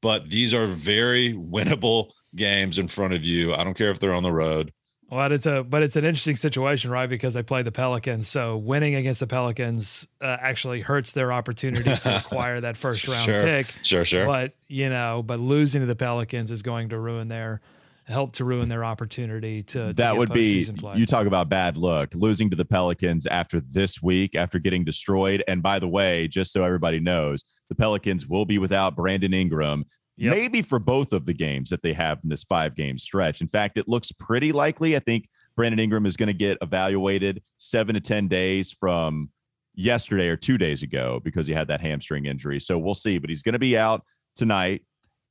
but 0.00 0.30
these 0.30 0.52
are 0.52 0.66
very 0.66 1.32
winnable 1.34 2.10
games 2.34 2.78
in 2.78 2.88
front 2.88 3.14
of 3.14 3.24
you. 3.24 3.54
I 3.54 3.62
don't 3.62 3.76
care 3.76 3.90
if 3.90 3.98
they're 3.98 4.14
on 4.14 4.22
the 4.22 4.32
road. 4.32 4.72
Well, 5.12 5.30
it's 5.30 5.44
a 5.44 5.62
but 5.62 5.82
it's 5.82 5.96
an 5.96 6.06
interesting 6.06 6.36
situation, 6.36 6.90
right? 6.90 7.06
Because 7.06 7.34
they 7.34 7.42
play 7.42 7.60
the 7.60 7.70
Pelicans, 7.70 8.26
so 8.26 8.56
winning 8.56 8.94
against 8.94 9.20
the 9.20 9.26
Pelicans 9.26 10.06
uh, 10.22 10.38
actually 10.40 10.80
hurts 10.80 11.12
their 11.12 11.34
opportunity 11.34 11.94
to 11.94 12.16
acquire 12.24 12.58
that 12.60 12.78
first 12.78 13.06
round 13.06 13.22
sure. 13.22 13.42
pick. 13.42 13.66
Sure, 13.82 14.06
sure. 14.06 14.24
But 14.24 14.52
you 14.68 14.88
know, 14.88 15.22
but 15.22 15.38
losing 15.38 15.82
to 15.82 15.86
the 15.86 15.94
Pelicans 15.94 16.50
is 16.50 16.62
going 16.62 16.88
to 16.88 16.98
ruin 16.98 17.28
their 17.28 17.60
help 18.06 18.32
to 18.36 18.46
ruin 18.46 18.70
their 18.70 18.86
opportunity 18.86 19.62
to. 19.64 19.88
to 19.88 19.92
that 19.92 20.16
would 20.16 20.32
be 20.32 20.64
play. 20.78 20.96
you 20.96 21.04
talk 21.04 21.26
about 21.26 21.50
bad 21.50 21.76
luck 21.76 22.08
losing 22.14 22.48
to 22.48 22.56
the 22.56 22.64
Pelicans 22.64 23.26
after 23.26 23.60
this 23.60 24.00
week 24.00 24.34
after 24.34 24.58
getting 24.58 24.82
destroyed. 24.82 25.44
And 25.46 25.62
by 25.62 25.78
the 25.78 25.88
way, 25.88 26.26
just 26.26 26.54
so 26.54 26.64
everybody 26.64 27.00
knows, 27.00 27.44
the 27.68 27.74
Pelicans 27.74 28.26
will 28.26 28.46
be 28.46 28.56
without 28.56 28.96
Brandon 28.96 29.34
Ingram 29.34 29.84
Yep. 30.16 30.34
Maybe 30.34 30.62
for 30.62 30.78
both 30.78 31.12
of 31.12 31.24
the 31.24 31.32
games 31.32 31.70
that 31.70 31.82
they 31.82 31.94
have 31.94 32.20
in 32.22 32.28
this 32.28 32.42
five 32.44 32.74
game 32.74 32.98
stretch. 32.98 33.40
In 33.40 33.48
fact, 33.48 33.78
it 33.78 33.88
looks 33.88 34.12
pretty 34.12 34.52
likely. 34.52 34.94
I 34.94 34.98
think 34.98 35.28
Brandon 35.56 35.78
Ingram 35.78 36.06
is 36.06 36.16
going 36.16 36.26
to 36.26 36.34
get 36.34 36.58
evaluated 36.60 37.42
seven 37.58 37.94
to 37.94 38.00
10 38.00 38.28
days 38.28 38.72
from 38.72 39.30
yesterday 39.74 40.28
or 40.28 40.36
two 40.36 40.58
days 40.58 40.82
ago 40.82 41.20
because 41.24 41.46
he 41.46 41.54
had 41.54 41.68
that 41.68 41.80
hamstring 41.80 42.26
injury. 42.26 42.60
So 42.60 42.78
we'll 42.78 42.94
see, 42.94 43.18
but 43.18 43.30
he's 43.30 43.42
going 43.42 43.54
to 43.54 43.58
be 43.58 43.76
out 43.76 44.04
tonight. 44.36 44.82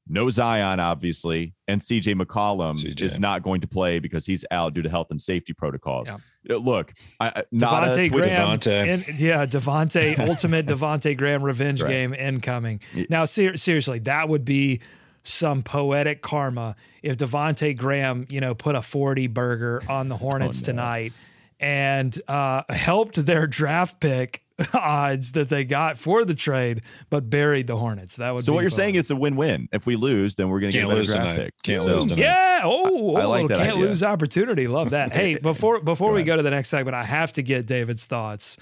No 0.07 0.29
Zion, 0.29 0.79
obviously, 0.79 1.53
and 1.67 1.79
CJ 1.79 2.19
McCollum 2.19 2.75
CJ. 2.75 3.01
is 3.01 3.19
not 3.19 3.43
going 3.43 3.61
to 3.61 3.67
play 3.67 3.99
because 3.99 4.25
he's 4.25 4.43
out 4.51 4.73
due 4.73 4.81
to 4.81 4.89
health 4.89 5.11
and 5.11 5.21
safety 5.21 5.53
protocols. 5.53 6.09
Yeah. 6.09 6.55
Uh, 6.55 6.59
look, 6.59 6.93
I, 7.19 7.43
not 7.51 7.83
Devonte 7.83 8.05
a 8.05 8.09
Graham, 8.09 8.59
Devonte. 8.59 9.07
In, 9.09 9.15
yeah, 9.17 9.45
Devonte, 9.45 10.19
ultimate 10.27 10.65
Devonte 10.65 11.15
Graham 11.15 11.43
revenge 11.43 11.81
right. 11.81 11.89
game 11.89 12.13
incoming. 12.13 12.81
Now, 13.09 13.25
ser- 13.25 13.57
seriously, 13.57 13.99
that 13.99 14.27
would 14.27 14.43
be 14.43 14.81
some 15.23 15.61
poetic 15.61 16.21
karma 16.21 16.75
if 17.03 17.17
Devonte 17.17 17.77
Graham, 17.77 18.25
you 18.29 18.39
know, 18.39 18.55
put 18.55 18.75
a 18.75 18.81
40 18.81 19.27
burger 19.27 19.83
on 19.87 20.09
the 20.09 20.17
Hornets 20.17 20.59
oh, 20.59 20.61
no. 20.61 20.65
tonight 20.65 21.13
and 21.59 22.19
uh, 22.27 22.63
helped 22.69 23.23
their 23.25 23.45
draft 23.45 23.99
pick 23.99 24.43
odds 24.73 25.33
that 25.33 25.49
they 25.49 25.63
got 25.63 25.97
for 25.97 26.25
the 26.25 26.35
trade, 26.35 26.81
but 27.09 27.29
buried 27.29 27.67
the 27.67 27.77
Hornets. 27.77 28.17
That 28.17 28.31
would. 28.31 28.43
So 28.43 28.53
what 28.53 28.61
you're 28.61 28.69
fun. 28.69 28.77
saying 28.77 28.95
it's 28.95 29.09
a 29.11 29.15
win-win. 29.15 29.69
If 29.71 29.85
we 29.85 29.95
lose, 29.95 30.35
then 30.35 30.49
we're 30.49 30.59
going 30.59 30.71
to 30.71 30.79
get 30.79 30.89
a 30.89 31.03
draft 31.03 31.11
tonight. 31.11 31.35
pick. 31.37 31.61
Can't 31.63 31.83
so, 31.83 31.95
lose 31.95 32.05
tonight. 32.05 32.21
Yeah. 32.21 32.61
Oh, 32.63 33.15
I, 33.15 33.21
I 33.21 33.25
like 33.25 33.47
that 33.47 33.57
can't 33.57 33.71
idea. 33.73 33.85
lose 33.85 34.03
opportunity. 34.03 34.67
Love 34.67 34.91
that. 34.91 35.11
hey, 35.13 35.35
before 35.35 35.79
before 35.79 36.09
go 36.09 36.15
we 36.15 36.21
ahead. 36.21 36.27
go 36.27 36.35
to 36.37 36.43
the 36.43 36.51
next 36.51 36.69
segment, 36.69 36.95
I 36.95 37.03
have 37.03 37.31
to 37.33 37.43
get 37.43 37.65
David's 37.65 38.07
thoughts 38.07 38.57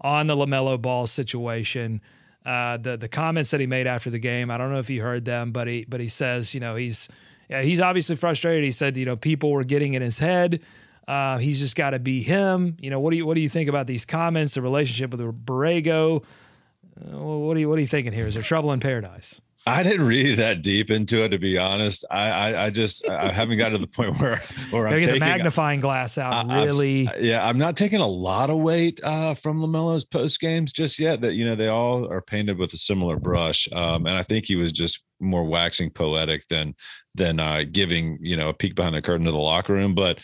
on 0.00 0.26
the 0.26 0.36
Lamelo 0.36 0.80
Ball 0.80 1.06
situation. 1.06 2.00
Uh, 2.44 2.78
the 2.78 2.96
the 2.96 3.08
comments 3.08 3.50
that 3.50 3.60
he 3.60 3.66
made 3.66 3.86
after 3.86 4.10
the 4.10 4.18
game. 4.18 4.50
I 4.50 4.56
don't 4.56 4.72
know 4.72 4.78
if 4.78 4.88
you 4.88 5.02
heard 5.02 5.24
them, 5.24 5.52
but 5.52 5.66
he 5.66 5.84
but 5.88 6.00
he 6.00 6.08
says, 6.08 6.54
you 6.54 6.60
know, 6.60 6.76
he's 6.76 7.08
yeah, 7.50 7.62
he's 7.62 7.80
obviously 7.80 8.16
frustrated. 8.16 8.64
He 8.64 8.70
said, 8.70 8.96
you 8.96 9.04
know, 9.04 9.16
people 9.16 9.50
were 9.50 9.64
getting 9.64 9.94
in 9.94 10.02
his 10.02 10.20
head. 10.20 10.62
Uh, 11.10 11.38
he's 11.38 11.58
just 11.58 11.74
got 11.74 11.90
to 11.90 11.98
be 11.98 12.22
him. 12.22 12.76
You 12.80 12.88
know, 12.88 13.00
what 13.00 13.10
do 13.10 13.16
you 13.16 13.26
what 13.26 13.34
do 13.34 13.40
you 13.40 13.48
think 13.48 13.68
about 13.68 13.88
these 13.88 14.04
comments? 14.04 14.54
The 14.54 14.62
relationship 14.62 15.10
with 15.10 15.20
Borrego. 15.44 16.24
Uh, 16.96 17.18
what 17.18 17.56
are 17.56 17.60
you 17.60 17.68
what 17.68 17.78
are 17.78 17.80
you 17.80 17.88
thinking 17.88 18.12
here? 18.12 18.28
Is 18.28 18.34
there 18.34 18.44
trouble 18.44 18.70
in 18.70 18.78
paradise? 18.78 19.40
I 19.66 19.82
didn't 19.82 20.06
read 20.06 20.38
that 20.38 20.62
deep 20.62 20.88
into 20.88 21.24
it, 21.24 21.30
to 21.30 21.38
be 21.38 21.58
honest. 21.58 22.04
I 22.12 22.30
I, 22.30 22.64
I 22.66 22.70
just 22.70 23.08
I 23.08 23.32
haven't 23.32 23.58
got 23.58 23.70
to 23.70 23.78
the 23.78 23.88
point 23.88 24.18
where 24.20 24.40
where 24.70 24.86
I'm 24.86 24.92
taking 24.92 25.14
the 25.14 25.18
magnifying 25.18 25.80
glass 25.80 26.16
out. 26.16 26.46
really, 26.46 27.08
I'm, 27.08 27.14
yeah, 27.18 27.44
I'm 27.44 27.58
not 27.58 27.76
taking 27.76 28.00
a 28.00 28.06
lot 28.06 28.48
of 28.48 28.58
weight 28.58 29.00
uh, 29.02 29.34
from 29.34 29.60
Lamelo's 29.60 30.04
post 30.04 30.38
games 30.38 30.72
just 30.72 31.00
yet. 31.00 31.22
That 31.22 31.34
you 31.34 31.44
know 31.44 31.56
they 31.56 31.68
all 31.68 32.08
are 32.08 32.22
painted 32.22 32.56
with 32.56 32.72
a 32.72 32.78
similar 32.78 33.16
brush, 33.16 33.68
um, 33.72 34.06
and 34.06 34.16
I 34.16 34.22
think 34.22 34.46
he 34.46 34.54
was 34.54 34.70
just 34.70 35.02
more 35.18 35.42
waxing 35.42 35.90
poetic 35.90 36.46
than 36.46 36.76
than 37.16 37.40
uh, 37.40 37.64
giving 37.68 38.16
you 38.20 38.36
know 38.36 38.48
a 38.48 38.54
peek 38.54 38.76
behind 38.76 38.94
the 38.94 39.02
curtain 39.02 39.26
of 39.26 39.32
the 39.32 39.40
locker 39.40 39.72
room, 39.72 39.92
but 39.92 40.20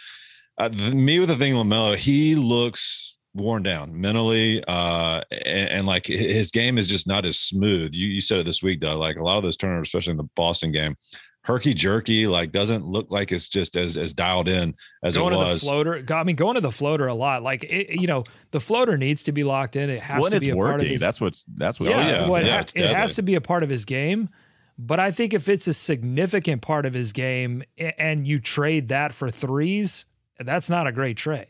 uh, 0.59 0.69
the, 0.69 0.93
me 0.93 1.19
with 1.19 1.29
the 1.29 1.37
thing 1.37 1.55
Lamelo, 1.55 1.97
he 1.97 2.35
looks 2.35 3.19
worn 3.35 3.63
down 3.63 4.01
mentally, 4.01 4.65
uh, 4.67 5.21
and, 5.31 5.71
and, 5.71 5.87
like 5.87 6.07
his 6.07 6.51
game 6.51 6.79
is 6.79 6.87
just 6.87 7.07
not 7.07 7.27
as 7.27 7.39
smooth. 7.39 7.95
You 7.95 8.09
you 8.09 8.21
said 8.21 8.39
it 8.39 8.47
this 8.47 8.63
week, 8.63 8.81
though. 8.81 8.99
Like 8.99 9.17
a 9.17 9.23
lot 9.23 9.37
of 9.37 9.43
those 9.43 9.57
turnovers, 9.57 9.89
especially 9.89 10.13
in 10.13 10.17
the 10.17 10.29
Boston 10.35 10.73
game, 10.73 10.97
herky 11.43 11.75
jerky. 11.75 12.27
Like 12.27 12.53
doesn't 12.53 12.87
look 12.87 13.11
like 13.11 13.33
it's 13.33 13.49
just 13.49 13.77
as 13.77 13.97
as 13.97 14.13
dialed 14.13 14.49
in 14.49 14.75
as 15.03 15.17
going 15.17 15.35
it 15.35 15.37
to 15.37 15.53
the 15.53 15.59
floater. 15.59 16.05
I 16.11 16.25
mean, 16.25 16.37
going 16.37 16.55
to 16.55 16.61
the 16.61 16.73
floater 16.73 17.07
a 17.07 17.15
lot. 17.15 17.43
Like 17.43 17.65
it, 17.65 18.01
you 18.01 18.07
know, 18.07 18.25
the 18.51 18.61
floater 18.61 18.97
needs 18.97 19.23
to 19.25 19.33
be 19.33 19.45
locked 19.45 19.77
in. 19.77 19.91
It 19.91 20.01
has 20.01 20.23
when 20.23 20.31
to 20.31 20.39
it's 20.39 20.47
be 20.47 20.53
a 20.53 20.57
part 20.57 20.81
of 20.81 20.87
his. 20.87 21.01
that's 21.01 21.21
what's 21.21 21.45
that's 21.55 21.79
what. 21.79 21.91
yeah, 21.91 22.07
yeah. 22.07 22.29
well, 22.29 22.37
it, 22.37 22.47
Yeah, 22.47 22.57
ha- 22.57 22.91
it 22.91 22.97
has 22.97 23.15
to 23.15 23.23
be 23.23 23.35
a 23.35 23.41
part 23.41 23.63
of 23.63 23.69
his 23.69 23.85
game. 23.85 24.31
But 24.79 25.01
I 25.01 25.11
think 25.11 25.33
if 25.33 25.49
it's 25.49 25.67
a 25.67 25.73
significant 25.73 26.61
part 26.61 26.85
of 26.85 26.93
his 26.93 27.13
game 27.13 27.63
and 27.79 28.27
you 28.27 28.41
trade 28.41 28.89
that 28.89 29.15
for 29.15 29.31
threes, 29.31 30.05
that's 30.39 30.69
not 30.71 30.87
a 30.87 30.93
great 30.93 31.17
trade. 31.17 31.47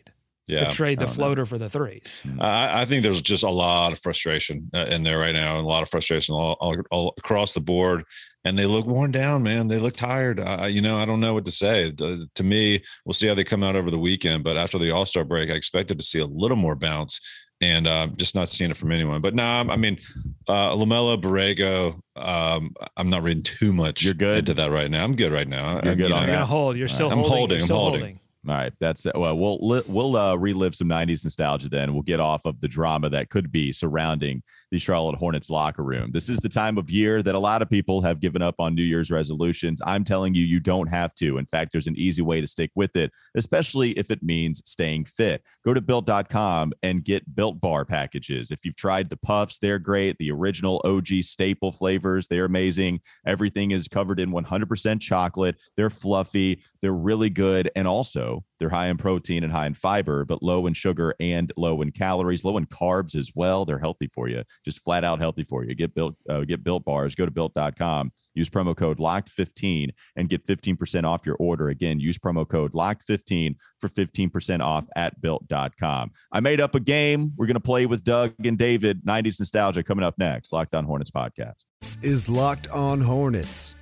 yeah, 0.49 0.68
to 0.68 0.70
trade 0.75 0.99
the 1.01 1.05
I 1.05 1.07
don't 1.07 1.16
know. 1.18 1.25
floater 1.25 1.46
for 1.46 1.59
the 1.59 1.68
threes. 1.68 2.22
I, 2.38 2.83
I 2.83 2.85
think 2.85 3.03
there's 3.03 3.20
just 3.20 3.42
a 3.42 3.51
lot 3.51 3.92
of 3.92 3.99
frustration 4.01 4.70
uh, 4.75 4.85
in 4.88 5.03
there 5.03 5.18
right 5.18 5.33
now, 5.35 5.57
and 5.59 5.64
a 5.66 5.68
lot 5.68 5.83
of 5.83 5.88
frustration 5.90 6.35
all, 6.35 6.57
all, 6.61 6.77
all 6.90 7.14
across 7.18 7.53
the 7.53 7.61
board. 7.61 8.05
And 8.44 8.57
they 8.57 8.64
look 8.66 8.87
worn 8.87 9.11
down, 9.11 9.42
man. 9.42 9.66
They 9.66 9.81
look 9.81 9.96
tired. 9.96 10.38
Uh, 10.38 10.68
you 10.70 10.81
know, 10.81 10.99
I 10.99 11.05
don't 11.05 11.18
know 11.18 11.35
what 11.35 11.44
to 11.46 11.51
say. 11.51 11.90
The- 11.90 12.29
to 12.37 12.44
me, 12.44 12.81
we'll 13.05 13.12
see 13.12 13.27
how 13.27 13.35
they 13.35 13.42
come 13.42 13.64
out 13.64 13.75
over 13.75 13.90
the 13.90 13.99
weekend. 13.99 14.44
But 14.44 14.57
after 14.57 14.79
the 14.79 14.92
All 14.92 15.05
Star 15.05 15.25
break, 15.25 15.51
I 15.51 15.55
expected 15.55 15.99
to 15.99 16.05
see 16.05 16.20
a 16.20 16.27
little 16.27 16.57
more 16.57 16.77
bounce, 16.77 17.18
and 17.61 17.88
uh, 17.88 18.07
just 18.16 18.37
not 18.37 18.49
seeing 18.49 18.70
it 18.70 18.77
from 18.77 18.92
anyone. 18.92 19.20
But 19.20 19.35
now, 19.35 19.62
I 19.68 19.75
mean, 19.77 19.99
uh, 20.46 20.70
Lamelo, 20.77 21.20
Borrego. 21.20 21.99
Um, 22.14 22.72
I'm 22.96 23.11
not 23.11 23.25
reading 23.25 23.42
too 23.42 23.72
much 23.72 24.05
You're 24.05 24.14
good? 24.14 24.38
into 24.38 24.55
that 24.55 24.70
right 24.70 24.88
now. 24.92 25.03
I'm 25.03 25.16
good 25.16 25.33
right 25.33 25.49
now. 25.49 25.81
You're 25.83 25.92
I- 25.92 25.94
good 25.96 26.09
you 26.11 26.14
on 26.14 26.20
You're 26.22 26.27
that. 26.29 26.33
gonna 26.35 26.46
hold. 26.46 26.77
You're 26.77 26.87
still 26.87 27.11
I'm 27.11 27.18
holding. 27.18 27.33
holding, 27.37 27.57
You're 27.57 27.62
I'm 27.62 27.66
still 27.66 27.77
holding. 27.79 28.01
holding. 28.01 28.20
All 28.48 28.54
right, 28.54 28.72
that's 28.78 29.06
it. 29.06 29.16
Well, 29.16 29.37
we'll 29.37 29.82
we'll 29.88 30.16
uh, 30.16 30.37
relive 30.37 30.74
some 30.74 30.88
'90s 30.88 31.24
nostalgia. 31.24 31.68
Then 31.68 31.92
we'll 31.92 32.02
get 32.02 32.20
off 32.20 32.44
of 32.44 32.61
the 32.61 32.68
drama 32.68 33.11
that 33.11 33.28
could 33.28 33.50
be 33.50 33.72
surrounding 33.72 34.42
the 34.70 34.79
Charlotte 34.79 35.16
Hornets 35.16 35.50
locker 35.50 35.83
room. 35.83 36.11
This 36.12 36.29
is 36.29 36.38
the 36.38 36.48
time 36.48 36.79
of 36.79 36.90
year 36.90 37.22
that 37.22 37.35
a 37.35 37.38
lot 37.38 37.62
of 37.62 37.70
people 37.70 38.00
have 38.02 38.20
given 38.20 38.42
up 38.42 38.57
on 38.59 38.74
New 38.74 38.83
Year's 38.83 39.11
resolutions. 39.11 39.81
I'm 39.85 40.05
telling 40.05 40.35
you, 40.35 40.44
you 40.44 40.61
don't 40.61 40.88
have 40.88 41.14
to. 41.16 41.38
In 41.38 41.46
fact, 41.46 41.72
there's 41.72 41.87
an 41.87 41.96
easy 41.96 42.22
way 42.22 42.40
to 42.40 42.46
stick 42.46 42.70
with 42.74 42.96
it, 42.96 43.12
especially 43.37 43.92
if 43.92 44.11
it 44.11 44.22
means 44.22 44.62
staying 44.64 45.05
fit. 45.05 45.42
Go 45.64 45.72
to 45.72 45.81
built.com 45.81 46.72
and 46.83 47.05
get 47.05 47.35
Built 47.35 47.61
Bar 47.61 47.85
packages. 47.85 48.50
If 48.50 48.64
you've 48.64 48.76
tried 48.76 49.09
the 49.09 49.16
puffs, 49.16 49.59
they're 49.59 49.79
great. 49.79 50.18
The 50.18 50.33
original 50.33 50.83
OG 50.85 51.22
staple 51.22 51.72
flavors, 51.72 52.29
they're 52.29 52.44
amazing. 52.44 53.00
Everything 53.26 53.70
is 53.70 53.88
covered 53.88 54.20
in 54.20 54.33
100% 54.33 55.00
chocolate. 55.00 55.57
They're 55.76 55.90
fluffy. 55.90 56.62
They're 56.81 56.92
really 56.92 57.31
good. 57.31 57.70
And 57.76 57.87
also, 57.87 58.44
they're 58.59 58.69
high 58.69 58.87
in 58.87 58.97
protein 58.97 59.45
and 59.45 59.53
high 59.53 59.66
in 59.66 59.75
fiber, 59.75 60.25
but 60.25 60.42
low 60.42 60.66
in 60.66 60.75
sugar 60.75 61.14
and 61.19 61.53
low 61.57 61.83
in 61.83 61.90
calories, 61.90 62.45
low 62.45 62.57
in 62.57 62.66
carbs 62.66 63.16
as 63.16 63.33
well. 63.35 63.64
They're 63.64 63.79
healthy 63.79 64.09
for 64.14 64.29
you, 64.29 64.45
just 64.64 64.85
flat 64.85 65.05
out 65.05 65.19
healthy 65.19 65.45
for 65.45 65.64
you. 65.64 65.75
Get 65.75 65.95
built, 65.95 66.14
uh, 66.29 66.42
get 66.42 66.62
built 66.62 66.85
bars. 66.85 67.14
Go 67.14 67.25
to 67.25 67.31
built.com. 67.31 68.12
Use 68.35 68.49
promo 68.49 68.77
code 68.77 68.99
locked15 68.99 69.90
and 70.14 70.29
get 70.29 70.47
15% 70.47 71.05
off 71.05 71.27
your 71.27 71.37
order. 71.37 71.69
Again, 71.69 71.99
use 71.99 72.19
promo 72.19 72.49
code 72.49 72.73
locked15 72.73 73.57
for 73.81 73.88
15% 73.88 74.61
off 74.61 74.85
at 74.95 75.21
built.com. 75.21 76.11
I 76.33 76.40
made 76.40 76.61
up 76.61 76.75
a 76.75 76.81
game. 76.81 77.33
We're 77.37 77.47
to 77.57 77.61
play 77.61 77.87
with 77.87 78.05
Doug 78.05 78.35
and 78.45 78.57
David. 78.57 79.05
90s 79.05 79.40
nostalgia 79.40 79.83
coming 79.83 80.05
up 80.05 80.14
next. 80.19 80.53
Locked 80.53 80.75
on 80.75 80.85
Hornets 80.85 81.11
podcast. 81.11 81.64
This 81.81 81.99
is 82.03 82.29
Locked 82.29 82.69
on 82.69 83.01
Hornets. 83.01 83.75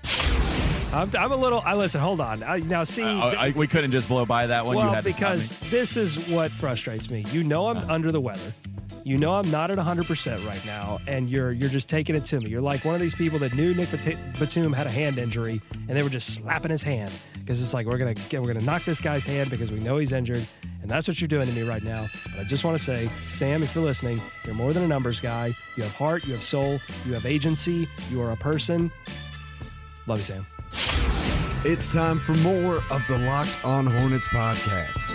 I'm, 0.94 1.10
I'm 1.18 1.32
a 1.32 1.36
little. 1.36 1.60
I 1.64 1.74
listen. 1.74 2.00
Hold 2.00 2.20
on. 2.20 2.42
I, 2.42 2.58
now 2.58 2.84
see. 2.84 3.02
Uh, 3.02 3.50
we 3.56 3.66
couldn't 3.66 3.90
just 3.90 4.08
blow 4.08 4.24
by 4.24 4.46
that 4.46 4.64
one. 4.64 4.76
You 4.76 4.84
well, 4.84 5.02
because 5.02 5.58
this 5.70 5.96
is 5.96 6.28
what 6.28 6.52
frustrates 6.52 7.10
me. 7.10 7.24
You 7.32 7.42
know, 7.42 7.66
I'm 7.66 7.78
under 7.90 8.12
the 8.12 8.20
weather. 8.20 8.52
You 9.02 9.18
know, 9.18 9.34
I'm 9.34 9.50
not 9.50 9.70
at 9.70 9.76
100 9.76 10.06
percent 10.06 10.44
right 10.46 10.64
now, 10.64 11.00
and 11.08 11.28
you're 11.28 11.52
you're 11.52 11.68
just 11.68 11.88
taking 11.88 12.14
it 12.14 12.24
to 12.26 12.40
me. 12.40 12.48
You're 12.48 12.62
like 12.62 12.84
one 12.84 12.94
of 12.94 13.00
these 13.00 13.14
people 13.14 13.38
that 13.40 13.54
knew 13.54 13.74
Nick 13.74 13.90
Bat- 13.90 14.38
Batum 14.38 14.72
had 14.72 14.86
a 14.86 14.90
hand 14.90 15.18
injury, 15.18 15.60
and 15.88 15.98
they 15.98 16.02
were 16.02 16.08
just 16.08 16.34
slapping 16.34 16.70
his 16.70 16.82
hand 16.82 17.10
because 17.40 17.60
it's 17.60 17.74
like 17.74 17.86
we're 17.86 17.98
gonna 17.98 18.14
get, 18.14 18.40
we're 18.40 18.52
gonna 18.52 18.64
knock 18.64 18.84
this 18.84 19.00
guy's 19.00 19.24
hand 19.24 19.50
because 19.50 19.72
we 19.72 19.80
know 19.80 19.98
he's 19.98 20.12
injured, 20.12 20.46
and 20.80 20.88
that's 20.88 21.08
what 21.08 21.20
you're 21.20 21.28
doing 21.28 21.46
to 21.46 21.52
me 21.52 21.68
right 21.68 21.82
now. 21.82 22.06
But 22.30 22.40
I 22.40 22.44
just 22.44 22.64
want 22.64 22.78
to 22.78 22.84
say, 22.84 23.10
Sam, 23.30 23.62
if 23.62 23.74
you're 23.74 23.84
listening, 23.84 24.20
you're 24.44 24.54
more 24.54 24.72
than 24.72 24.84
a 24.84 24.88
numbers 24.88 25.20
guy. 25.20 25.54
You 25.76 25.82
have 25.82 25.94
heart, 25.96 26.24
you 26.24 26.30
have 26.30 26.42
soul, 26.42 26.80
you 27.04 27.12
have 27.14 27.26
agency. 27.26 27.88
You 28.10 28.22
are 28.22 28.30
a 28.30 28.36
person. 28.36 28.92
Love 30.06 30.18
you, 30.18 30.24
Sam. 30.24 30.46
It's 31.66 31.88
time 31.88 32.18
for 32.18 32.34
more 32.38 32.76
of 32.76 33.06
the 33.08 33.18
Locked 33.26 33.64
on 33.64 33.86
Hornets 33.86 34.28
podcast. 34.28 35.12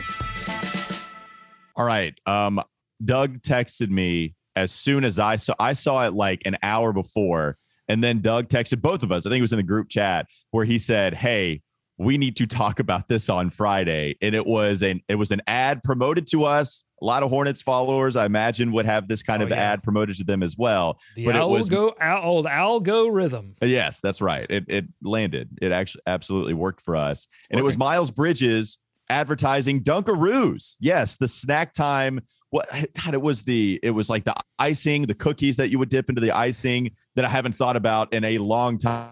All 1.76 1.86
right. 1.86 2.14
Um, 2.26 2.62
Doug 3.06 3.42
texted 3.42 3.90
me 3.90 4.36
as 4.56 4.72
soon 4.72 5.04
as 5.04 5.20
I 5.20 5.38
saw 5.38 5.54
I 5.60 5.74
saw 5.74 6.06
it 6.08 6.14
like 6.14 6.42
an 6.46 6.58
hour 6.64 6.92
before, 6.92 7.58
and 7.88 8.04
then 8.04 8.22
Doug 8.22 8.50
texted 8.50 8.82
both 8.82 9.04
of 9.04 9.12
us. 9.12 9.26
I 9.26 9.30
think 9.30 9.40
it 9.40 9.44
was 9.44 9.54
in 9.54 9.58
the 9.58 9.64
group 9.64 9.90
chat 9.90 10.28
where 10.52 10.66
he 10.66 10.78
said, 10.78 11.14
"Hey, 11.14 11.62
we 11.98 12.18
need 12.18 12.36
to 12.38 12.48
talk 12.48 12.80
about 12.80 13.08
this 13.08 13.30
on 13.30 13.50
Friday." 13.50 14.16
And 14.22 14.36
it 14.36 14.46
was 14.46 14.82
an 14.82 15.02
it 15.08 15.16
was 15.16 15.32
an 15.32 15.42
ad 15.48 15.84
promoted 15.84 16.28
to 16.32 16.46
us. 16.46 16.84
A 17.02 17.06
lot 17.06 17.24
of 17.24 17.30
Hornets 17.30 17.62
followers, 17.62 18.16
I 18.16 18.26
imagine, 18.26 18.72
would 18.74 18.86
have 18.86 19.08
this 19.08 19.24
kind 19.24 19.42
Oh, 19.42 19.46
of 19.46 19.52
yeah. 19.52 19.56
ad 19.74 19.84
promoted 19.84 20.18
to 20.18 20.24
them 20.24 20.44
as 20.44 20.58
well. 20.58 21.00
The 21.16 21.26
But 21.26 21.36
it 21.36 21.48
was- 21.48 21.70
algo, 21.70 21.94
al, 22.00 22.24
old 22.24 22.46
algo 22.46 23.10
rhythm. 23.14 23.56
Yes, 23.62 24.00
that's 24.02 24.22
right. 24.22 24.46
It 24.50 24.66
it 24.68 24.86
landed. 25.02 25.50
It 25.62 25.72
actually 25.72 26.02
absolutely 26.08 26.54
worked 26.54 26.82
for 26.82 26.96
us. 26.96 27.28
And 27.50 27.60
it 27.60 27.64
was 27.64 27.78
Miles 27.78 28.12
Bridges 28.12 28.80
advertising 29.10 29.82
Dunkaroos. 29.84 30.76
Yes, 30.80 31.16
the 31.16 31.28
snack 31.28 31.74
time. 31.74 32.20
What 32.52 32.68
God, 33.04 33.14
it 33.14 33.22
was 33.22 33.44
the 33.44 33.80
it 33.84 33.92
was 33.92 34.10
like 34.10 34.26
the 34.26 34.36
icing, 34.58 35.04
the 35.04 35.14
cookies 35.16 35.56
that 35.58 35.70
you 35.70 35.80
would 35.80 35.90
dip 35.90 36.10
into 36.10 36.22
the 36.22 36.32
icing 36.32 36.92
that 37.16 37.24
I 37.26 37.30
haven't 37.30 37.54
thought 37.54 37.76
about 37.76 38.12
in 38.14 38.24
a 38.24 38.40
long 38.40 38.78
time 38.78 39.12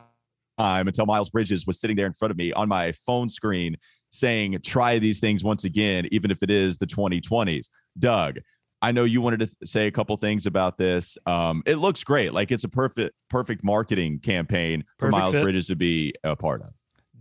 until 0.60 1.06
Miles 1.06 1.30
Bridges 1.30 1.67
was 1.67 1.80
sitting 1.80 1.95
there 1.95 2.08
in 2.08 2.13
front 2.13 2.32
of 2.32 2.38
me 2.38 2.52
on 2.52 2.67
my 2.67 2.91
phone 2.91 3.30
screen 3.30 3.76
saying, 4.10 4.60
try 4.63 5.00
these 5.00 5.20
things 5.20 5.43
once 5.43 5.63
again, 5.63 6.08
even 6.12 6.32
if 6.32 6.43
it 6.43 6.50
is 6.50 6.78
the 6.78 6.88
2020s. 6.88 7.70
Doug, 8.00 8.38
I 8.82 8.91
know 8.91 9.04
you 9.04 9.22
wanted 9.22 9.39
to 9.39 9.46
th- 9.48 9.58
say 9.63 9.88
a 9.88 9.91
couple 9.91 10.15
things 10.17 10.46
about 10.46 10.78
this. 10.78 11.17
Um, 11.26 11.63
it 11.65 11.76
looks 11.76 12.04
great. 12.04 12.34
Like 12.34 12.52
it's 12.52 12.63
a 12.63 12.70
perfect, 12.70 13.15
perfect 13.30 13.63
marketing 13.63 14.20
campaign 14.20 14.84
for 15.00 15.08
Perfect 15.08 15.20
Miles 15.20 15.34
fit. 15.34 15.43
Bridges 15.43 15.67
to 15.67 15.76
be 15.76 16.13
a 16.24 16.36
part 16.36 16.62
of. 16.62 16.70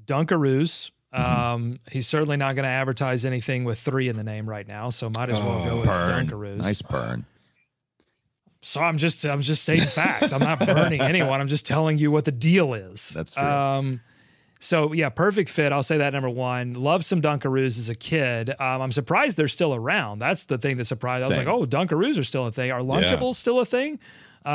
Dunkaroos. 0.05 0.91
Mm-hmm. 1.15 1.41
Um, 1.41 1.81
he's 1.91 2.07
certainly 2.07 2.37
not 2.37 2.57
going 2.57 2.65
to 2.65 2.71
advertise 2.71 3.25
anything 3.25 3.65
with 3.65 3.79
three 3.79 4.09
in 4.09 4.17
the 4.17 4.25
name 4.25 4.49
right 4.49 4.67
now, 4.67 4.91
so 4.91 5.09
might 5.09 5.31
as 5.31 5.41
well 5.41 5.65
go 5.65 5.79
with 5.79 5.89
Dunkaroos. 5.89 6.59
Nice 6.59 6.83
burn. 6.83 7.25
So 8.61 8.81
I'm 8.81 8.99
just 8.99 9.25
I'm 9.25 9.41
just 9.41 9.63
stating 9.63 9.87
facts. 9.87 10.33
I'm 10.33 10.41
not 10.41 10.59
burning 10.59 11.01
anyone. 11.01 11.41
I'm 11.41 11.47
just 11.47 11.65
telling 11.65 11.99
you 11.99 12.11
what 12.11 12.25
the 12.25 12.33
deal 12.33 12.75
is. 12.75 13.11
That's 13.11 13.35
true. 13.35 13.47
Um, 13.47 14.01
so 14.61 14.93
yeah, 14.93 15.09
perfect 15.09 15.51
fit. 15.51 15.73
I'll 15.73 15.83
say 15.83 15.99
that 15.99 16.13
number 16.13 16.31
one. 16.31 16.75
Love 16.75 17.05
some 17.05 17.21
Dunkaroos 17.21 17.79
as 17.79 17.89
a 17.89 17.95
kid. 17.95 18.51
Um, 18.51 18.83
I'm 18.83 18.93
surprised 18.93 19.37
they're 19.37 19.49
still 19.49 19.75
around. 19.75 20.19
That's 20.19 20.47
the 20.47 20.59
thing 20.59 20.77
that 20.79 20.87
surprised. 20.87 21.25
I 21.25 21.29
was 21.29 21.37
like, 21.39 21.47
oh, 21.47 21.65
Dunkaroos 21.67 22.19
are 22.19 22.25
still 22.25 22.47
a 22.47 22.53
thing. 22.53 22.71
Are 22.73 22.81
Lunchables 22.81 23.35
still 23.37 23.61
a 23.61 23.67
thing? 23.67 23.99
Um, 24.45 24.53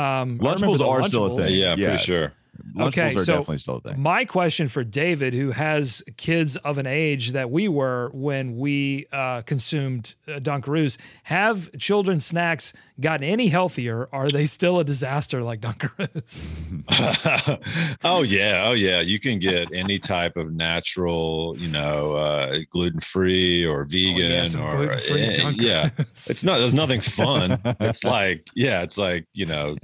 remember 0.54 0.66
Lunchables 0.66 0.80
are 0.88 1.02
still 1.04 1.38
a 1.38 1.42
thing. 1.42 1.54
Yeah, 1.60 1.74
Yeah. 1.76 1.88
pretty 1.90 2.02
sure. 2.04 2.32
Okay, 2.78 3.08
are 3.08 3.12
so 3.12 3.24
definitely 3.24 3.58
still 3.58 3.76
a 3.76 3.80
thing. 3.80 4.00
My 4.00 4.24
question 4.24 4.68
for 4.68 4.84
David, 4.84 5.34
who 5.34 5.50
has 5.50 6.02
kids 6.16 6.56
of 6.56 6.78
an 6.78 6.86
age 6.86 7.32
that 7.32 7.50
we 7.50 7.68
were 7.68 8.10
when 8.12 8.56
we 8.56 9.06
uh, 9.12 9.42
consumed 9.42 10.14
uh, 10.28 10.32
Dunkaroos, 10.32 10.98
have 11.24 11.70
children's 11.78 12.24
snacks 12.24 12.72
gotten 13.00 13.24
any 13.26 13.48
healthier? 13.48 14.08
Are 14.12 14.28
they 14.28 14.46
still 14.46 14.78
a 14.78 14.84
disaster 14.84 15.42
like 15.42 15.60
Dunkaroos? 15.60 16.48
oh 18.04 18.22
yeah, 18.22 18.64
oh 18.66 18.72
yeah. 18.72 19.00
You 19.00 19.18
can 19.18 19.38
get 19.38 19.72
any 19.72 19.98
type 19.98 20.36
of 20.36 20.52
natural, 20.52 21.56
you 21.58 21.68
know, 21.68 22.16
uh, 22.16 22.58
gluten 22.70 23.00
free 23.00 23.64
or 23.64 23.84
vegan 23.84 24.46
some 24.46 24.62
or 24.62 24.70
gluten-free 24.70 25.22
eh, 25.22 25.52
yeah. 25.54 25.90
It's 25.98 26.44
not. 26.44 26.58
There's 26.58 26.74
nothing 26.74 27.00
fun. 27.00 27.60
it's 27.80 28.04
like 28.04 28.48
yeah, 28.54 28.82
it's 28.82 28.98
like 28.98 29.26
you 29.32 29.46
know, 29.46 29.76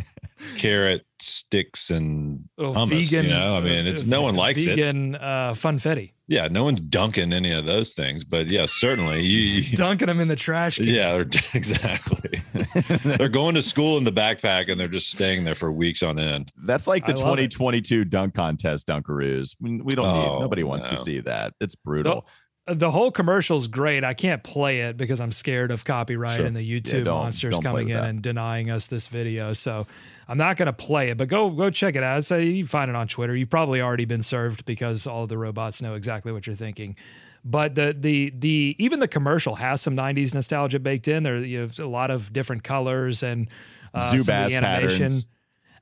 carrot 0.56 1.04
sticks 1.20 1.90
and 1.90 2.48
hummus. 2.58 3.10
vegan, 3.10 3.24
you 3.26 3.30
know, 3.32 3.56
I 3.56 3.60
mean, 3.60 3.86
it's 3.86 4.04
uh, 4.04 4.08
no 4.08 4.22
one 4.22 4.36
likes 4.36 4.62
it. 4.66 4.76
vegan 4.76 5.16
uh, 5.16 5.52
funfetti, 5.54 6.12
Yeah, 6.28 6.46
no 6.48 6.64
one's 6.64 6.80
dunking 6.80 7.32
any 7.32 7.52
of 7.52 7.66
those 7.66 7.92
things. 7.92 8.22
But 8.24 8.48
yeah, 8.48 8.66
certainly 8.66 9.20
you. 9.22 9.38
you 9.62 9.76
dunking 9.76 10.06
them 10.06 10.20
in 10.20 10.28
the 10.28 10.36
trash 10.36 10.76
can. 10.76 10.86
yeah, 10.86 11.12
they're, 11.12 11.22
exactly. 11.54 12.40
they're 13.16 13.28
going 13.28 13.54
to 13.56 13.62
school 13.62 13.98
in 13.98 14.04
the 14.04 14.12
backpack 14.12 14.70
and 14.70 14.80
they're 14.80 14.88
just 14.88 15.10
staying 15.10 15.44
there 15.44 15.54
for 15.54 15.72
weeks 15.72 16.02
on 16.02 16.18
end. 16.18 16.50
That's 16.56 16.86
like 16.86 17.06
the 17.06 17.12
I 17.12 17.16
love 17.16 17.38
it. 17.38 17.50
2022 17.52 18.04
dunk 18.04 18.34
contest 18.34 18.86
Dunkaroos. 18.86 19.56
We 19.60 19.80
we 19.80 19.94
don't 19.94 20.06
Oh, 20.06 20.14
need. 20.34 20.40
Nobody 20.40 20.62
wants 20.64 20.88
to 20.90 20.96
see 20.96 21.20
that. 21.20 21.54
It's 21.60 21.74
brutal. 21.74 22.26
The 22.70 22.90
whole 22.90 23.10
commercial's 23.10 23.66
great. 23.66 24.04
I 24.04 24.12
can't 24.12 24.42
play 24.44 24.80
it 24.82 24.98
because 24.98 25.20
I'm 25.22 25.32
scared 25.32 25.70
of 25.70 25.86
copyright 25.86 26.36
Sure. 26.36 26.44
and 26.44 26.54
the 26.54 26.60
YouTube 26.60 27.04
don't- 27.04 27.14
monsters 27.22 27.52
don't 27.54 27.62
coming 27.62 27.88
in 27.88 27.96
that. 27.96 28.04
and 28.04 28.20
denying 28.22 28.70
us 28.70 28.88
this 28.88 29.06
video. 29.06 29.54
So 29.54 29.86
I'm 30.28 30.36
not 30.38 30.56
going 30.58 30.66
to 30.66 30.72
play 30.74 31.08
it, 31.10 31.16
but 31.16 31.28
go 31.28 31.48
go 31.50 31.70
check 31.70 31.96
it 31.96 32.02
out. 32.02 32.24
So 32.24 32.36
you 32.36 32.66
find 32.66 32.90
it 32.90 32.96
on 32.96 33.08
Twitter. 33.08 33.34
You've 33.34 33.48
probably 33.50 33.80
already 33.80 34.04
been 34.04 34.22
served 34.22 34.64
because 34.66 35.06
all 35.06 35.22
of 35.22 35.28
the 35.30 35.38
robots 35.38 35.80
know 35.80 35.94
exactly 35.94 36.32
what 36.32 36.46
you're 36.46 36.56
thinking. 36.56 36.96
But 37.44 37.74
the 37.76 37.96
the 37.98 38.32
the 38.36 38.76
even 38.78 39.00
the 39.00 39.08
commercial 39.08 39.54
has 39.54 39.80
some 39.80 39.96
90s 39.96 40.34
nostalgia 40.34 40.78
baked 40.80 41.08
in. 41.08 41.22
There 41.22 41.38
you 41.38 41.60
have 41.60 41.78
a 41.78 41.86
lot 41.86 42.10
of 42.10 42.32
different 42.32 42.62
colors 42.62 43.22
and 43.22 43.48
uh, 43.94 44.00
Zubaz 44.12 44.54
animation. 44.54 44.60
patterns. 44.62 45.26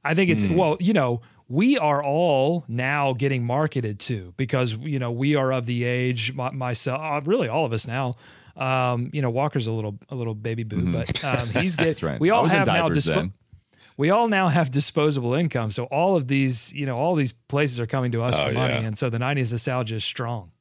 I 0.05 0.15
think 0.15 0.31
it's 0.31 0.45
Hmm. 0.45 0.55
well, 0.55 0.77
you 0.79 0.93
know, 0.93 1.23
we 1.49 1.77
are 1.79 2.01
all 2.05 2.65
now 2.69 3.15
getting 3.15 3.45
marketed 3.45 3.99
to 4.01 4.33
because 4.37 4.75
you 4.77 5.01
know 5.01 5.11
we 5.11 5.35
are 5.35 5.53
of 5.53 5.67
the 5.67 5.83
age 5.85 6.33
my, 6.35 6.53
myself 6.53 7.01
uh, 7.03 7.21
really 7.25 7.49
all 7.49 7.65
of 7.65 7.73
us 7.73 7.87
now 7.87 8.15
um, 8.57 9.11
you 9.13 9.23
know 9.23 9.31
walker's 9.31 9.67
a 9.67 9.73
little 9.73 9.99
a 10.09 10.15
little 10.15 10.35
baby 10.35 10.63
boo 10.65 10.93
but 10.93 11.23
um, 11.25 11.49
he's 11.51 11.75
getting 11.77 11.95
Mm-hmm. 11.95 12.07
right. 12.07 12.21
we 12.21 12.31
all 12.31 12.47
have 12.47 12.67
now. 12.69 12.89
We 13.97 14.11
all 14.11 14.29
now 14.29 14.49
have 14.49 14.71
disposable 14.71 15.35
income 15.35 15.71
so 15.71 15.85
all 15.85 16.17
of 16.17 16.29
these 16.29 16.73
you 16.73 16.87
know 16.87 16.97
all 16.97 17.15
these 17.15 17.33
places 17.49 17.81
are 17.81 17.87
coming 17.87 18.13
to 18.13 18.23
us 18.23 18.35
Oh, 18.37 18.47
for 18.49 18.53
money 18.53 18.75
yeah. 18.75 18.81
and 18.81 18.97
so 18.99 19.09
the 19.11 19.19
90s 19.19 19.53
nostalgia 19.53 19.97
is 19.97 20.05
strong 20.05 20.53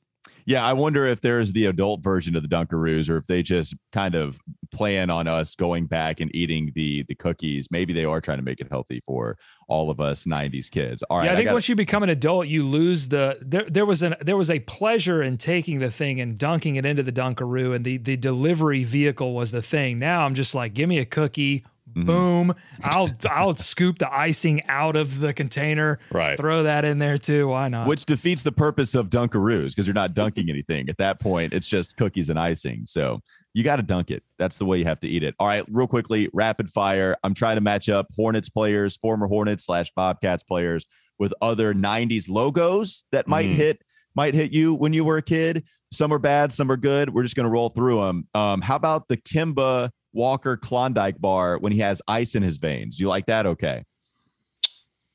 Yeah, 0.47 0.63
I 0.63 0.73
wonder 0.73 1.07
if 1.07 1.21
there's 1.21 1.53
the 1.53 1.65
adult 1.65 2.03
version 2.03 2.35
of 2.35 2.43
the 2.43 2.47
Dunkaroos, 2.47 3.09
or 3.09 3.17
if 3.17 3.25
they 3.25 3.41
just 3.41 3.73
kind 3.91 4.13
of 4.13 4.37
plan 4.71 5.09
on 5.09 5.27
us 5.27 5.55
going 5.55 5.87
back 5.87 6.19
and 6.19 6.29
eating 6.35 6.71
the 6.75 7.03
the 7.09 7.15
cookies. 7.15 7.67
Maybe 7.71 7.93
they 7.93 8.05
are 8.05 8.21
trying 8.21 8.37
to 8.37 8.43
make 8.43 8.59
it 8.61 8.67
healthy 8.69 9.01
for 9.07 9.37
all 9.67 9.89
of 9.89 9.99
us 9.99 10.25
'90s 10.25 10.69
kids. 10.69 11.01
All 11.09 11.17
right, 11.17 11.25
yeah, 11.25 11.31
I 11.33 11.35
think 11.35 11.47
got- 11.47 11.53
once 11.53 11.67
you 11.67 11.75
become 11.75 12.03
an 12.03 12.09
adult, 12.09 12.45
you 12.47 12.61
lose 12.61 13.09
the 13.09 13.39
there. 13.41 13.65
There 13.67 13.87
was 13.87 14.03
an 14.03 14.13
there 14.21 14.37
was 14.37 14.51
a 14.51 14.59
pleasure 14.59 15.23
in 15.23 15.37
taking 15.37 15.79
the 15.79 15.89
thing 15.89 16.21
and 16.21 16.37
dunking 16.37 16.75
it 16.75 16.85
into 16.85 17.01
the 17.01 17.11
Dunkaroo, 17.11 17.73
and 17.75 17.83
the 17.83 17.97
the 17.97 18.15
delivery 18.15 18.83
vehicle 18.83 19.33
was 19.33 19.49
the 19.51 19.63
thing. 19.63 19.97
Now 19.97 20.25
I'm 20.27 20.35
just 20.35 20.53
like, 20.53 20.75
give 20.75 20.87
me 20.87 20.99
a 20.99 21.05
cookie, 21.05 21.63
Mm-hmm. 21.95 22.05
boom. 22.07 22.55
I'll 22.83 23.09
I'll 23.29 23.53
scoop 23.55 23.99
the 23.99 24.13
icing 24.13 24.61
out 24.67 24.95
of 24.97 25.19
the 25.21 25.33
container, 25.33 25.99
Right. 26.11 26.37
Throw 26.37 26.63
that 26.63 26.83
in 26.83 26.99
there 26.99 27.17
too. 27.17 27.47
Why 27.47 27.69
not? 27.69 27.87
which 27.87 28.05
defeats 28.05 28.43
the 28.43 28.51
purpose 28.51 28.95
of 28.95 29.09
Dunkaroos 29.09 29.69
because 29.69 29.87
you're 29.87 29.93
not 29.93 30.13
dunking 30.13 30.49
anything. 30.49 30.89
At 30.89 30.97
that 30.97 31.19
point, 31.21 31.53
it's 31.53 31.67
just 31.67 31.95
cookies 31.97 32.29
and 32.29 32.37
icing. 32.39 32.81
So 32.85 33.21
you 33.53 33.63
got 33.63 33.77
to 33.77 33.83
dunk 33.83 34.11
it. 34.11 34.23
That's 34.37 34.57
the 34.57 34.65
way 34.65 34.77
you 34.79 34.83
have 34.85 34.99
to 34.99 35.07
eat 35.07 35.23
it. 35.23 35.33
All 35.39 35.47
right, 35.47 35.63
real 35.71 35.87
quickly, 35.87 36.29
rapid 36.33 36.69
fire. 36.69 37.15
I'm 37.23 37.33
trying 37.33 37.55
to 37.55 37.61
match 37.61 37.87
up 37.87 38.07
Hornets 38.13 38.49
players, 38.49 38.97
former 38.97 39.27
Hornets 39.27 39.65
slash 39.65 39.89
Bobcats 39.95 40.43
players 40.43 40.85
with 41.17 41.33
other 41.41 41.73
90s 41.73 42.29
logos 42.29 43.05
that 43.13 43.27
might 43.27 43.45
Mm. 43.47 43.53
hit 43.55 43.81
might 44.17 44.33
hit 44.33 44.51
you 44.53 44.73
when 44.73 44.93
you 44.93 45.03
were 45.05 45.17
a 45.17 45.21
kid. 45.21 45.63
Some 45.91 46.11
are 46.13 46.19
bad, 46.19 46.51
some 46.51 46.69
are 46.71 46.77
good. 46.77 47.13
We're 47.13 47.23
just 47.23 47.35
going 47.35 47.45
to 47.45 47.49
roll 47.49 47.69
through 47.69 47.99
them. 48.01 48.27
Um, 48.33 48.61
how 48.61 48.75
about 48.77 49.07
the 49.09 49.17
Kemba 49.17 49.89
Walker 50.15 50.57
Klondike 50.57 51.19
bar 51.19 51.57
when 51.59 51.71
he 51.71 51.79
has 51.79 52.01
ice 52.07 52.33
in 52.35 52.41
his 52.41 52.57
veins? 52.57 52.99
You 52.99 53.07
like 53.07 53.27
that? 53.27 53.45
Okay. 53.45 53.83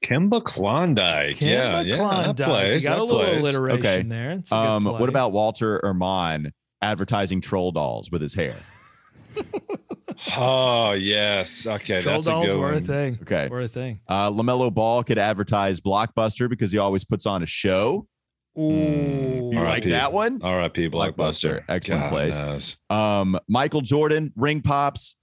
Kemba 0.05 0.43
Klondike. 0.43 1.41
yeah, 1.41 1.83
Kemba 1.83 1.87
yeah. 1.87 1.97
Klondike. 1.97 2.37
That 2.37 2.47
plays. 2.47 2.83
You 2.85 2.89
got 2.89 2.95
that 2.97 3.01
a 3.03 3.05
little 3.05 3.19
plays. 3.19 3.39
alliteration 3.55 3.79
Okay. 3.81 4.03
there. 4.09 4.31
It's 4.33 4.51
a 4.51 4.55
good 4.55 4.57
Um, 4.59 4.83
play. 4.85 4.93
what 5.01 5.09
about 5.09 5.33
Walter 5.33 5.81
Herrmann 5.83 6.53
advertising 6.81 7.41
troll 7.41 7.73
dolls 7.73 8.11
with 8.11 8.23
his 8.23 8.35
hair? 8.35 8.55
Oh 10.37 10.93
yes. 10.93 11.67
Okay, 11.67 12.03
troll 12.03 12.17
that's 12.17 12.27
a 12.27 12.31
dolls 12.31 12.47
good 12.47 12.59
were 12.59 12.73
a 12.75 12.81
thing? 12.81 13.19
Okay. 13.23 13.49
were 13.49 13.61
a 13.63 13.69
thing. 13.69 14.01
Uh, 14.07 14.31
LaMelo 14.31 14.73
Ball 14.73 15.03
could 15.03 15.17
advertise 15.17 15.81
Blockbuster 15.81 16.47
because 16.49 16.71
he 16.73 16.77
always 16.79 17.07
puts 17.07 17.25
on 17.25 17.43
a 17.43 17.47
show. 17.47 18.07
Ooh, 18.61 19.51
You 19.53 19.59
All 19.59 19.65
right, 19.65 19.71
like 19.75 19.83
Pete. 19.85 19.93
that 19.93 20.13
one? 20.13 20.41
R.I.P. 20.43 20.91
Blockbuster. 20.91 21.15
Blockbuster. 21.17 21.65
Excellent 21.69 22.03
God 22.03 22.11
plays. 22.11 22.37
knows. 22.39 22.77
Um, 22.91 23.39
Michael 23.49 23.81
Jordan 23.81 24.33
ring 24.37 24.61
pops, 24.63 25.17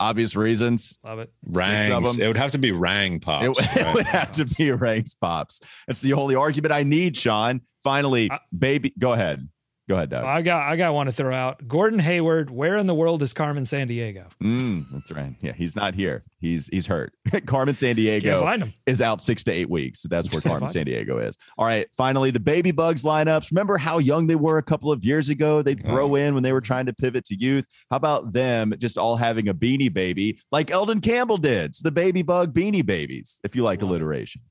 obvious 0.00 0.36
reasons. 0.36 0.98
love 1.04 1.18
it. 1.20 1.32
of 1.48 1.56
Rangs. 1.56 2.16
them. 2.16 2.22
It 2.22 2.26
would 2.26 2.36
have 2.36 2.52
to 2.52 2.58
be 2.58 2.72
Rang 2.72 3.20
pops. 3.20 3.58
it 3.60 3.76
right? 3.82 3.94
would 3.94 4.06
have 4.06 4.32
to 4.32 4.44
be 4.44 4.70
ranks 4.72 5.14
pops. 5.14 5.60
That's 5.86 6.00
the 6.00 6.12
only 6.14 6.34
argument 6.34 6.72
I 6.74 6.82
need, 6.82 7.16
Sean. 7.16 7.60
Finally, 7.84 8.30
I- 8.30 8.38
baby, 8.56 8.92
go 8.98 9.12
ahead. 9.12 9.48
Go 9.88 9.94
ahead, 9.94 10.10
Doug. 10.10 10.24
I 10.24 10.42
got 10.42 10.62
I 10.62 10.76
got 10.76 10.94
one 10.94 11.06
to 11.06 11.12
throw 11.12 11.32
out. 11.32 11.68
Gordon 11.68 12.00
Hayward. 12.00 12.50
Where 12.50 12.76
in 12.76 12.86
the 12.86 12.94
world 12.94 13.22
is 13.22 13.32
Carmen 13.32 13.62
Sandiego? 13.62 14.24
Mm, 14.42 14.84
that's 14.92 15.12
right. 15.12 15.32
Yeah, 15.40 15.52
he's 15.52 15.76
not 15.76 15.94
here. 15.94 16.24
He's 16.40 16.66
he's 16.66 16.88
hurt. 16.88 17.12
Carmen 17.46 17.74
Sandiego 17.74 18.40
is 18.86 19.00
out 19.00 19.20
six 19.20 19.44
to 19.44 19.52
eight 19.52 19.70
weeks. 19.70 20.02
So 20.02 20.08
That's 20.08 20.32
where 20.32 20.40
Carmen 20.40 20.68
Sandiego 20.68 21.24
is. 21.24 21.36
All 21.56 21.66
right. 21.66 21.86
Finally, 21.96 22.32
the 22.32 22.40
baby 22.40 22.72
bugs 22.72 23.04
lineups. 23.04 23.52
Remember 23.52 23.78
how 23.78 23.98
young 23.98 24.26
they 24.26 24.34
were 24.34 24.58
a 24.58 24.62
couple 24.62 24.90
of 24.90 25.04
years 25.04 25.28
ago? 25.28 25.62
They'd 25.62 25.84
throw 25.84 26.16
in 26.16 26.34
when 26.34 26.42
they 26.42 26.52
were 26.52 26.60
trying 26.60 26.86
to 26.86 26.92
pivot 26.92 27.24
to 27.26 27.38
youth. 27.38 27.66
How 27.88 27.96
about 27.96 28.32
them 28.32 28.74
just 28.78 28.98
all 28.98 29.16
having 29.16 29.48
a 29.48 29.54
beanie 29.54 29.92
baby 29.92 30.40
like 30.50 30.72
Elden 30.72 31.00
Campbell 31.00 31.38
did? 31.38 31.66
It's 31.66 31.80
the 31.80 31.92
baby 31.92 32.22
bug 32.22 32.52
beanie 32.52 32.84
babies, 32.84 33.40
if 33.44 33.54
you 33.54 33.62
like 33.62 33.82
alliteration. 33.82 34.42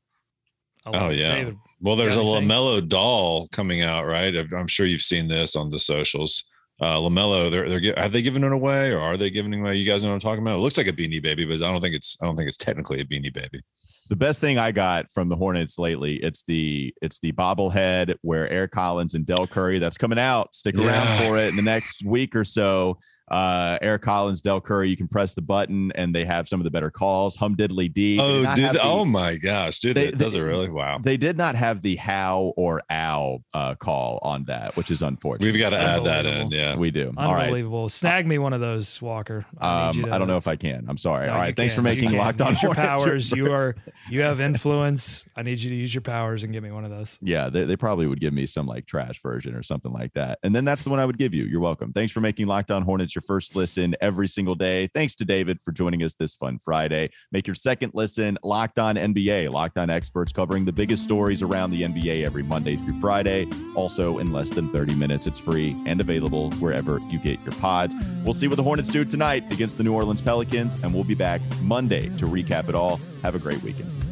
I 0.86 0.90
love 0.92 1.02
Oh 1.04 1.10
yeah. 1.10 1.36
David, 1.36 1.58
Well, 1.82 1.96
there's 1.96 2.18
a 2.18 2.22
anything? 2.22 2.48
LaMelo 2.50 2.88
doll 2.88 3.48
coming 3.50 3.82
out, 3.82 4.06
right? 4.06 4.36
I've- 4.36 4.56
I'm 4.56 4.68
sure 4.68 4.86
you've 4.86 5.02
seen 5.02 5.28
this 5.28 5.56
on 5.56 5.70
the 5.70 5.80
socials. 5.80 6.44
Uh, 6.82 6.98
LaMelo, 6.98 7.50
they're 7.50 7.70
they're 7.70 7.94
have 7.98 8.12
they 8.12 8.22
given 8.22 8.44
it 8.44 8.52
away 8.52 8.92
or 8.92 9.00
are 9.00 9.16
they 9.18 9.30
giving 9.30 9.54
it 9.54 9.60
away? 9.62 9.76
You 9.78 9.86
guys 9.86 10.04
know 10.04 10.10
what 10.10 10.16
I'm 10.16 10.20
talking 10.20 10.44
about? 10.44 10.56
It 10.58 10.62
looks 10.62 10.78
like 10.78 10.88
a 10.88 10.92
beanie 10.94 11.22
baby, 11.24 11.46
but 11.46 11.56
I 11.56 11.72
don't 11.72 11.80
think 11.80 11.96
it's 11.96 12.18
I 12.22 12.26
don't 12.26 12.36
think 12.36 12.48
it's 12.50 12.58
technically 12.58 13.00
a 13.00 13.06
beanie 13.06 13.34
baby. 13.34 13.62
The 14.10 14.16
best 14.16 14.40
thing 14.42 14.60
I 14.60 14.72
got 14.72 15.12
from 15.12 15.30
the 15.30 15.36
Hornets 15.38 15.80
lately, 15.80 16.18
it's 16.18 16.44
the 16.48 16.94
it's 17.02 17.18
the 17.20 17.32
bobblehead 17.32 18.16
where 18.22 18.48
Eric 18.50 18.72
Collins 18.72 19.14
and 19.16 19.26
Del 19.26 19.48
Curry 19.48 19.80
that's 19.80 19.98
coming 19.98 20.20
out. 20.20 20.54
Stick 20.54 20.76
around 20.76 20.86
Yeah. 20.88 21.28
for 21.28 21.38
it 21.40 21.48
in 21.48 21.56
the 21.56 21.62
next 21.62 22.04
week 22.06 22.36
or 22.36 22.44
so. 22.44 23.00
Uh, 23.28 23.78
Eric 23.82 24.04
Collins, 24.04 24.42
Del 24.42 24.62
Curry, 24.62 24.90
you 24.90 24.96
can 24.96 25.08
press 25.08 25.34
the 25.34 25.42
button 25.42 25.92
and 25.96 26.14
they 26.14 26.26
have 26.26 26.48
some 26.48 26.60
of 26.60 26.64
the 26.64 26.70
better 26.70 26.92
calls. 26.92 27.36
Hum 27.36 27.56
diddly 27.56 27.92
dee. 27.92 28.18
They 28.18 28.24
did 28.24 28.40
Oh, 28.40 28.42
not 28.44 28.56
dude! 28.56 28.66
have 28.66 28.74
the- 28.76 28.84
oh 28.84 29.04
my 29.06 29.36
gosh, 29.38 29.80
dude! 29.80 29.96
They- 29.98 30.12
that 30.12 30.18
does 30.20 30.34
they- 30.34 30.40
it 30.40 30.44
really? 30.44 30.70
Wow. 30.70 31.00
They 31.02 31.18
did 31.18 31.36
not 31.38 31.56
have 31.56 31.82
the 31.82 31.96
how 31.96 32.54
or 32.56 32.82
ow 32.92 33.44
uh, 33.54 33.74
call 33.76 34.20
on 34.22 34.44
that, 34.46 34.76
which 34.78 34.92
is 34.92 35.02
unfortunate. 35.02 35.52
We've 35.52 35.60
got 35.60 35.72
to 35.72 35.82
add 35.82 36.04
that 36.04 36.26
in. 36.28 36.52
Yeah. 36.52 36.76
We 36.76 36.92
do. 36.92 37.14
All 37.18 37.34
right. 37.34 37.46
unbelievable. 37.46 37.90
Snag 37.90 38.28
me 38.28 38.38
one 38.38 38.54
of 38.54 38.62
those, 38.62 39.02
Walker. 39.02 39.46
I, 39.58 39.90
Um, 39.90 40.04
to- 40.04 40.12
I 40.14 40.18
don't 40.20 40.28
know 40.28 40.38
if 40.38 40.48
I 40.48 40.56
can. 40.56 40.86
I'm 40.88 40.98
sorry. 40.98 41.26
No, 41.26 41.32
All 41.34 41.38
you 41.40 41.44
right. 41.46 41.56
Thanks 41.56 41.74
for 41.74 41.82
can. 41.82 41.86
You 41.88 41.96
making 41.96 42.10
can. 42.10 42.18
Locked 42.20 42.42
On 42.42 42.52
Use 42.52 42.62
your 42.62 42.74
Hornets 42.76 43.04
powers. 43.04 43.32
You 43.36 43.52
are 43.52 43.74
you 44.10 44.22
have 44.22 44.40
influence. 44.40 45.26
I 45.36 45.42
need 45.42 45.60
you 45.60 45.70
to 45.72 45.76
use 45.76 45.94
your 45.96 46.02
powers 46.02 46.44
and 46.44 46.54
give 46.54 46.64
me 46.64 46.72
one 46.72 46.84
of 46.84 46.90
those. 46.92 47.18
Yeah, 47.22 47.50
they, 47.50 47.66
they 47.66 47.76
probably 47.76 48.06
would 48.08 48.20
give 48.22 48.34
me 48.34 48.46
some 48.46 48.68
like 48.68 48.86
trash 48.86 49.20
version 49.22 49.56
or 49.56 49.64
something 49.64 49.92
like 49.92 50.14
that. 50.14 50.38
And 50.44 50.56
then 50.56 50.64
that's 50.64 50.84
the 50.84 50.90
one 50.90 51.00
I 51.00 51.06
would 51.06 51.18
give 51.18 51.34
you. 51.34 51.46
You're 51.46 51.60
welcome. 51.60 51.92
Thanks 51.92 52.12
for 52.14 52.20
making 52.22 52.46
Locked 52.48 52.70
On 52.72 52.82
Hornets 52.84 53.15
your 53.16 53.22
first 53.22 53.56
listen 53.56 53.96
every 54.02 54.28
single 54.28 54.56
day. 54.56 54.88
Thanks 54.94 55.16
to 55.16 55.26
David 55.26 55.62
for 55.62 55.72
joining 55.72 56.04
us 56.04 56.14
this 56.14 56.36
fun 56.36 56.60
Friday. 56.60 57.10
Make 57.32 57.48
your 57.48 57.56
second 57.56 57.94
listen 57.94 58.38
Locked 58.44 58.80
On 58.80 58.96
NBA. 58.96 59.50
Locked 59.52 59.78
On 59.78 59.90
experts 59.90 60.32
covering 60.32 60.66
the 60.66 60.74
biggest 60.74 61.04
stories 61.04 61.42
around 61.42 61.72
the 61.72 61.84
NBA 61.84 62.26
every 62.26 62.44
Monday 62.44 62.76
through 62.76 63.00
Friday. 63.00 63.48
Also, 63.76 64.20
in 64.20 64.32
less 64.32 64.50
than 64.50 64.68
30 64.70 64.96
minutes, 64.96 65.28
it's 65.28 65.40
free 65.40 65.76
and 65.86 66.00
available 66.02 66.52
wherever 66.54 67.00
you 67.10 67.20
get 67.20 67.40
your 67.44 67.54
pods. 67.56 67.96
We'll 68.24 68.34
see 68.34 68.48
what 68.48 68.58
the 68.58 68.64
Hornets 68.64 68.90
do 68.90 69.06
tonight 69.06 69.44
against 69.52 69.78
the 69.78 69.84
New 69.84 69.94
Orleans 69.94 70.22
Pelicans, 70.22 70.82
and 70.84 70.94
we'll 70.94 71.04
be 71.04 71.16
back 71.16 71.42
Monday 71.62 72.10
to 72.18 72.26
recap 72.26 72.70
it 72.70 72.76
all. 72.76 73.00
Have 73.24 73.36
a 73.36 73.40
great 73.40 73.62
weekend. 73.64 74.05